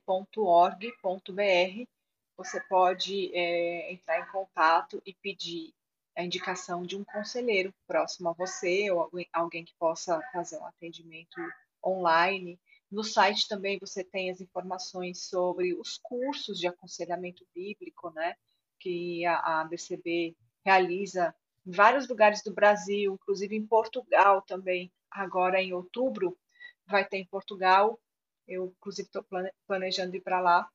Você 2.37 2.61
pode 2.69 3.35
é, 3.35 3.93
entrar 3.93 4.21
em 4.21 4.31
contato 4.31 5.03
e 5.05 5.13
pedir 5.15 5.75
a 6.17 6.23
indicação 6.23 6.85
de 6.85 6.97
um 6.97 7.03
conselheiro 7.03 7.75
próximo 7.85 8.29
a 8.29 8.33
você 8.33 8.89
ou 8.93 9.11
alguém 9.33 9.65
que 9.65 9.75
possa 9.77 10.23
fazer 10.33 10.57
um 10.59 10.67
atendimento 10.67 11.41
online. 11.85 12.61
No 12.89 13.03
site 13.03 13.49
também 13.49 13.77
você 13.81 14.05
tem 14.05 14.31
as 14.31 14.41
informações 14.41 15.25
sobre 15.25 15.75
os 15.75 15.99
cursos 16.01 16.61
de 16.61 16.69
aconselhamento 16.69 17.45
bíblico, 17.53 18.11
né, 18.11 18.37
que 18.79 19.25
a 19.27 19.61
ABCB 19.61 20.37
realiza 20.65 21.35
em 21.67 21.71
vários 21.71 22.09
lugares 22.09 22.43
do 22.43 22.53
Brasil, 22.53 23.15
inclusive 23.15 23.55
em 23.57 23.67
Portugal 23.67 24.43
também, 24.43 24.91
agora 25.11 25.61
em 25.61 25.73
outubro 25.73 26.37
vai 26.87 27.05
ter 27.05 27.19
em 27.19 27.27
Portugal. 27.27 27.99
Eu, 28.47 28.75
inclusive, 28.79 29.07
estou 29.07 29.25
planejando 29.67 30.17
ir 30.17 30.21
para 30.21 30.41
lá 30.41 30.69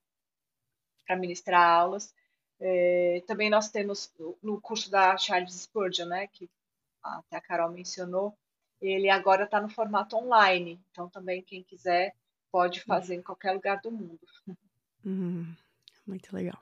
para 1.06 1.16
ministrar 1.16 1.68
aulas. 1.68 2.14
É, 2.60 3.24
também 3.28 3.50
nós 3.50 3.70
temos 3.70 4.14
no 4.42 4.62
curso 4.62 4.90
da 4.90 5.18
Charles 5.18 5.54
Spurgeon, 5.54 6.06
né, 6.06 6.28
que 6.28 6.50
até 7.02 7.36
a 7.36 7.42
Carol 7.42 7.72
mencionou, 7.72 8.38
ele 8.80 9.10
agora 9.10 9.44
está 9.44 9.60
no 9.60 9.70
formato 9.70 10.16
online. 10.16 10.80
Então, 10.92 11.10
também 11.10 11.42
quem 11.42 11.64
quiser 11.64 12.16
pode 12.52 12.82
fazer 12.82 13.16
em 13.16 13.22
qualquer 13.22 13.52
lugar 13.52 13.82
do 13.82 13.92
mundo. 13.92 14.20
Uhum. 15.04 15.54
Muito 16.06 16.34
legal. 16.34 16.60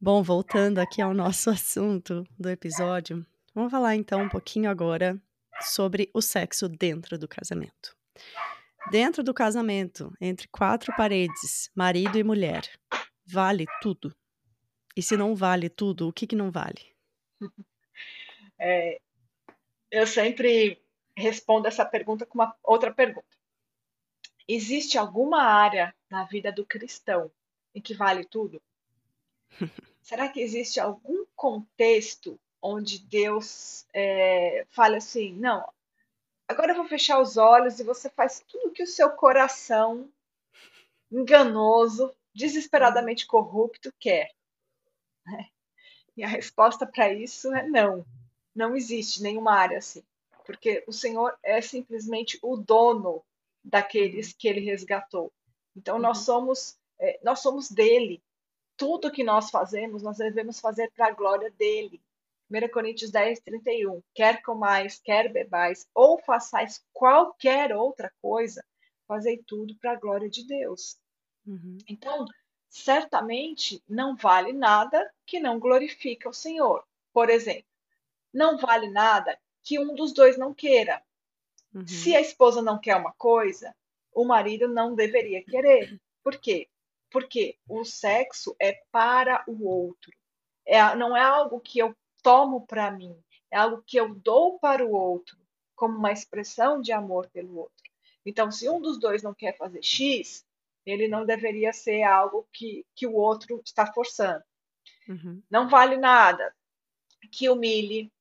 Bom, 0.00 0.22
voltando 0.22 0.78
aqui 0.78 1.02
ao 1.02 1.12
nosso 1.12 1.50
assunto 1.50 2.24
do 2.38 2.48
episódio, 2.48 3.26
vamos 3.52 3.72
falar 3.72 3.96
então 3.96 4.22
um 4.22 4.28
pouquinho 4.28 4.70
agora 4.70 5.20
sobre 5.60 6.08
o 6.14 6.22
sexo 6.22 6.68
dentro 6.68 7.18
do 7.18 7.26
casamento. 7.26 7.96
Dentro 8.92 9.24
do 9.24 9.34
casamento, 9.34 10.12
entre 10.20 10.46
quatro 10.52 10.94
paredes, 10.96 11.68
marido 11.74 12.16
e 12.16 12.22
mulher, 12.22 12.62
vale 13.26 13.66
tudo? 13.82 14.14
E 14.96 15.02
se 15.02 15.16
não 15.16 15.34
vale 15.34 15.68
tudo, 15.68 16.06
o 16.06 16.12
que, 16.12 16.28
que 16.28 16.36
não 16.36 16.50
vale? 16.50 16.94
É, 18.60 19.00
eu 19.88 20.04
sempre 20.04 20.82
respondo 21.16 21.68
essa 21.68 21.86
pergunta 21.86 22.26
com 22.26 22.38
uma 22.38 22.56
outra 22.60 22.92
pergunta. 22.92 23.36
Existe 24.48 24.98
alguma 24.98 25.44
área 25.44 25.94
na 26.10 26.24
vida 26.24 26.50
do 26.50 26.66
cristão 26.66 27.30
em 27.72 27.80
que 27.80 27.94
vale 27.94 28.24
tudo? 28.24 28.60
Será 30.02 30.28
que 30.28 30.40
existe 30.40 30.80
algum 30.80 31.24
contexto 31.36 32.38
onde 32.62 32.98
Deus 32.98 33.86
é, 33.92 34.66
fala 34.70 34.96
assim: 34.96 35.34
não, 35.34 35.68
agora 36.46 36.72
eu 36.72 36.76
vou 36.76 36.88
fechar 36.88 37.20
os 37.20 37.36
olhos 37.36 37.78
e 37.78 37.84
você 37.84 38.08
faz 38.10 38.42
tudo 38.48 38.72
que 38.72 38.82
o 38.82 38.86
seu 38.86 39.10
coração 39.10 40.10
enganoso, 41.10 42.14
desesperadamente 42.34 43.26
corrupto 43.26 43.92
quer? 43.98 44.30
Né? 45.26 45.48
E 46.16 46.24
a 46.24 46.28
resposta 46.28 46.86
para 46.86 47.12
isso 47.12 47.52
é 47.54 47.66
não. 47.66 48.04
Não 48.54 48.74
existe 48.74 49.22
nenhuma 49.22 49.52
área 49.52 49.78
assim. 49.78 50.02
Porque 50.44 50.82
o 50.86 50.92
Senhor 50.92 51.38
é 51.42 51.60
simplesmente 51.60 52.38
o 52.42 52.56
dono 52.56 53.22
daqueles 53.62 54.32
que 54.32 54.48
ele 54.48 54.60
resgatou. 54.60 55.32
Então 55.76 55.98
nós 55.98 56.18
uhum. 56.18 56.24
somos 56.24 56.78
é, 56.98 57.20
nós 57.22 57.40
somos 57.40 57.70
dele. 57.70 58.22
Tudo 58.78 59.10
que 59.10 59.22
nós 59.22 59.50
fazemos, 59.50 60.02
nós 60.02 60.16
devemos 60.16 60.58
fazer 60.58 60.90
para 60.92 61.08
a 61.08 61.10
glória 61.10 61.50
dele. 61.50 62.00
1 62.50 62.68
Coríntios 62.72 63.10
10, 63.10 63.40
31. 63.40 64.02
Quer 64.14 64.40
comais, 64.40 64.98
quer 65.04 65.30
bebais, 65.30 65.86
ou 65.94 66.18
façais 66.18 66.82
qualquer 66.94 67.76
outra 67.76 68.10
coisa, 68.22 68.64
fazei 69.06 69.42
tudo 69.46 69.76
para 69.76 69.92
a 69.92 69.96
glória 69.96 70.30
de 70.30 70.46
Deus. 70.46 70.96
Uhum. 71.46 71.76
Então, 71.86 72.24
certamente 72.70 73.82
não 73.86 74.16
vale 74.16 74.52
nada 74.52 75.12
que 75.26 75.38
não 75.38 75.58
glorifica 75.58 76.28
o 76.28 76.34
Senhor. 76.34 76.84
Por 77.12 77.28
exemplo, 77.28 77.68
não 78.32 78.56
vale 78.58 78.88
nada 78.88 79.38
que 79.62 79.78
um 79.78 79.94
dos 79.94 80.12
dois 80.12 80.38
não 80.38 80.54
queira. 80.54 81.02
Uhum. 81.74 81.86
Se 81.86 82.14
a 82.16 82.20
esposa 82.20 82.62
não 82.62 82.78
quer 82.78 82.96
uma 82.96 83.12
coisa, 83.12 83.74
o 84.12 84.24
marido 84.24 84.68
não 84.68 84.94
deveria 84.94 85.44
querer. 85.44 86.00
Por 86.22 86.38
quê? 86.38 86.68
Porque 87.10 87.58
o 87.68 87.84
sexo 87.84 88.54
é 88.60 88.72
para 88.90 89.42
o 89.46 89.66
outro. 89.66 90.12
É, 90.66 90.94
não 90.94 91.16
é 91.16 91.22
algo 91.22 91.60
que 91.60 91.78
eu 91.78 91.96
tomo 92.22 92.66
para 92.66 92.90
mim, 92.90 93.16
é 93.50 93.56
algo 93.56 93.82
que 93.86 93.98
eu 93.98 94.14
dou 94.14 94.58
para 94.58 94.84
o 94.84 94.92
outro, 94.92 95.38
como 95.74 95.96
uma 95.96 96.12
expressão 96.12 96.80
de 96.80 96.92
amor 96.92 97.28
pelo 97.30 97.56
outro. 97.56 97.90
Então, 98.26 98.50
se 98.50 98.68
um 98.68 98.80
dos 98.80 98.98
dois 98.98 99.22
não 99.22 99.32
quer 99.32 99.56
fazer 99.56 99.82
X, 99.82 100.44
ele 100.84 101.08
não 101.08 101.24
deveria 101.24 101.72
ser 101.72 102.02
algo 102.02 102.46
que, 102.52 102.84
que 102.94 103.06
o 103.06 103.14
outro 103.14 103.62
está 103.64 103.86
forçando. 103.86 104.44
Uhum. 105.08 105.42
Não 105.50 105.68
vale 105.68 105.96
nada 105.96 106.54
que 107.30 107.48
humilhe, 107.48 108.12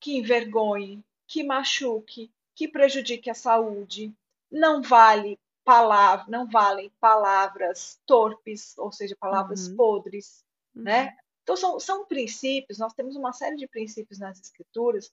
que 0.00 0.16
envergonhe, 0.16 1.04
que 1.26 1.42
machuque, 1.42 2.30
que 2.54 2.68
prejudique 2.68 3.28
a 3.28 3.34
saúde. 3.34 4.12
Não 4.50 4.82
vale 4.82 5.38
palavra, 5.66 6.24
não 6.28 6.46
valem 6.46 6.92
palavras 7.00 8.00
torpes, 8.06 8.78
ou 8.78 8.92
seja, 8.92 9.16
palavras 9.18 9.66
uhum. 9.66 9.76
podres, 9.76 10.44
uhum. 10.76 10.84
né? 10.84 11.16
Então 11.42 11.56
são, 11.56 11.80
são 11.80 12.06
princípios, 12.06 12.78
nós 12.78 12.94
temos 12.94 13.16
uma 13.16 13.32
série 13.32 13.56
de 13.56 13.66
princípios 13.66 14.20
nas 14.20 14.40
escrituras 14.40 15.12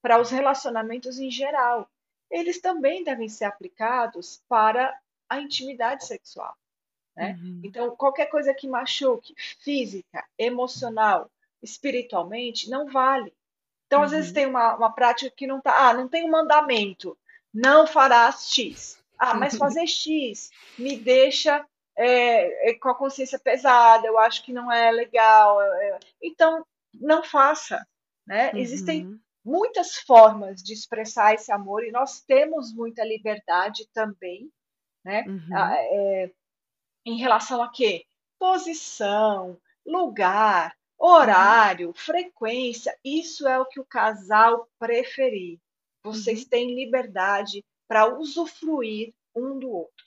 para 0.00 0.18
os 0.18 0.30
relacionamentos 0.30 1.18
em 1.18 1.30
geral. 1.30 1.86
Eles 2.30 2.60
também 2.62 3.04
devem 3.04 3.28
ser 3.28 3.44
aplicados 3.44 4.42
para 4.48 4.98
a 5.28 5.38
intimidade 5.38 6.06
sexual. 6.06 6.56
Né? 7.14 7.38
Uhum. 7.38 7.60
Então, 7.62 7.94
qualquer 7.94 8.26
coisa 8.26 8.54
que 8.54 8.66
machuque, 8.66 9.34
física, 9.62 10.24
emocional, 10.38 11.30
espiritualmente, 11.62 12.70
não 12.70 12.86
vale. 12.86 13.34
Então, 13.86 14.02
às 14.02 14.12
vezes 14.12 14.28
uhum. 14.28 14.34
tem 14.34 14.46
uma, 14.46 14.76
uma 14.76 14.92
prática 14.92 15.30
que 15.36 15.46
não 15.46 15.60
tá, 15.60 15.90
ah, 15.90 15.92
não 15.92 16.08
tem 16.08 16.24
um 16.24 16.30
mandamento, 16.30 17.18
não 17.52 17.86
farás 17.86 18.48
X. 18.50 18.99
Ah, 19.20 19.34
mas 19.34 19.54
fazer 19.58 19.86
X 19.86 20.50
me 20.78 20.96
deixa 20.96 21.64
é, 21.96 22.70
é, 22.70 22.74
com 22.74 22.88
a 22.88 22.94
consciência 22.94 23.38
pesada, 23.38 24.06
eu 24.06 24.18
acho 24.18 24.42
que 24.44 24.52
não 24.52 24.72
é 24.72 24.90
legal. 24.90 25.60
É, 25.60 25.98
então, 26.22 26.64
não 26.94 27.22
faça. 27.22 27.86
Né? 28.26 28.50
Uhum. 28.52 28.58
Existem 28.58 29.20
muitas 29.44 29.96
formas 29.96 30.62
de 30.62 30.72
expressar 30.72 31.34
esse 31.34 31.52
amor 31.52 31.84
e 31.84 31.90
nós 31.90 32.20
temos 32.20 32.72
muita 32.74 33.04
liberdade 33.04 33.86
também 33.92 34.50
né? 35.04 35.24
Uhum. 35.26 35.56
É, 35.56 36.30
em 37.04 37.18
relação 37.18 37.62
a 37.62 37.70
quê? 37.70 38.04
Posição, 38.38 39.58
lugar, 39.84 40.74
horário, 40.98 41.88
uhum. 41.88 41.94
frequência, 41.94 42.96
isso 43.04 43.48
é 43.48 43.58
o 43.58 43.66
que 43.66 43.80
o 43.80 43.86
casal 43.86 44.68
preferir. 44.78 45.58
Vocês 46.04 46.42
uhum. 46.42 46.48
têm 46.48 46.74
liberdade 46.74 47.64
para 47.90 48.16
usufruir 48.16 49.12
um 49.34 49.58
do 49.58 49.68
outro. 49.68 50.06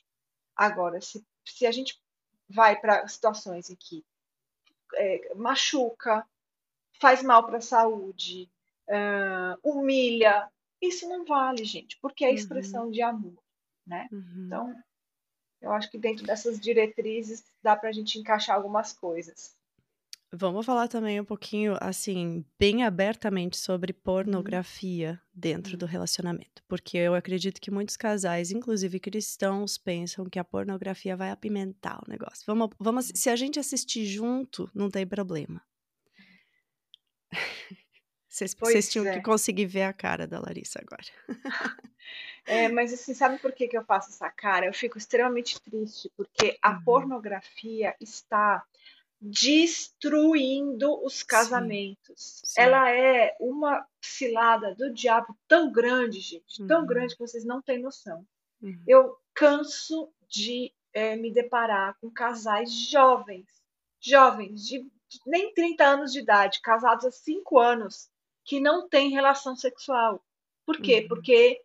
Agora, 0.56 1.02
se, 1.02 1.22
se 1.46 1.66
a 1.66 1.72
gente 1.72 2.02
vai 2.48 2.80
para 2.80 3.06
situações 3.10 3.70
em 3.70 3.76
que 3.76 4.06
é, 4.96 5.36
machuca, 5.36 6.26
faz 7.02 7.22
mal 7.22 7.46
para 7.46 7.58
a 7.58 7.62
saúde, 7.62 8.50
uh, 8.88 9.60
humilha, 9.62 10.50
isso 10.82 11.10
não 11.10 11.26
vale, 11.26 11.66
gente, 11.66 12.00
porque 12.02 12.24
é 12.24 12.30
uhum. 12.30 12.36
expressão 12.36 12.90
de 12.90 13.02
amor 13.02 13.44
né? 13.86 14.08
Uhum. 14.12 14.46
Então, 14.46 14.84
eu 15.62 15.72
acho 15.72 15.90
que 15.90 15.98
dentro 15.98 16.26
dessas 16.26 16.60
diretrizes 16.60 17.44
dá 17.62 17.76
para 17.76 17.90
a 17.90 17.92
gente 17.92 18.18
encaixar 18.18 18.56
algumas 18.56 18.94
coisas. 18.94 19.56
Vamos 20.36 20.66
falar 20.66 20.88
também 20.88 21.22
um 21.22 21.26
pouquinho, 21.26 21.78
assim, 21.80 22.44
bem 22.58 22.84
abertamente 22.84 23.56
sobre 23.56 23.94
pornografia 23.94 25.12
uhum. 25.12 25.32
dentro 25.32 25.78
do 25.78 25.86
relacionamento. 25.86 26.64
Porque 26.68 26.98
eu 26.98 27.14
acredito 27.14 27.62
que 27.62 27.70
muitos 27.70 27.96
casais, 27.96 28.50
inclusive 28.50 29.00
cristãos, 29.00 29.78
pensam 29.78 30.26
que 30.26 30.40
a 30.40 30.44
pornografia 30.44 31.16
vai 31.16 31.30
apimentar 31.30 32.02
o 32.04 32.10
negócio. 32.10 32.44
Vamos, 32.48 32.70
vamos, 32.80 33.12
se 33.14 33.30
a 33.30 33.36
gente 33.36 33.60
assistir 33.60 34.08
junto, 34.08 34.68
não 34.74 34.90
tem 34.90 35.06
problema. 35.06 35.62
Vocês, 38.28 38.56
vocês 38.60 38.90
tinham 38.90 39.06
é. 39.06 39.14
que 39.14 39.22
conseguir 39.22 39.68
ver 39.68 39.84
a 39.84 39.94
cara 39.94 40.26
da 40.26 40.40
Larissa 40.40 40.80
agora. 40.82 41.04
É, 42.46 42.68
mas 42.68 42.92
assim, 42.92 43.14
sabe 43.14 43.38
por 43.38 43.54
que, 43.54 43.70
que 43.70 43.78
eu 43.78 43.86
faço 43.86 44.10
essa 44.10 44.30
cara? 44.30 44.66
Eu 44.66 44.74
fico 44.74 44.98
extremamente 44.98 45.62
triste, 45.62 46.12
porque 46.18 46.58
a 46.62 46.72
uhum. 46.72 46.84
pornografia 46.84 47.96
está 48.02 48.62
destruindo 49.24 51.02
os 51.04 51.24
casamentos. 51.24 52.14
Sim, 52.18 52.46
sim. 52.46 52.62
Ela 52.62 52.92
é 52.92 53.36
uma 53.40 53.86
cilada 54.02 54.76
do 54.76 54.94
diabo 54.94 55.38
tão 55.48 55.72
grande, 55.72 56.20
gente, 56.20 56.62
uhum. 56.62 56.68
tão 56.68 56.86
grande 56.86 57.16
que 57.16 57.26
vocês 57.26 57.46
não 57.46 57.62
têm 57.62 57.82
noção. 57.82 58.26
Uhum. 58.62 58.84
Eu 58.86 59.18
canso 59.34 60.12
de 60.28 60.74
é, 60.94 61.16
me 61.16 61.32
deparar 61.32 61.98
com 62.02 62.12
casais 62.12 62.72
jovens, 62.72 63.48
jovens, 64.02 64.68
de, 64.68 64.80
de 64.80 65.20
nem 65.26 65.54
30 65.54 65.86
anos 65.86 66.12
de 66.12 66.20
idade, 66.20 66.60
casados 66.62 67.06
há 67.06 67.12
5 67.12 67.58
anos, 67.58 68.10
que 68.44 68.60
não 68.60 68.90
têm 68.90 69.10
relação 69.12 69.56
sexual. 69.56 70.22
Por 70.66 70.82
quê? 70.82 71.02
Uhum. 71.02 71.08
Porque 71.08 71.62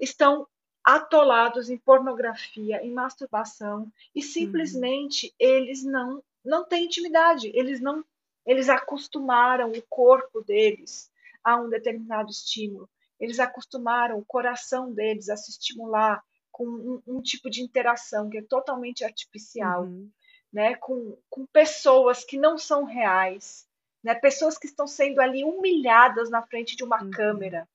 estão 0.00 0.46
atolados 0.82 1.70
em 1.70 1.78
pornografia, 1.78 2.82
em 2.84 2.92
masturbação 2.92 3.92
e 4.14 4.22
simplesmente 4.22 5.26
uhum. 5.26 5.32
eles 5.38 5.84
não 5.84 6.22
não 6.46 6.64
têm 6.64 6.84
intimidade, 6.84 7.50
eles 7.54 7.80
não 7.80 8.04
eles 8.44 8.68
acostumaram 8.68 9.72
o 9.72 9.82
corpo 9.88 10.40
deles 10.40 11.10
a 11.42 11.56
um 11.56 11.68
determinado 11.68 12.30
estímulo, 12.30 12.88
eles 13.18 13.40
acostumaram 13.40 14.18
o 14.18 14.24
coração 14.24 14.92
deles 14.92 15.28
a 15.28 15.36
se 15.36 15.50
estimular 15.50 16.22
com 16.52 16.64
um, 16.64 17.02
um 17.06 17.20
tipo 17.20 17.50
de 17.50 17.60
interação 17.60 18.30
que 18.30 18.38
é 18.38 18.42
totalmente 18.42 19.04
artificial, 19.04 19.82
uhum. 19.82 20.08
né, 20.52 20.76
com, 20.76 21.18
com 21.28 21.44
pessoas 21.46 22.24
que 22.24 22.38
não 22.38 22.56
são 22.56 22.84
reais, 22.84 23.66
né, 24.02 24.14
pessoas 24.14 24.56
que 24.56 24.66
estão 24.66 24.86
sendo 24.86 25.20
ali 25.20 25.42
humilhadas 25.42 26.30
na 26.30 26.40
frente 26.42 26.76
de 26.76 26.84
uma 26.84 27.02
uhum. 27.02 27.10
câmera. 27.10 27.68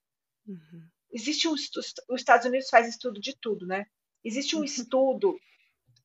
Uhum 0.48 0.92
existe 1.12 1.48
um 1.48 1.54
os 1.54 1.94
Estados 2.16 2.46
Unidos 2.46 2.70
faz 2.70 2.88
estudo 2.88 3.20
de 3.20 3.36
tudo, 3.36 3.68
né? 3.68 3.86
Existe 4.24 4.56
um 4.56 4.64
estudo 4.66 5.38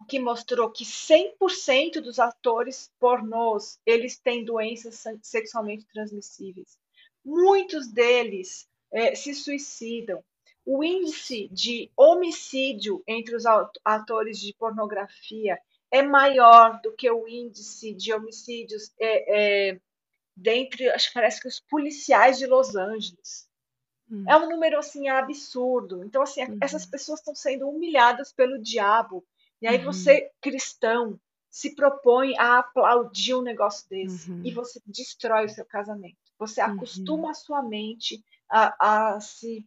que 0.08 0.18
mostrou 0.20 0.70
que 0.70 0.84
100% 0.84 2.00
dos 2.00 2.18
atores 2.18 2.92
pornôs, 2.98 3.78
eles 3.84 4.18
têm 4.18 4.44
doenças 4.44 5.02
sexualmente 5.22 5.86
transmissíveis. 5.86 6.78
Muitos 7.24 7.88
deles 7.88 8.68
é, 8.92 9.14
se 9.14 9.34
suicidam. 9.34 10.22
O 10.64 10.82
índice 10.82 11.48
de 11.48 11.90
homicídio 11.96 13.02
entre 13.06 13.36
os 13.36 13.44
atores 13.84 14.38
de 14.40 14.52
pornografia 14.54 15.58
é 15.90 16.02
maior 16.02 16.80
do 16.82 16.92
que 16.92 17.10
o 17.10 17.26
índice 17.28 17.94
de 17.94 18.12
homicídios 18.12 18.92
é, 18.98 19.70
é, 19.70 19.80
dentre, 20.36 20.88
acho 20.90 21.08
que 21.08 21.14
parece 21.14 21.40
que 21.40 21.48
os 21.48 21.60
policiais 21.60 22.38
de 22.38 22.46
Los 22.46 22.74
Angeles. 22.74 23.48
Hum. 24.10 24.24
É 24.28 24.36
um 24.36 24.48
número 24.48 24.78
assim 24.78 25.08
absurdo. 25.08 26.04
Então 26.04 26.22
assim, 26.22 26.44
uhum. 26.44 26.58
essas 26.60 26.84
pessoas 26.84 27.20
estão 27.20 27.34
sendo 27.34 27.68
humilhadas 27.68 28.32
pelo 28.32 28.60
diabo. 28.60 29.24
E 29.60 29.66
aí 29.66 29.78
uhum. 29.78 29.84
você, 29.84 30.30
cristão, 30.40 31.18
se 31.50 31.74
propõe 31.74 32.36
a 32.38 32.58
aplaudir 32.58 33.34
um 33.34 33.42
negócio 33.42 33.88
desse 33.88 34.30
uhum. 34.30 34.42
e 34.44 34.52
você 34.52 34.80
destrói 34.86 35.46
o 35.46 35.48
seu 35.48 35.64
casamento. 35.64 36.16
Você 36.38 36.60
uhum. 36.60 36.74
acostuma 36.74 37.30
a 37.30 37.34
sua 37.34 37.62
mente 37.62 38.22
a, 38.48 39.14
a 39.14 39.20
se 39.20 39.66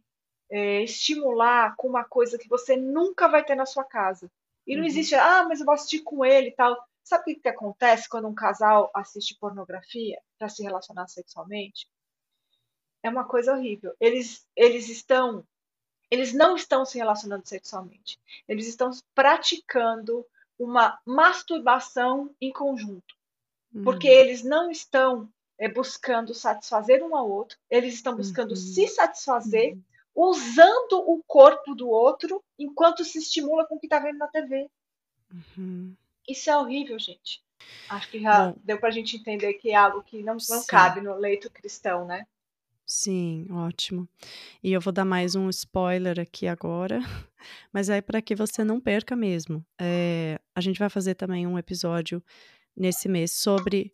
é, 0.50 0.82
estimular 0.82 1.74
com 1.76 1.88
uma 1.88 2.04
coisa 2.04 2.38
que 2.38 2.48
você 2.48 2.76
nunca 2.76 3.28
vai 3.28 3.44
ter 3.44 3.54
na 3.54 3.66
sua 3.66 3.84
casa. 3.84 4.30
E 4.66 4.74
não 4.74 4.82
uhum. 4.82 4.86
existe, 4.86 5.14
ah, 5.14 5.44
mas 5.48 5.60
eu 5.60 5.66
vou 5.66 5.74
assistir 5.74 6.00
com 6.00 6.24
ele 6.24 6.48
e 6.48 6.54
tal. 6.54 6.76
Sabe 7.02 7.22
o 7.22 7.24
que, 7.24 7.40
que 7.40 7.48
acontece 7.48 8.08
quando 8.08 8.28
um 8.28 8.34
casal 8.34 8.90
assiste 8.94 9.36
pornografia 9.40 10.20
para 10.38 10.48
se 10.48 10.62
relacionar 10.62 11.08
sexualmente? 11.08 11.88
É 13.02 13.08
uma 13.08 13.24
coisa 13.24 13.54
horrível. 13.54 13.94
Eles, 13.98 14.46
eles 14.54 14.88
estão, 14.88 15.44
eles 16.10 16.32
não 16.32 16.56
estão 16.56 16.84
se 16.84 16.98
relacionando 16.98 17.46
sexualmente. 17.46 18.18
Eles 18.48 18.66
estão 18.66 18.90
praticando 19.14 20.26
uma 20.58 20.98
masturbação 21.06 22.34
em 22.40 22.52
conjunto, 22.52 23.14
uhum. 23.74 23.82
porque 23.82 24.08
eles 24.08 24.42
não 24.42 24.70
estão 24.70 25.30
é, 25.58 25.68
buscando 25.68 26.34
satisfazer 26.34 27.02
um 27.02 27.16
ao 27.16 27.30
outro, 27.30 27.56
eles 27.70 27.94
estão 27.94 28.16
buscando 28.16 28.50
uhum. 28.50 28.56
se 28.56 28.86
satisfazer 28.88 29.74
uhum. 29.74 29.82
usando 30.14 30.98
o 30.98 31.22
corpo 31.26 31.74
do 31.74 31.88
outro 31.88 32.42
enquanto 32.58 33.04
se 33.04 33.18
estimula 33.18 33.66
com 33.66 33.76
o 33.76 33.80
que 33.80 33.86
está 33.86 33.98
vendo 33.98 34.18
na 34.18 34.26
TV. 34.26 34.68
Uhum. 35.32 35.94
Isso 36.28 36.50
é 36.50 36.56
horrível, 36.56 36.98
gente. 36.98 37.42
Acho 37.88 38.10
que 38.10 38.20
já 38.20 38.48
Bom, 38.48 38.56
deu 38.62 38.78
para 38.78 38.88
a 38.88 38.92
gente 38.92 39.16
entender 39.16 39.54
que 39.54 39.70
é 39.70 39.76
algo 39.76 40.02
que 40.02 40.22
não, 40.22 40.36
não 40.48 40.64
cabe 40.64 41.00
no 41.00 41.14
leito 41.16 41.50
cristão, 41.50 42.04
né? 42.04 42.26
Sim, 42.92 43.46
ótimo. 43.52 44.08
E 44.64 44.72
eu 44.72 44.80
vou 44.80 44.92
dar 44.92 45.04
mais 45.04 45.36
um 45.36 45.48
spoiler 45.48 46.18
aqui 46.18 46.48
agora, 46.48 46.98
mas 47.72 47.88
é 47.88 48.00
para 48.00 48.20
que 48.20 48.34
você 48.34 48.64
não 48.64 48.80
perca 48.80 49.14
mesmo. 49.14 49.64
É, 49.80 50.40
a 50.52 50.60
gente 50.60 50.76
vai 50.76 50.90
fazer 50.90 51.14
também 51.14 51.46
um 51.46 51.56
episódio 51.56 52.20
nesse 52.76 53.08
mês 53.08 53.30
sobre 53.30 53.92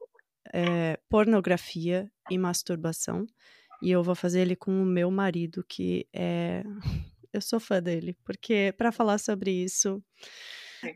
é, 0.51 0.99
pornografia 1.11 2.11
e 2.31 2.39
masturbação. 2.39 3.27
E 3.83 3.91
eu 3.91 4.03
vou 4.03 4.15
fazer 4.15 4.41
ele 4.41 4.57
com 4.57 4.83
o 4.83 4.87
meu 4.87 5.11
marido, 5.11 5.63
que 5.69 6.09
é. 6.11 6.63
Eu 7.35 7.43
sou 7.43 7.61
fã 7.61 7.83
dele, 7.83 8.17
porque 8.25 8.73
para 8.79 8.91
falar 8.91 9.19
sobre 9.19 9.51
isso 9.51 10.03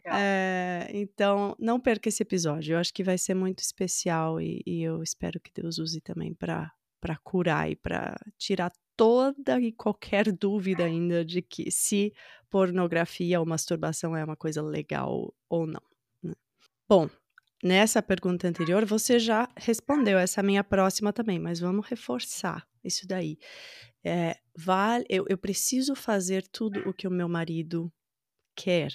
é, 0.06 0.88
então, 0.94 1.54
não 1.58 1.78
perca 1.78 2.08
esse 2.08 2.22
episódio. 2.22 2.72
Eu 2.72 2.78
acho 2.78 2.94
que 2.94 3.04
vai 3.04 3.18
ser 3.18 3.34
muito 3.34 3.58
especial 3.58 4.40
e, 4.40 4.62
e 4.66 4.82
eu 4.82 5.02
espero 5.02 5.38
que 5.38 5.52
Deus 5.52 5.76
use 5.76 6.00
também 6.00 6.32
para 6.32 6.72
curar 7.22 7.70
e 7.70 7.76
para 7.76 8.16
tirar 8.36 8.72
toda 8.96 9.60
e 9.60 9.72
qualquer 9.72 10.30
dúvida 10.32 10.84
ainda 10.84 11.24
de 11.24 11.40
que 11.40 11.70
se 11.70 12.12
pornografia 12.48 13.40
ou 13.40 13.46
masturbação 13.46 14.16
é 14.16 14.24
uma 14.24 14.36
coisa 14.36 14.62
legal 14.62 15.34
ou 15.48 15.66
não. 15.66 15.82
Né? 16.22 16.34
Bom, 16.88 17.08
nessa 17.62 18.02
pergunta 18.02 18.46
anterior 18.48 18.84
você 18.84 19.18
já 19.18 19.48
respondeu 19.56 20.18
essa 20.18 20.42
minha 20.42 20.62
próxima 20.62 21.12
também, 21.12 21.38
mas 21.38 21.60
vamos 21.60 21.86
reforçar 21.86 22.66
isso 22.84 23.06
daí. 23.06 23.38
É, 24.04 24.38
vale, 24.56 25.04
eu, 25.08 25.24
eu 25.28 25.38
preciso 25.38 25.94
fazer 25.94 26.46
tudo 26.48 26.80
o 26.88 26.92
que 26.92 27.06
o 27.06 27.10
meu 27.10 27.28
marido 27.28 27.92
quer 28.54 28.92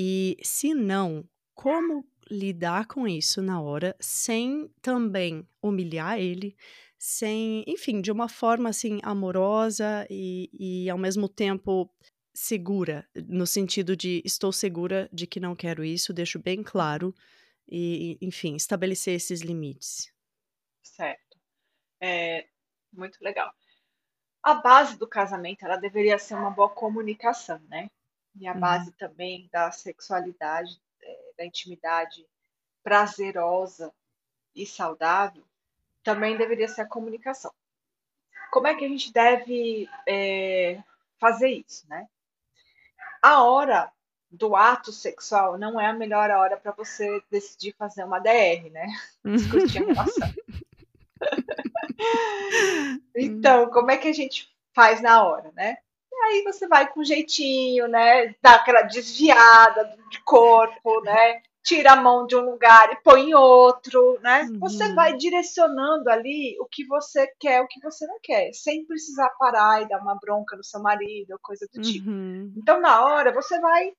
e 0.00 0.36
se 0.44 0.74
não, 0.74 1.28
como 1.52 2.06
lidar 2.30 2.86
com 2.86 3.06
isso 3.06 3.40
na 3.42 3.60
hora 3.60 3.96
sem 4.00 4.68
também 4.80 5.46
humilhar 5.62 6.18
ele, 6.18 6.56
sem, 6.98 7.64
enfim, 7.66 8.00
de 8.00 8.10
uma 8.10 8.28
forma 8.28 8.68
assim 8.68 9.00
amorosa 9.02 10.06
e, 10.10 10.50
e 10.52 10.90
ao 10.90 10.98
mesmo 10.98 11.28
tempo 11.28 11.90
segura, 12.34 13.08
no 13.26 13.46
sentido 13.46 13.96
de 13.96 14.22
estou 14.24 14.52
segura 14.52 15.08
de 15.12 15.26
que 15.26 15.40
não 15.40 15.56
quero 15.56 15.84
isso, 15.84 16.12
deixo 16.12 16.38
bem 16.38 16.62
claro 16.62 17.14
e, 17.68 18.18
enfim, 18.20 18.54
estabelecer 18.56 19.14
esses 19.14 19.40
limites. 19.40 20.12
Certo. 20.82 21.38
É 22.00 22.46
muito 22.92 23.18
legal. 23.20 23.52
A 24.42 24.54
base 24.54 24.96
do 24.96 25.06
casamento, 25.06 25.64
ela 25.64 25.76
deveria 25.76 26.18
ser 26.18 26.34
uma 26.34 26.50
boa 26.50 26.68
comunicação, 26.68 27.60
né? 27.68 27.88
e 28.40 28.46
a 28.46 28.54
uhum. 28.54 28.60
base 28.60 28.92
também 28.92 29.48
da 29.52 29.70
sexualidade, 29.70 30.80
é, 31.02 31.32
da 31.36 31.44
intimidade 31.44 32.26
prazerosa 32.82 33.92
e 34.54 34.66
saudável, 34.66 35.44
também 36.02 36.36
deveria 36.36 36.68
ser 36.68 36.82
a 36.82 36.88
comunicação. 36.88 37.52
Como 38.50 38.66
é 38.66 38.74
que 38.74 38.84
a 38.84 38.88
gente 38.88 39.12
deve 39.12 39.88
é, 40.06 40.82
fazer 41.18 41.48
isso, 41.48 41.86
né? 41.88 42.08
A 43.20 43.42
hora 43.42 43.92
do 44.30 44.54
ato 44.54 44.92
sexual 44.92 45.58
não 45.58 45.80
é 45.80 45.86
a 45.86 45.92
melhor 45.92 46.30
hora 46.30 46.56
para 46.56 46.72
você 46.72 47.22
decidir 47.30 47.74
fazer 47.76 48.04
uma 48.04 48.18
DR, 48.18 48.70
né? 48.70 48.86
Discutir 49.24 49.82
a 49.82 49.86
relação. 49.86 50.34
então, 53.14 53.70
como 53.70 53.90
é 53.90 53.96
que 53.96 54.08
a 54.08 54.12
gente 54.12 54.50
faz 54.72 55.00
na 55.00 55.22
hora, 55.24 55.50
né? 55.52 55.78
Aí 56.24 56.42
você 56.42 56.66
vai 56.66 56.88
com 56.88 57.04
jeitinho, 57.04 57.88
né? 57.88 58.34
Dá 58.42 58.56
aquela 58.56 58.82
desviada 58.82 59.96
de 60.10 60.20
corpo, 60.22 61.00
né? 61.02 61.40
Tira 61.62 61.92
a 61.92 61.96
mão 61.96 62.26
de 62.26 62.34
um 62.34 62.50
lugar 62.50 62.92
e 62.92 63.02
põe 63.02 63.30
em 63.30 63.34
outro, 63.34 64.18
né? 64.22 64.42
Uhum. 64.42 64.58
Você 64.60 64.92
vai 64.94 65.16
direcionando 65.16 66.08
ali 66.08 66.56
o 66.60 66.66
que 66.66 66.86
você 66.86 67.26
quer, 67.38 67.60
o 67.60 67.68
que 67.68 67.80
você 67.80 68.06
não 68.06 68.18
quer, 68.22 68.52
sem 68.52 68.86
precisar 68.86 69.28
parar 69.38 69.82
e 69.82 69.88
dar 69.88 70.00
uma 70.00 70.16
bronca 70.16 70.56
no 70.56 70.64
seu 70.64 70.80
marido 70.80 71.32
ou 71.32 71.38
coisa 71.42 71.66
do 71.72 71.80
tipo. 71.82 72.08
Uhum. 72.08 72.52
Então, 72.56 72.80
na 72.80 73.04
hora, 73.04 73.32
você 73.32 73.60
vai 73.60 73.92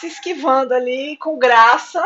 se 0.00 0.06
esquivando 0.06 0.74
ali 0.74 1.16
com 1.18 1.38
graça, 1.38 2.02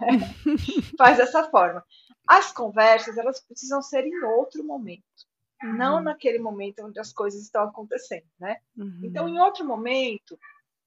né? 0.00 0.08
faz 0.98 1.16
dessa 1.16 1.48
forma. 1.48 1.84
As 2.26 2.52
conversas, 2.52 3.16
elas 3.16 3.40
precisam 3.40 3.82
ser 3.82 4.04
em 4.04 4.22
outro 4.24 4.62
momento. 4.62 5.29
Uhum. 5.62 5.76
Não 5.76 6.00
naquele 6.00 6.38
momento 6.38 6.84
onde 6.84 6.98
as 6.98 7.12
coisas 7.12 7.42
estão 7.42 7.64
acontecendo, 7.64 8.26
né? 8.38 8.56
Uhum. 8.76 9.00
Então, 9.02 9.28
em 9.28 9.38
outro 9.38 9.64
momento, 9.64 10.38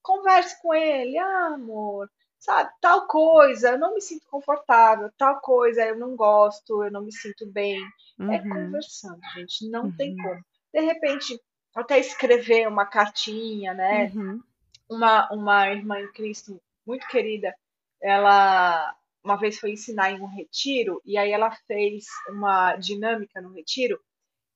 converse 0.01 0.59
com 0.61 0.73
ele, 0.73 1.17
ah, 1.17 1.53
amor, 1.53 2.09
sabe, 2.39 2.71
tal 2.81 3.07
coisa, 3.07 3.71
eu 3.71 3.79
não 3.79 3.93
me 3.93 4.01
sinto 4.01 4.27
confortável, 4.27 5.09
tal 5.17 5.39
coisa, 5.39 5.85
eu 5.85 5.97
não 5.97 6.15
gosto, 6.15 6.83
eu 6.83 6.91
não 6.91 7.03
me 7.03 7.11
sinto 7.11 7.45
bem. 7.45 7.79
É 8.19 8.23
uhum. 8.23 8.33
É 8.33 8.39
conversando, 8.39 9.19
gente, 9.35 9.69
não 9.69 9.91
tem 9.95 10.11
uhum. 10.11 10.23
como. 10.23 10.45
De 10.73 10.81
repente, 10.81 11.39
até 11.75 11.99
escrever 11.99 12.67
uma 12.67 12.85
cartinha, 12.85 13.73
né? 13.73 14.11
Uhum. 14.13 14.41
Uma, 14.89 15.31
uma 15.31 15.69
irmã 15.69 15.99
em 15.99 16.11
Cristo 16.11 16.61
muito 16.85 17.07
querida, 17.07 17.55
ela 18.01 18.95
uma 19.23 19.37
vez 19.37 19.57
foi 19.57 19.71
ensinar 19.71 20.11
em 20.11 20.19
um 20.19 20.25
retiro, 20.25 21.01
e 21.05 21.17
aí 21.17 21.31
ela 21.31 21.49
fez 21.65 22.05
uma 22.27 22.75
dinâmica 22.75 23.39
no 23.39 23.53
retiro 23.53 23.97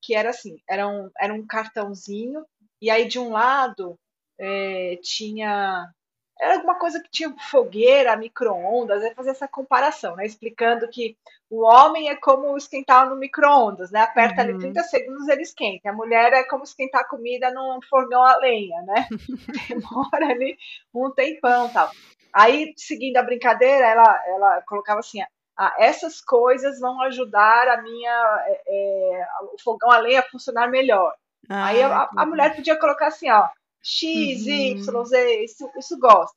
que 0.08 0.16
era 0.16 0.30
assim, 0.30 0.58
era 0.70 0.88
um, 0.88 1.12
era 1.20 1.34
um 1.34 1.46
cartãozinho, 1.46 2.46
e 2.82 2.90
aí 2.90 3.06
de 3.06 3.20
um 3.20 3.34
lado 3.34 4.00
é, 4.40 4.98
tinha 5.04 5.92
era 6.40 6.54
alguma 6.54 6.78
coisa 6.78 7.02
que 7.02 7.10
tinha 7.10 7.36
fogueira, 7.50 8.16
micro-ondas, 8.16 9.04
é 9.04 9.14
fazer 9.14 9.32
essa 9.32 9.48
comparação, 9.48 10.16
né? 10.16 10.24
Explicando 10.24 10.88
que 10.88 11.18
o 11.50 11.66
homem 11.66 12.10
é 12.10 12.16
como 12.16 12.56
esquentar 12.56 13.10
no 13.10 13.16
micro-ondas, 13.16 13.90
né? 13.90 14.02
Aperta 14.02 14.44
uhum. 14.44 14.50
ali 14.50 14.60
30 14.60 14.84
segundos, 14.84 15.28
ele 15.28 15.42
esquenta. 15.42 15.90
A 15.90 15.94
mulher 15.94 16.32
é 16.34 16.44
como 16.44 16.64
esquentar 16.64 17.10
comida 17.10 17.52
num 17.52 17.80
fogão 17.90 18.24
a 18.24 18.38
lenha, 18.38 18.80
né? 18.84 19.08
Demora 19.68 20.28
ali 20.30 20.56
um 20.94 21.10
tempão 21.10 21.70
tal. 21.70 21.92
Aí, 22.32 22.72
seguindo 22.78 23.18
a 23.18 23.24
brincadeira, 23.24 23.88
ela, 23.88 24.24
ela 24.28 24.62
colocava 24.62 25.00
assim: 25.00 25.20
ah, 25.58 25.74
essas 25.80 26.22
coisas 26.22 26.80
vão 26.80 27.02
ajudar 27.02 27.68
a 27.68 27.82
minha 27.82 28.46
é, 28.48 28.62
é, 28.68 29.28
o 29.54 29.62
fogão 29.64 29.90
a 29.90 29.98
lenha 29.98 30.20
a 30.20 30.30
funcionar 30.30 30.70
melhor. 30.70 31.14
Ah, 31.50 31.66
Aí 31.68 31.82
a, 31.82 32.10
a, 32.16 32.26
mulher 32.26 32.56
podia 32.56 32.78
colocar 32.78 33.08
assim, 33.08 33.30
ó, 33.32 33.48
X, 33.82 34.46
uhum. 34.46 34.52
Y, 34.52 35.06
Z, 35.06 35.44
isso, 35.44 35.72
isso 35.78 35.98
gosta. 35.98 36.36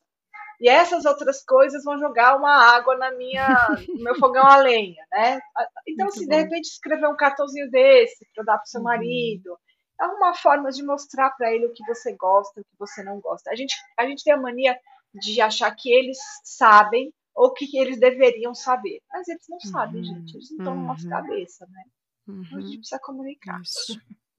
E 0.61 0.69
essas 0.69 1.05
outras 1.05 1.43
coisas 1.45 1.85
vão 1.85 1.99
jogar 1.99 2.37
uma 2.37 2.53
água 2.75 2.97
na 2.97 3.11
minha, 3.13 3.47
no 3.89 4.05
meu 4.05 4.15
fogão 4.17 4.47
a 4.47 4.57
lenha, 4.57 5.05
né? 5.11 5.41
Então, 5.87 6.07
Muito 6.07 6.17
assim, 6.17 6.27
bom. 6.27 6.37
de 6.37 6.43
repente 6.43 6.69
escrever 6.69 7.07
um 7.07 7.17
cartãozinho 7.17 7.71
desse 7.71 8.27
para 8.35 8.45
dar 8.45 8.57
para 8.57 8.65
o 8.65 8.69
seu 8.69 8.81
uhum. 8.81 8.85
marido. 8.85 9.59
arrumar 9.99 10.35
formas 10.35 10.77
de 10.77 10.83
mostrar 10.83 11.31
para 11.31 11.53
ele 11.53 11.67
o 11.67 11.73
que 11.73 11.85
você 11.87 12.15
gosta, 12.15 12.61
o 12.61 12.65
que 12.65 12.79
você 12.79 13.03
não 13.03 13.21
gosta. 13.21 13.51
A 13.51 13.55
gente, 13.55 13.75
a 13.99 14.07
gente 14.07 14.25
tem 14.25 14.33
a 14.33 14.41
mania 14.41 14.79
de 15.15 15.41
achar 15.41 15.75
que 15.75 15.93
eles 15.93 16.19
sabem 16.45 17.13
ou 17.35 17.53
que 17.53 17.77
eles 17.79 17.99
deveriam 17.99 18.55
saber. 18.55 19.01
Mas 19.11 19.29
eles 19.29 19.47
não 19.49 19.61
sabem, 19.61 20.01
uhum, 20.01 20.05
gente. 20.05 20.35
Eles 20.35 20.51
não 20.51 20.59
estão 20.59 20.73
uhum. 20.75 20.81
na 20.81 20.87
nossa 20.89 21.05
uhum. 21.05 21.11
cabeça, 21.11 21.67
né? 21.71 21.85
Uhum. 22.27 22.45
A 22.53 22.61
gente 22.61 22.79
precisa 22.79 23.01
comunicar. 23.03 23.61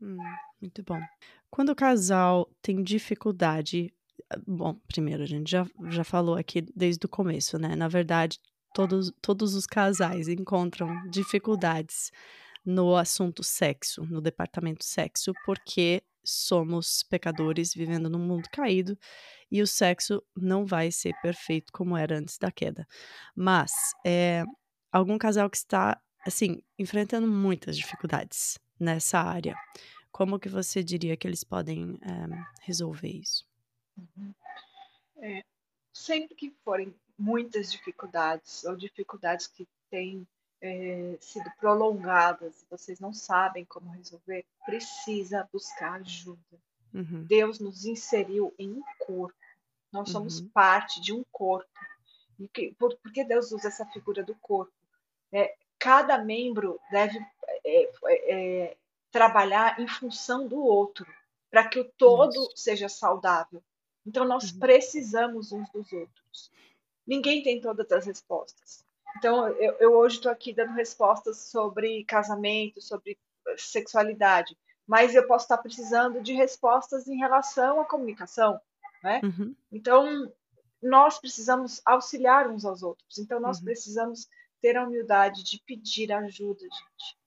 Hum, 0.01 0.17
muito 0.59 0.83
bom. 0.83 0.99
Quando 1.49 1.69
o 1.69 1.75
casal 1.75 2.49
tem 2.61 2.81
dificuldade. 2.81 3.93
Ah, 4.29 4.39
bom, 4.47 4.75
primeiro, 4.87 5.23
a 5.23 5.25
gente 5.25 5.51
já, 5.51 5.67
já 5.89 6.03
falou 6.03 6.35
aqui 6.35 6.61
desde 6.75 7.05
o 7.05 7.09
começo, 7.09 7.57
né? 7.57 7.75
Na 7.75 7.87
verdade, 7.87 8.39
todos, 8.73 9.11
todos 9.21 9.53
os 9.53 9.65
casais 9.65 10.27
encontram 10.27 11.07
dificuldades 11.09 12.11
no 12.65 12.95
assunto 12.95 13.43
sexo, 13.43 14.03
no 14.05 14.21
departamento 14.21 14.85
sexo, 14.85 15.33
porque 15.45 16.03
somos 16.23 17.03
pecadores 17.03 17.73
vivendo 17.73 18.09
num 18.09 18.19
mundo 18.19 18.47
caído 18.51 18.97
e 19.49 19.61
o 19.61 19.67
sexo 19.67 20.23
não 20.35 20.65
vai 20.65 20.91
ser 20.91 21.13
perfeito 21.21 21.71
como 21.73 21.97
era 21.97 22.17
antes 22.17 22.37
da 22.37 22.51
queda. 22.51 22.87
Mas 23.35 23.71
é, 24.05 24.43
algum 24.91 25.17
casal 25.17 25.49
que 25.49 25.57
está 25.57 26.01
assim 26.25 26.61
enfrentando 26.77 27.27
muitas 27.27 27.75
dificuldades 27.77 28.57
nessa 28.79 29.19
área, 29.19 29.55
como 30.11 30.39
que 30.39 30.49
você 30.49 30.83
diria 30.83 31.17
que 31.17 31.27
eles 31.27 31.43
podem 31.43 31.97
é, 32.01 32.45
resolver 32.61 33.09
isso? 33.09 33.45
Uhum. 33.97 34.33
É, 35.17 35.43
sempre 35.93 36.35
que 36.35 36.53
forem 36.63 36.95
muitas 37.17 37.71
dificuldades 37.71 38.63
ou 38.63 38.75
dificuldades 38.75 39.47
que 39.47 39.67
têm 39.89 40.27
é, 40.61 41.17
sido 41.19 41.49
prolongadas, 41.59 42.65
vocês 42.69 42.99
não 42.99 43.11
sabem 43.11 43.65
como 43.65 43.89
resolver, 43.91 44.45
precisa 44.65 45.49
buscar 45.51 45.93
ajuda. 45.93 46.39
Uhum. 46.93 47.23
Deus 47.23 47.59
nos 47.59 47.85
inseriu 47.85 48.53
em 48.59 48.71
um 48.71 48.83
corpo. 48.99 49.35
Nós 49.91 50.07
uhum. 50.09 50.13
somos 50.13 50.41
parte 50.41 51.01
de 51.01 51.11
um 51.11 51.23
corpo. 51.31 51.67
E 52.39 52.47
que, 52.47 52.73
por, 52.77 52.95
por, 52.97 53.11
que 53.11 53.23
Deus 53.23 53.51
usa 53.51 53.69
essa 53.69 53.85
figura 53.87 54.23
do 54.23 54.35
corpo? 54.35 54.73
É, 55.31 55.55
cada 55.79 56.17
membro 56.17 56.79
deve 56.91 57.17
é, 57.63 57.83
é, 57.83 57.89
é 58.05 58.77
trabalhar 59.11 59.79
em 59.79 59.87
função 59.87 60.47
do 60.47 60.59
outro, 60.59 61.05
para 61.49 61.67
que 61.67 61.79
o 61.79 61.91
todo 61.97 62.49
seja 62.55 62.87
saudável. 62.87 63.61
Então, 64.05 64.25
nós 64.25 64.51
uhum. 64.51 64.59
precisamos 64.59 65.51
uns 65.51 65.69
dos 65.69 65.91
outros. 65.91 66.51
Ninguém 67.05 67.43
tem 67.43 67.59
todas 67.59 67.91
as 67.91 68.05
respostas. 68.05 68.85
Então, 69.17 69.47
eu, 69.49 69.73
eu 69.79 69.93
hoje 69.93 70.17
estou 70.17 70.31
aqui 70.31 70.53
dando 70.53 70.73
respostas 70.73 71.37
sobre 71.37 72.03
casamento, 72.05 72.81
sobre 72.81 73.17
sexualidade, 73.57 74.57
mas 74.87 75.15
eu 75.15 75.25
posso 75.27 75.45
estar 75.45 75.57
precisando 75.57 76.21
de 76.21 76.33
respostas 76.33 77.07
em 77.07 77.17
relação 77.17 77.79
à 77.79 77.85
comunicação, 77.85 78.59
né? 79.03 79.21
Uhum. 79.23 79.55
Então, 79.71 80.31
nós 80.81 81.19
precisamos 81.19 81.81
auxiliar 81.85 82.49
uns 82.49 82.65
aos 82.65 82.81
outros. 82.81 83.17
Então, 83.19 83.39
nós 83.39 83.59
uhum. 83.59 83.65
precisamos 83.65 84.27
ter 84.61 84.77
a 84.77 84.83
humildade 84.85 85.43
de 85.43 85.61
pedir 85.65 86.11
ajuda, 86.11 86.61
gente. 86.61 87.21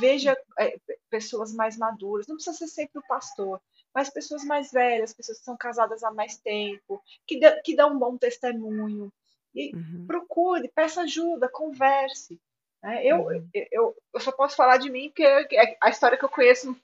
Veja 0.00 0.36
é, 0.58 0.78
pessoas 1.08 1.54
mais 1.54 1.76
maduras, 1.76 2.26
não 2.26 2.36
precisa 2.36 2.56
ser 2.56 2.66
sempre 2.66 2.98
o 2.98 3.06
pastor, 3.06 3.60
mas 3.94 4.10
pessoas 4.10 4.44
mais 4.44 4.72
velhas, 4.72 5.14
pessoas 5.14 5.38
que 5.38 5.44
são 5.44 5.56
casadas 5.56 6.02
há 6.02 6.10
mais 6.10 6.36
tempo, 6.36 7.02
que, 7.26 7.38
que 7.62 7.76
dão 7.76 7.94
um 7.94 7.98
bom 7.98 8.16
testemunho, 8.16 9.12
e 9.56 9.74
uhum. 9.74 10.06
procure, 10.06 10.68
peça 10.68 11.00
ajuda, 11.00 11.48
converse. 11.48 12.38
Né? 12.82 13.04
Eu, 13.04 13.22
uhum. 13.22 13.48
eu, 13.72 13.96
eu 14.12 14.20
só 14.20 14.30
posso 14.30 14.54
falar 14.54 14.76
de 14.76 14.90
mim 14.90 15.08
porque 15.08 15.24
é 15.24 15.76
a 15.82 15.88
história 15.88 16.18
que 16.18 16.24
eu 16.24 16.28
conheço 16.28 16.76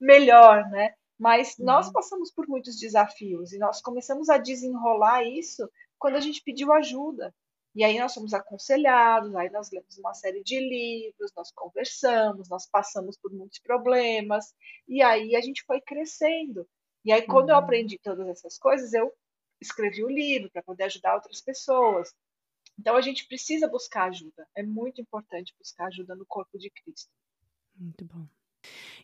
melhor, 0.00 0.68
né? 0.70 0.94
Mas 1.18 1.58
uhum. 1.58 1.66
nós 1.66 1.92
passamos 1.92 2.30
por 2.32 2.46
muitos 2.48 2.78
desafios 2.78 3.52
e 3.52 3.58
nós 3.58 3.82
começamos 3.82 4.30
a 4.30 4.38
desenrolar 4.38 5.24
isso 5.24 5.68
quando 5.98 6.16
a 6.16 6.20
gente 6.20 6.42
pediu 6.42 6.72
ajuda. 6.72 7.34
E 7.74 7.84
aí 7.84 7.98
nós 7.98 8.12
somos 8.12 8.32
aconselhados, 8.32 9.34
aí 9.34 9.50
nós 9.50 9.70
lemos 9.70 9.96
uma 9.98 10.14
série 10.14 10.42
de 10.42 10.58
livros, 10.58 11.32
nós 11.36 11.52
conversamos, 11.52 12.48
nós 12.48 12.66
passamos 12.66 13.16
por 13.16 13.32
muitos 13.32 13.60
problemas, 13.60 14.52
e 14.88 15.00
aí 15.02 15.36
a 15.36 15.40
gente 15.40 15.62
foi 15.64 15.80
crescendo. 15.80 16.66
E 17.04 17.12
aí, 17.12 17.22
quando 17.22 17.50
uhum. 17.50 17.54
eu 17.54 17.56
aprendi 17.56 17.98
todas 18.02 18.28
essas 18.28 18.58
coisas, 18.58 18.92
eu 18.92 19.12
escrevi 19.60 20.02
o 20.02 20.08
livro 20.08 20.50
para 20.50 20.62
poder 20.62 20.84
ajudar 20.84 21.14
outras 21.14 21.40
pessoas. 21.40 22.14
Então 22.78 22.96
a 22.96 23.00
gente 23.00 23.26
precisa 23.26 23.68
buscar 23.68 24.08
ajuda. 24.08 24.48
É 24.54 24.62
muito 24.62 25.00
importante 25.00 25.54
buscar 25.58 25.86
ajuda 25.86 26.14
no 26.14 26.24
corpo 26.26 26.58
de 26.58 26.70
Cristo. 26.70 27.10
Muito 27.74 28.04
bom. 28.04 28.26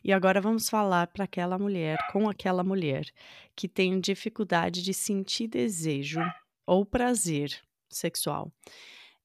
E 0.03 0.11
agora 0.13 0.39
vamos 0.39 0.69
falar 0.69 1.07
para 1.07 1.25
aquela 1.25 1.57
mulher, 1.57 1.97
com 2.11 2.29
aquela 2.29 2.63
mulher 2.63 3.05
que 3.55 3.67
tem 3.67 3.99
dificuldade 3.99 4.83
de 4.83 4.93
sentir 4.93 5.47
desejo 5.47 6.21
ou 6.65 6.85
prazer 6.85 7.59
sexual 7.89 8.51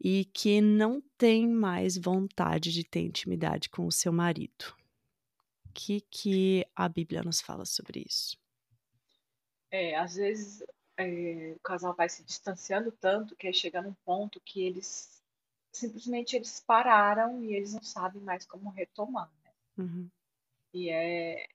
e 0.03 0.25
que 0.25 0.61
não 0.61 1.01
tem 1.17 1.47
mais 1.47 1.97
vontade 1.97 2.73
de 2.73 2.85
ter 2.85 3.01
intimidade 3.01 3.69
com 3.69 3.87
o 3.87 3.93
seu 3.93 4.13
marido. 4.13 4.75
O 5.67 5.73
que, 5.73 6.01
que 6.11 6.67
a 6.75 6.89
Bíblia 6.89 7.23
nos 7.23 7.41
fala 7.41 7.65
sobre 7.65 8.05
isso? 8.07 8.37
É, 9.71 9.97
às 9.97 10.17
vezes 10.17 10.63
é, 11.09 11.53
o 11.53 11.61
casal 11.61 11.95
vai 11.95 12.09
se 12.09 12.23
distanciando 12.23 12.93
tanto 12.93 13.37
que 13.37 13.47
aí 13.47 13.55
chega 13.55 13.83
num 13.83 13.95
ponto 14.05 14.41
que 14.41 14.63
eles 14.63 15.23
simplesmente 15.73 16.37
eles 16.37 16.61
pararam 16.61 17.43
e 17.43 17.55
eles 17.55 17.73
não 17.73 17.83
sabem 17.83 18.21
mais 18.21 18.45
como 18.45 18.71
retomar. 18.71 19.31
Né? 19.45 19.51
Uhum. 19.79 20.11
E 20.75 20.91
é, 20.91 21.47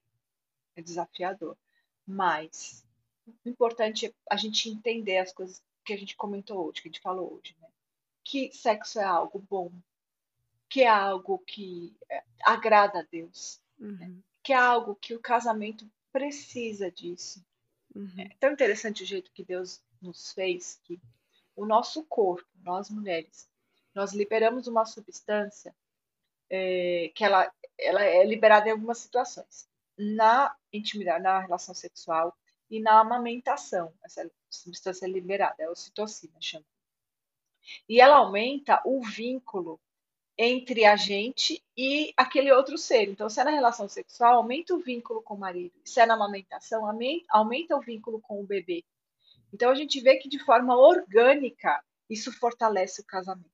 é 0.75 0.81
desafiador. 0.81 1.55
Mas 2.05 2.85
o 3.45 3.49
importante 3.49 4.07
é 4.07 4.13
a 4.29 4.35
gente 4.35 4.69
entender 4.69 5.17
as 5.17 5.31
coisas 5.31 5.61
que 5.83 5.93
a 5.93 5.97
gente 5.97 6.15
comentou 6.15 6.65
hoje, 6.65 6.81
que 6.81 6.87
a 6.87 6.91
gente 6.91 7.01
falou 7.01 7.33
hoje, 7.33 7.55
né? 7.61 7.67
Que 8.23 8.51
sexo 8.51 8.99
é 8.99 9.03
algo 9.03 9.39
bom, 9.49 9.71
que 10.69 10.83
é 10.83 10.89
algo 10.89 11.39
que 11.39 11.95
é, 12.09 12.23
agrada 12.43 12.99
a 12.99 13.03
Deus, 13.03 13.61
né? 13.77 13.87
uhum. 13.87 13.97
né? 13.97 14.23
que 14.43 14.53
é 14.53 14.55
algo 14.55 14.95
que 14.95 15.13
o 15.13 15.19
casamento 15.19 15.89
precisa 16.11 16.89
disso. 16.89 17.45
Uhum. 17.97 18.11
É 18.19 18.29
tão 18.39 18.51
interessante 18.51 19.01
o 19.01 19.05
jeito 19.07 19.31
que 19.31 19.43
Deus 19.43 19.81
nos 19.99 20.31
fez 20.31 20.79
que 20.83 21.01
o 21.55 21.65
nosso 21.65 22.03
corpo, 22.05 22.47
nós 22.61 22.91
mulheres, 22.91 23.49
nós 23.95 24.13
liberamos 24.13 24.67
uma 24.67 24.85
substância 24.85 25.75
é, 26.47 27.11
que 27.15 27.23
ela, 27.23 27.51
ela 27.75 28.03
é 28.03 28.23
liberada 28.23 28.69
em 28.69 28.71
algumas 28.71 28.99
situações. 28.99 29.67
Na 29.97 30.55
intimidade, 30.71 31.23
na 31.23 31.39
relação 31.39 31.73
sexual 31.73 32.37
e 32.69 32.79
na 32.79 32.99
amamentação, 32.99 33.91
essa 34.03 34.29
substância 34.47 35.05
é 35.07 35.09
liberada, 35.09 35.55
é 35.57 35.65
a 35.65 35.71
ocitocina, 35.71 36.35
chama. 36.39 36.65
E 37.89 37.99
ela 37.99 38.17
aumenta 38.17 38.79
o 38.85 39.01
vínculo 39.03 39.81
entre 40.37 40.85
a 40.85 40.95
gente 40.95 41.63
e 41.75 42.13
aquele 42.15 42.51
outro 42.51 42.77
ser. 42.77 43.09
Então, 43.09 43.29
se 43.29 43.39
é 43.39 43.43
na 43.43 43.51
relação 43.51 43.89
sexual, 43.89 44.35
aumenta 44.35 44.75
o 44.75 44.79
vínculo 44.79 45.21
com 45.21 45.33
o 45.33 45.39
marido. 45.39 45.73
Se 45.83 45.99
é 45.99 46.05
na 46.05 46.13
amamentação, 46.13 46.83
aumenta 47.29 47.75
o 47.75 47.81
vínculo 47.81 48.21
com 48.21 48.39
o 48.39 48.45
bebê. 48.45 48.85
Então, 49.51 49.71
a 49.71 49.75
gente 49.75 49.99
vê 49.99 50.17
que 50.17 50.29
de 50.29 50.37
forma 50.43 50.77
orgânica 50.77 51.83
isso 52.09 52.31
fortalece 52.31 53.01
o 53.01 53.05
casamento. 53.05 53.49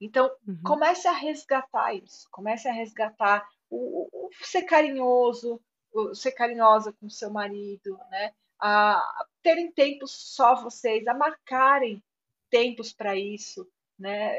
Então, 0.00 0.30
uhum. 0.48 0.62
comece 0.64 1.06
a 1.06 1.12
resgatar 1.12 1.94
isso. 1.94 2.26
Comece 2.30 2.66
a 2.66 2.72
resgatar 2.72 3.46
o, 3.68 4.08
o, 4.10 4.28
o 4.28 4.44
ser 4.44 4.62
carinhoso, 4.62 5.60
o, 5.92 6.14
ser 6.14 6.32
carinhosa 6.32 6.92
com 6.94 7.06
o 7.06 7.10
seu 7.10 7.30
marido, 7.30 7.98
né? 8.10 8.32
A 8.58 9.26
terem 9.42 9.70
tempos 9.70 10.12
só 10.12 10.54
vocês, 10.54 11.06
a 11.06 11.14
marcarem 11.14 12.02
tempos 12.48 12.92
para 12.92 13.16
isso, 13.16 13.68
né? 13.98 14.34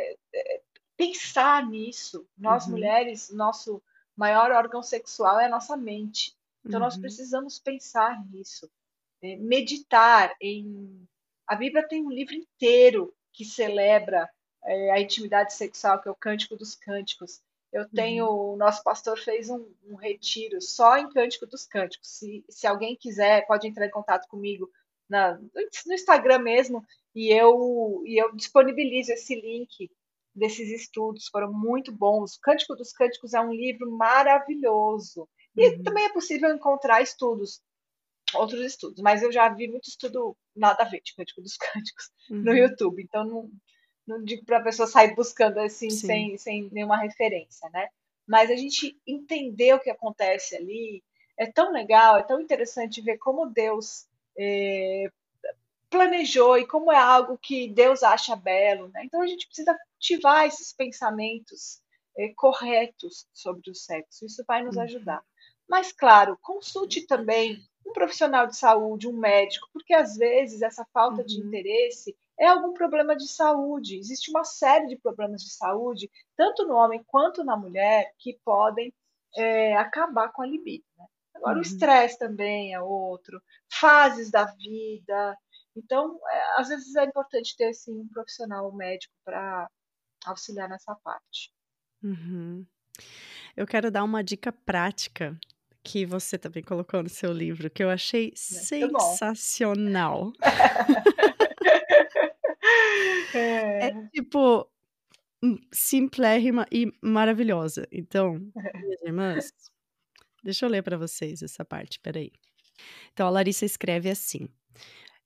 Pensar 1.01 1.67
nisso. 1.67 2.27
Nós, 2.37 2.65
uhum. 2.65 2.73
mulheres, 2.73 3.31
nosso 3.31 3.81
maior 4.15 4.51
órgão 4.51 4.83
sexual 4.83 5.39
é 5.39 5.45
a 5.45 5.49
nossa 5.49 5.75
mente. 5.75 6.35
Então, 6.63 6.79
uhum. 6.79 6.85
nós 6.85 6.95
precisamos 6.95 7.57
pensar 7.57 8.23
nisso. 8.29 8.69
É, 9.19 9.35
meditar 9.35 10.35
em. 10.39 11.07
A 11.47 11.55
Bíblia 11.55 11.87
tem 11.87 12.05
um 12.05 12.11
livro 12.11 12.35
inteiro 12.35 13.11
que 13.33 13.43
celebra 13.43 14.29
é, 14.63 14.91
a 14.91 14.99
intimidade 14.99 15.55
sexual, 15.55 15.99
que 15.99 16.07
é 16.07 16.11
o 16.11 16.15
Cântico 16.15 16.55
dos 16.55 16.75
Cânticos. 16.75 17.41
Eu 17.73 17.89
tenho, 17.89 18.27
uhum. 18.27 18.53
o 18.53 18.57
nosso 18.57 18.83
pastor 18.83 19.17
fez 19.17 19.49
um, 19.49 19.73
um, 19.87 19.95
retiro 19.95 20.61
só 20.61 20.97
em 20.99 21.09
Cântico 21.09 21.47
dos 21.47 21.65
Cânticos. 21.65 22.09
Se, 22.09 22.45
se 22.47 22.67
alguém 22.67 22.95
quiser, 22.95 23.47
pode 23.47 23.67
entrar 23.67 23.87
em 23.87 23.91
contato 23.91 24.27
comigo 24.27 24.69
na, 25.09 25.33
no 25.33 25.93
Instagram 25.93 26.39
mesmo 26.39 26.85
e 27.15 27.29
eu, 27.31 28.03
e 28.05 28.21
eu 28.21 28.35
disponibilizo 28.35 29.11
esse 29.11 29.33
link 29.33 29.89
desses 30.33 30.69
estudos, 30.69 31.27
foram 31.27 31.51
muito 31.51 31.91
bons. 31.91 32.37
Cântico 32.37 32.75
dos 32.75 32.91
Cânticos 32.93 33.33
é 33.33 33.41
um 33.41 33.53
livro 33.53 33.91
maravilhoso. 33.91 35.27
E 35.55 35.67
uhum. 35.67 35.83
também 35.83 36.05
é 36.05 36.13
possível 36.13 36.53
encontrar 36.53 37.01
estudos, 37.01 37.61
outros 38.33 38.61
estudos, 38.61 39.01
mas 39.01 39.21
eu 39.21 39.31
já 39.31 39.49
vi 39.49 39.67
muito 39.67 39.89
estudo 39.89 40.35
nada 40.55 40.83
a 40.83 40.87
ver 40.87 41.01
de 41.01 41.13
Cântico 41.13 41.41
dos 41.41 41.57
Cânticos 41.59 42.09
uhum. 42.29 42.37
no 42.37 42.53
YouTube, 42.53 43.03
então 43.03 43.25
não, 43.25 43.51
não 44.07 44.23
digo 44.23 44.45
para 44.45 44.59
a 44.59 44.63
pessoa 44.63 44.87
sair 44.87 45.13
buscando 45.13 45.59
assim 45.59 45.89
sem, 45.89 46.37
sem 46.37 46.69
nenhuma 46.71 46.97
referência, 46.97 47.69
né? 47.71 47.89
Mas 48.25 48.49
a 48.49 48.55
gente 48.55 48.97
entender 49.05 49.73
o 49.73 49.79
que 49.79 49.89
acontece 49.89 50.55
ali, 50.55 51.03
é 51.37 51.51
tão 51.51 51.73
legal, 51.73 52.17
é 52.17 52.23
tão 52.23 52.39
interessante 52.39 53.01
ver 53.01 53.17
como 53.17 53.47
Deus 53.47 54.07
é, 54.37 55.11
planejou 55.91 56.57
e 56.57 56.65
como 56.65 56.91
é 56.91 56.97
algo 56.97 57.37
que 57.37 57.67
Deus 57.67 58.01
acha 58.01 58.35
belo. 58.35 58.87
Né? 58.87 59.03
Então 59.03 59.21
a 59.21 59.27
gente 59.27 59.45
precisa 59.45 59.77
cultivar 59.91 60.47
esses 60.47 60.73
pensamentos 60.73 61.81
é, 62.17 62.33
corretos 62.33 63.27
sobre 63.33 63.69
o 63.69 63.75
sexo. 63.75 64.25
Isso 64.25 64.43
vai 64.47 64.63
nos 64.63 64.77
uhum. 64.77 64.83
ajudar. 64.83 65.21
Mas, 65.69 65.91
claro, 65.91 66.37
consulte 66.41 67.05
também 67.05 67.61
um 67.85 67.93
profissional 67.93 68.47
de 68.47 68.57
saúde, 68.57 69.07
um 69.07 69.17
médico, 69.17 69.67
porque 69.73 69.93
às 69.93 70.15
vezes 70.15 70.61
essa 70.61 70.85
falta 70.93 71.21
uhum. 71.21 71.27
de 71.27 71.39
interesse 71.39 72.15
é 72.39 72.47
algum 72.47 72.73
problema 72.73 73.15
de 73.15 73.27
saúde. 73.27 73.97
Existe 73.97 74.31
uma 74.31 74.43
série 74.43 74.87
de 74.87 74.97
problemas 74.97 75.43
de 75.43 75.51
saúde, 75.51 76.09
tanto 76.35 76.65
no 76.65 76.75
homem 76.75 77.03
quanto 77.05 77.43
na 77.43 77.57
mulher, 77.57 78.13
que 78.17 78.39
podem 78.45 78.93
é, 79.35 79.75
acabar 79.75 80.31
com 80.31 80.41
a 80.41 80.45
libido. 80.45 80.85
Né? 80.97 81.05
Agora, 81.35 81.55
uhum. 81.55 81.59
o 81.59 81.61
estresse 81.61 82.17
também 82.17 82.73
é 82.73 82.81
outro, 82.81 83.41
fases 83.69 84.31
da 84.31 84.45
vida. 84.45 85.37
Então, 85.75 86.19
é, 86.29 86.59
às 86.59 86.69
vezes 86.69 86.95
é 86.95 87.05
importante 87.05 87.55
ter 87.55 87.69
assim, 87.69 87.93
um 87.93 88.07
profissional 88.07 88.71
médico 88.73 89.13
para 89.23 89.69
auxiliar 90.25 90.69
nessa 90.69 90.95
parte. 90.95 91.51
Uhum. 92.03 92.65
Eu 93.55 93.65
quero 93.65 93.91
dar 93.91 94.03
uma 94.03 94.23
dica 94.23 94.51
prática 94.51 95.39
que 95.83 96.05
você 96.05 96.37
também 96.37 96.63
colocou 96.63 97.01
no 97.01 97.09
seu 97.09 97.31
livro, 97.31 97.69
que 97.69 97.83
eu 97.83 97.89
achei 97.89 98.25
Muito 98.25 98.39
sensacional. 98.39 100.31
é. 103.33 103.87
é 103.87 104.07
tipo 104.09 104.69
hum, 105.43 105.57
simplérrima 105.71 106.67
e 106.71 106.91
maravilhosa. 107.01 107.87
Então, 107.91 108.39
minhas 108.55 109.01
irmãs, 109.01 109.51
deixa 110.43 110.65
eu 110.65 110.69
ler 110.69 110.83
para 110.83 110.97
vocês 110.97 111.41
essa 111.41 111.65
parte, 111.65 111.99
peraí. 111.99 112.31
Então, 113.11 113.27
a 113.27 113.29
Larissa 113.29 113.65
escreve 113.65 114.09
assim: 114.09 114.47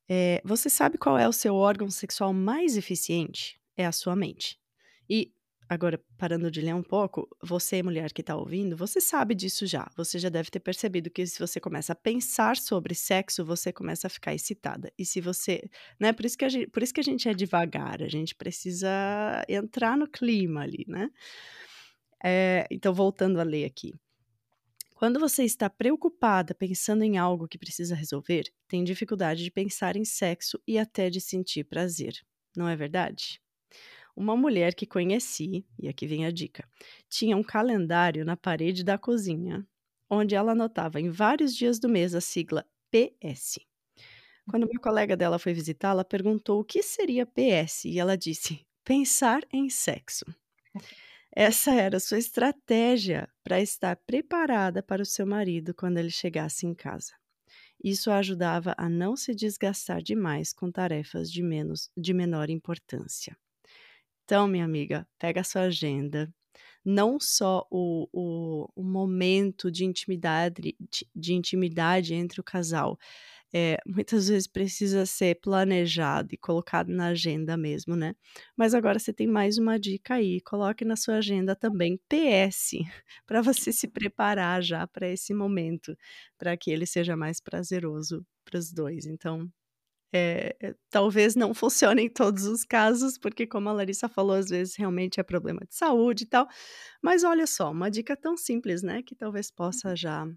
é, 0.10 0.42
Você 0.44 0.70
sabe 0.70 0.98
qual 0.98 1.18
é 1.18 1.28
o 1.28 1.34
seu 1.34 1.56
órgão 1.56 1.90
sexual 1.90 2.34
mais 2.34 2.78
eficiente? 2.78 3.60
É 3.78 3.86
a 3.86 3.92
sua 3.92 4.16
mente. 4.16 4.60
E 5.10 5.32
Agora, 5.68 6.00
parando 6.16 6.52
de 6.52 6.62
ler 6.62 6.76
um 6.76 6.84
pouco, 6.84 7.28
você, 7.42 7.82
mulher 7.82 8.14
que 8.14 8.22
está 8.22 8.36
ouvindo, 8.36 8.78
você 8.78 9.02
sabe 9.02 9.34
disso 9.34 9.66
já. 9.66 9.90
Você 9.98 10.20
já 10.20 10.30
deve 10.30 10.52
ter 10.52 10.60
percebido 10.60 11.10
que 11.10 11.26
se 11.26 11.40
você 11.40 11.60
começa 11.60 11.94
a 11.94 11.96
pensar 11.96 12.56
sobre 12.58 12.94
sexo, 12.94 13.44
você 13.44 13.74
começa 13.74 14.06
a 14.06 14.10
ficar 14.10 14.34
excitada. 14.36 14.94
E 14.98 15.04
se 15.04 15.20
você. 15.20 15.68
Né, 16.00 16.14
por, 16.14 16.24
isso 16.24 16.38
que 16.38 16.46
a 16.46 16.50
gente, 16.50 16.68
por 16.68 16.84
isso 16.84 16.94
que 16.94 17.00
a 17.00 17.04
gente 17.04 17.28
é 17.28 17.34
devagar, 17.34 18.04
a 18.04 18.08
gente 18.08 18.36
precisa 18.36 18.88
entrar 19.50 19.98
no 19.98 20.08
clima 20.08 20.62
ali, 20.62 20.86
né? 20.88 21.10
É, 22.24 22.68
então, 22.70 22.94
voltando 22.94 23.40
a 23.40 23.44
ler 23.44 23.66
aqui. 23.66 23.92
Quando 24.96 25.20
você 25.20 25.44
está 25.44 25.70
preocupada 25.70 26.56
pensando 26.56 27.04
em 27.04 27.18
algo 27.18 27.50
que 27.50 27.58
precisa 27.58 27.94
resolver, 27.94 28.46
tem 28.66 28.82
dificuldade 28.82 29.44
de 29.44 29.52
pensar 29.52 29.98
em 29.98 30.06
sexo 30.06 30.58
e 30.66 30.80
até 30.80 31.10
de 31.10 31.20
sentir 31.20 31.66
prazer. 31.66 32.14
Não 32.56 32.66
é 32.66 32.78
verdade? 32.78 33.42
Uma 34.16 34.38
mulher 34.38 34.74
que 34.74 34.86
conheci, 34.86 35.66
e 35.78 35.90
aqui 35.90 36.08
vem 36.08 36.26
a 36.26 36.32
dica, 36.32 36.66
tinha 37.10 37.36
um 37.36 37.44
calendário 37.44 38.24
na 38.24 38.38
parede 38.38 38.86
da 38.86 38.98
cozinha, 38.98 39.68
onde 40.10 40.34
ela 40.34 40.54
anotava 40.54 41.02
em 41.02 41.10
vários 41.10 41.54
dias 41.54 41.78
do 41.78 41.90
mês 41.90 42.16
a 42.16 42.22
sigla 42.22 42.66
PS. 42.90 43.60
Quando 44.50 44.66
meu 44.66 44.80
colega 44.80 45.18
dela 45.18 45.38
foi 45.38 45.54
visitá-la, 45.54 46.06
perguntou 46.06 46.62
o 46.62 46.64
que 46.64 46.82
seria 46.82 47.26
PS 47.26 47.84
e 47.84 48.00
ela 48.00 48.18
disse: 48.18 48.66
pensar 48.86 49.42
em 49.52 49.70
sexo. 49.70 50.24
Essa 51.38 51.74
era 51.74 52.00
sua 52.00 52.18
estratégia 52.18 53.28
para 53.44 53.60
estar 53.60 53.98
preparada 54.08 54.82
para 54.82 55.02
o 55.02 55.06
seu 55.06 55.28
marido 55.28 55.74
quando 55.74 55.98
ele 55.98 56.10
chegasse 56.10 56.66
em 56.66 56.74
casa. 56.74 57.12
Isso 57.84 58.10
a 58.10 58.20
ajudava 58.20 58.74
a 58.78 58.88
não 58.88 59.18
se 59.18 59.36
desgastar 59.36 60.02
demais 60.02 60.54
com 60.54 60.72
tarefas 60.72 61.30
de, 61.30 61.44
menos, 61.44 61.92
de 61.96 62.14
menor 62.14 62.50
importância. 62.50 63.36
Então, 64.24 64.48
minha 64.48 64.64
amiga, 64.64 65.06
pega 65.20 65.42
a 65.42 65.44
sua 65.44 65.64
agenda. 65.64 66.34
Não 66.86 67.20
só 67.20 67.68
o, 67.70 68.08
o, 68.14 68.70
o 68.74 68.84
momento 68.84 69.70
de 69.70 69.84
intimidade, 69.84 70.74
de, 70.80 71.08
de 71.14 71.34
intimidade 71.34 72.14
entre 72.14 72.40
o 72.40 72.44
casal, 72.44 72.98
é, 73.58 73.78
muitas 73.88 74.28
vezes 74.28 74.48
precisa 74.48 75.06
ser 75.06 75.40
planejado 75.40 76.34
e 76.34 76.38
colocado 76.38 76.90
na 76.90 77.08
agenda 77.08 77.56
mesmo, 77.56 77.96
né? 77.96 78.14
Mas 78.58 78.74
agora 78.74 79.00
você 79.00 79.14
tem 79.14 79.28
mais 79.28 79.58
uma 79.58 79.80
dica 79.80 80.16
aí, 80.16 80.42
coloque 80.42 80.84
na 80.84 80.98
sua 80.98 81.16
agenda 81.20 81.56
também 81.56 81.98
PS, 82.10 82.72
para 83.26 83.42
você 83.42 83.72
se 83.72 83.88
preparar 83.88 84.62
já 84.62 84.86
para 84.86 85.08
esse 85.08 85.34
momento, 85.34 85.96
para 86.38 86.58
que 86.58 86.70
ele 86.70 86.86
seja 86.86 87.16
mais 87.16 87.40
prazeroso 87.40 88.26
para 88.44 88.60
os 88.60 88.74
dois. 88.74 89.06
Então, 89.06 89.50
é, 90.14 90.76
talvez 90.90 91.34
não 91.34 91.54
funcione 91.54 92.04
em 92.04 92.10
todos 92.10 92.46
os 92.46 92.66
casos, 92.66 93.18
porque, 93.18 93.48
como 93.48 93.70
a 93.70 93.74
Larissa 93.74 94.10
falou, 94.10 94.36
às 94.36 94.50
vezes 94.50 94.76
realmente 94.76 95.20
é 95.22 95.24
problema 95.24 95.62
de 95.66 95.76
saúde 95.76 96.26
e 96.26 96.28
tal. 96.28 96.46
Mas 97.02 97.24
olha 97.24 97.48
só, 97.48 97.72
uma 97.72 97.90
dica 97.90 98.18
tão 98.18 98.36
simples, 98.36 98.84
né, 98.84 99.02
que 99.02 99.16
talvez 99.16 99.50
possa 99.50 99.92
uhum. 99.92 99.96
já 99.96 100.28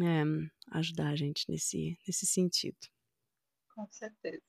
é, 0.00 0.24
ajudar 0.72 1.08
a 1.08 1.16
gente 1.16 1.44
nesse, 1.48 1.98
nesse 2.06 2.26
sentido. 2.26 2.78
Com 3.74 3.86
certeza. 3.90 4.42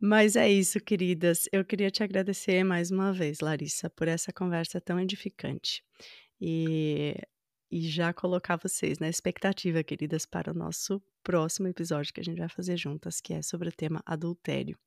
Mas 0.00 0.34
é 0.34 0.50
isso, 0.50 0.80
queridas. 0.80 1.48
Eu 1.52 1.64
queria 1.64 1.90
te 1.90 2.02
agradecer 2.02 2.64
mais 2.64 2.90
uma 2.90 3.12
vez, 3.12 3.40
Larissa, 3.40 3.88
por 3.88 4.08
essa 4.08 4.32
conversa 4.32 4.80
tão 4.80 4.98
edificante. 4.98 5.84
E 6.40 7.14
e 7.72 7.80
já 7.88 8.12
colocar 8.12 8.56
vocês 8.56 8.98
na 8.98 9.08
expectativa, 9.08 9.82
queridas, 9.82 10.26
para 10.26 10.50
o 10.50 10.54
nosso 10.54 11.02
próximo 11.24 11.68
episódio 11.68 12.12
que 12.12 12.20
a 12.20 12.24
gente 12.24 12.38
vai 12.38 12.48
fazer 12.50 12.76
juntas, 12.76 13.18
que 13.18 13.32
é 13.32 13.40
sobre 13.40 13.70
o 13.70 13.72
tema 13.72 14.02
adultério. 14.04 14.78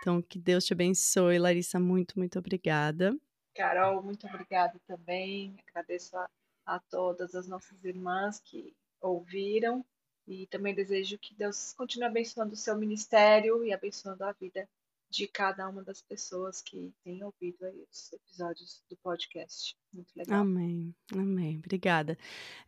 Então, 0.00 0.20
que 0.20 0.40
Deus 0.40 0.64
te 0.64 0.72
abençoe, 0.72 1.38
Larissa, 1.38 1.78
muito, 1.78 2.18
muito 2.18 2.36
obrigada. 2.36 3.16
Carol, 3.54 4.02
muito 4.02 4.26
obrigada 4.26 4.80
também. 4.84 5.56
Agradeço 5.68 6.16
a, 6.16 6.28
a 6.66 6.80
todas 6.80 7.36
as 7.36 7.46
nossas 7.46 7.84
irmãs 7.84 8.40
que 8.40 8.74
ouviram 9.04 9.84
e 10.26 10.46
também 10.46 10.74
desejo 10.74 11.18
que 11.18 11.34
Deus 11.34 11.74
continue 11.74 12.06
abençoando 12.06 12.54
o 12.54 12.56
seu 12.56 12.76
ministério 12.76 13.64
e 13.64 13.72
abençoando 13.72 14.24
a 14.24 14.32
vida 14.32 14.68
de 15.10 15.28
cada 15.28 15.68
uma 15.68 15.82
das 15.82 16.02
pessoas 16.02 16.60
que 16.60 16.92
têm 17.04 17.22
ouvido 17.22 17.64
os 17.88 18.12
episódios 18.12 18.82
do 18.90 18.96
podcast. 18.96 19.76
Muito 19.92 20.10
legal. 20.16 20.40
Amém, 20.40 20.92
amém. 21.12 21.58
Obrigada. 21.58 22.18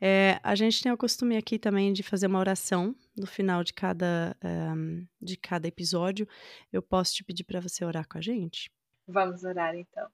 É, 0.01 0.39
a 0.45 0.55
gente 0.55 0.81
tem 0.81 0.93
o 0.93 0.97
costume 0.97 1.37
aqui 1.37 1.59
também 1.59 1.93
de 1.93 2.05
fazer 2.05 2.29
uma 2.29 2.39
oração 2.39 2.95
no 3.17 3.27
final 3.27 3.65
de 3.65 3.73
cada, 3.73 4.37
um, 4.45 5.05
de 5.21 5.37
cada 5.37 5.67
episódio. 5.67 6.29
Eu 6.73 6.83
posso 6.83 7.15
te 7.15 7.25
pedir 7.25 7.43
para 7.43 7.61
você 7.61 7.85
orar 7.85 8.07
com 8.07 8.19
a 8.19 8.21
gente? 8.21 8.71
Vamos 9.09 9.43
orar 9.43 9.75
então. 9.75 10.09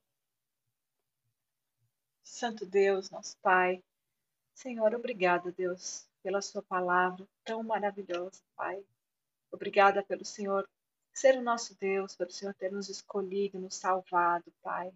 Santo 2.23 2.65
Deus, 2.65 3.11
nosso 3.11 3.37
Pai, 3.43 3.83
Senhor, 4.55 4.95
obrigada, 4.95 5.51
Deus, 5.53 6.07
pela 6.23 6.41
Sua 6.41 6.63
palavra 6.63 7.27
tão 7.45 7.63
maravilhosa, 7.63 8.43
Pai. 8.57 8.85
Obrigada 9.51 10.03
pelo 10.03 10.25
Senhor 10.25 10.69
ser 11.13 11.37
o 11.37 11.43
nosso 11.43 11.79
Deus, 11.79 12.17
pelo 12.17 12.31
Senhor 12.31 12.55
ter 12.55 12.73
nos 12.73 12.89
escolhido, 12.89 13.59
nos 13.59 13.75
salvado, 13.75 14.53
Pai. 14.63 14.93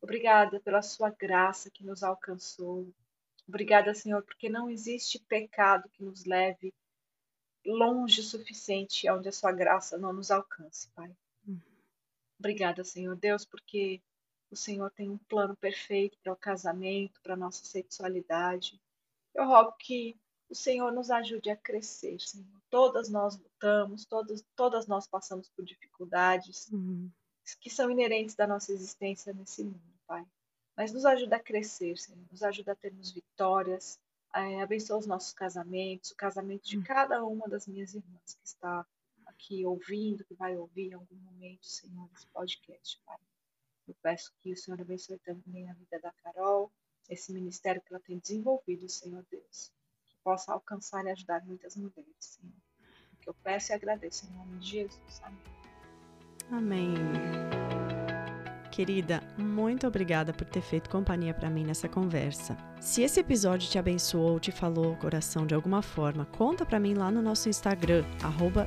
Obrigada 0.00 0.60
pela 0.60 0.82
sua 0.82 1.10
graça 1.10 1.70
que 1.70 1.84
nos 1.84 2.02
alcançou. 2.02 2.92
Obrigada, 3.48 3.94
Senhor, 3.94 4.22
porque 4.22 4.48
não 4.48 4.68
existe 4.68 5.18
pecado 5.18 5.88
que 5.90 6.02
nos 6.02 6.24
leve 6.24 6.74
longe 7.64 8.20
o 8.20 8.24
suficiente 8.24 9.10
onde 9.10 9.28
a 9.28 9.32
sua 9.32 9.52
graça 9.52 9.98
não 9.98 10.12
nos 10.12 10.30
alcance, 10.30 10.88
Pai. 10.90 11.16
Uhum. 11.46 11.60
Obrigada, 12.38 12.84
Senhor 12.84 13.16
Deus, 13.16 13.44
porque 13.44 14.00
o 14.50 14.56
Senhor 14.56 14.90
tem 14.90 15.10
um 15.10 15.18
plano 15.18 15.56
perfeito 15.56 16.18
para 16.22 16.32
o 16.32 16.36
casamento, 16.36 17.20
para 17.22 17.34
a 17.34 17.36
nossa 17.36 17.64
sexualidade. 17.64 18.80
Eu 19.36 19.46
rogo 19.46 19.72
que 19.78 20.18
o 20.48 20.54
Senhor 20.54 20.90
nos 20.92 21.10
ajude 21.10 21.50
a 21.50 21.56
crescer, 21.56 22.18
Senhor. 22.18 22.62
Todas 22.70 23.10
nós 23.10 23.38
lutamos, 23.38 24.06
todas, 24.06 24.42
todas 24.56 24.86
nós 24.86 25.06
passamos 25.06 25.50
por 25.50 25.62
dificuldades 25.62 26.68
uhum. 26.72 27.10
que 27.60 27.68
são 27.68 27.90
inerentes 27.90 28.34
da 28.34 28.46
nossa 28.46 28.72
existência 28.72 29.34
nesse 29.34 29.62
mundo, 29.62 30.00
Pai. 30.06 30.26
Mas 30.74 30.90
nos 30.90 31.04
ajuda 31.04 31.36
a 31.36 31.40
crescer, 31.40 31.98
Senhor. 31.98 32.24
Nos 32.32 32.42
ajuda 32.42 32.72
a 32.72 32.76
termos 32.76 33.12
vitórias. 33.12 34.00
É, 34.34 34.62
abençoa 34.62 34.98
os 34.98 35.06
nossos 35.06 35.34
casamentos, 35.34 36.12
o 36.12 36.16
casamento 36.16 36.66
de 36.66 36.78
uhum. 36.78 36.84
cada 36.84 37.22
uma 37.22 37.46
das 37.46 37.66
minhas 37.66 37.94
irmãs 37.94 38.34
que 38.34 38.46
está 38.46 38.86
aqui 39.26 39.66
ouvindo, 39.66 40.24
que 40.24 40.34
vai 40.34 40.56
ouvir 40.56 40.90
em 40.90 40.94
algum 40.94 41.16
momento, 41.16 41.66
Senhor, 41.66 42.08
esse 42.14 42.26
podcast, 42.28 42.98
Pai. 43.04 43.18
Eu 43.86 43.94
peço 44.02 44.32
que 44.40 44.52
o 44.52 44.56
Senhor 44.56 44.80
abençoe 44.80 45.18
também 45.18 45.70
a 45.70 45.74
vida 45.74 46.00
da 46.00 46.12
Carol, 46.22 46.72
esse 47.08 47.32
ministério 47.32 47.80
que 47.82 47.92
ela 47.92 48.02
tem 48.02 48.18
desenvolvido, 48.18 48.88
Senhor 48.88 49.24
Deus 49.30 49.72
possa 50.26 50.52
alcançar 50.52 51.04
e 51.04 51.10
ajudar 51.10 51.44
muitas 51.46 51.76
mulheres, 51.76 52.16
Senhor. 52.18 52.52
Que 53.20 53.30
eu 53.30 53.34
peço 53.44 53.70
e 53.70 53.74
agradeço 53.74 54.26
em 54.26 54.30
nome 54.30 54.58
de 54.58 54.70
Jesus. 54.70 55.22
Amém. 55.22 55.38
Amém. 56.50 56.94
Querida, 58.72 59.22
muito 59.38 59.86
obrigada 59.86 60.34
por 60.34 60.46
ter 60.48 60.60
feito 60.60 60.90
companhia 60.90 61.32
para 61.32 61.48
mim 61.48 61.64
nessa 61.64 61.88
conversa. 61.88 62.56
Se 62.80 63.02
esse 63.02 63.20
episódio 63.20 63.70
te 63.70 63.78
abençoou 63.78 64.32
ou 64.32 64.40
te 64.40 64.50
falou 64.50 64.92
o 64.92 64.98
coração 64.98 65.46
de 65.46 65.54
alguma 65.54 65.80
forma, 65.80 66.26
conta 66.26 66.66
para 66.66 66.80
mim 66.80 66.92
lá 66.92 67.10
no 67.10 67.22
nosso 67.22 67.48
Instagram, 67.48 68.04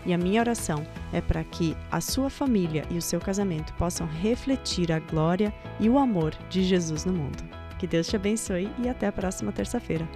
E 0.06 0.14
a 0.14 0.18
minha 0.18 0.42
oração 0.42 0.86
é 1.12 1.22
para 1.22 1.44
que 1.44 1.76
a 1.92 2.00
sua 2.00 2.30
família 2.30 2.86
e 2.90 2.98
o 2.98 3.02
seu 3.02 3.20
casamento 3.20 3.74
possam 3.74 4.08
refletir 4.08 4.92
a 4.92 5.00
glória 5.00 5.54
e 5.80 5.90
o 5.90 5.98
amor 5.98 6.34
de 6.50 6.64
Jesus 6.64 7.06
no 7.06 7.14
mundo. 7.14 7.59
Que 7.80 7.88
Deus 7.88 8.08
te 8.08 8.18
abençoe 8.18 8.70
e 8.78 8.90
até 8.90 9.08
a 9.08 9.12
próxima 9.12 9.52
terça-feira. 9.52 10.08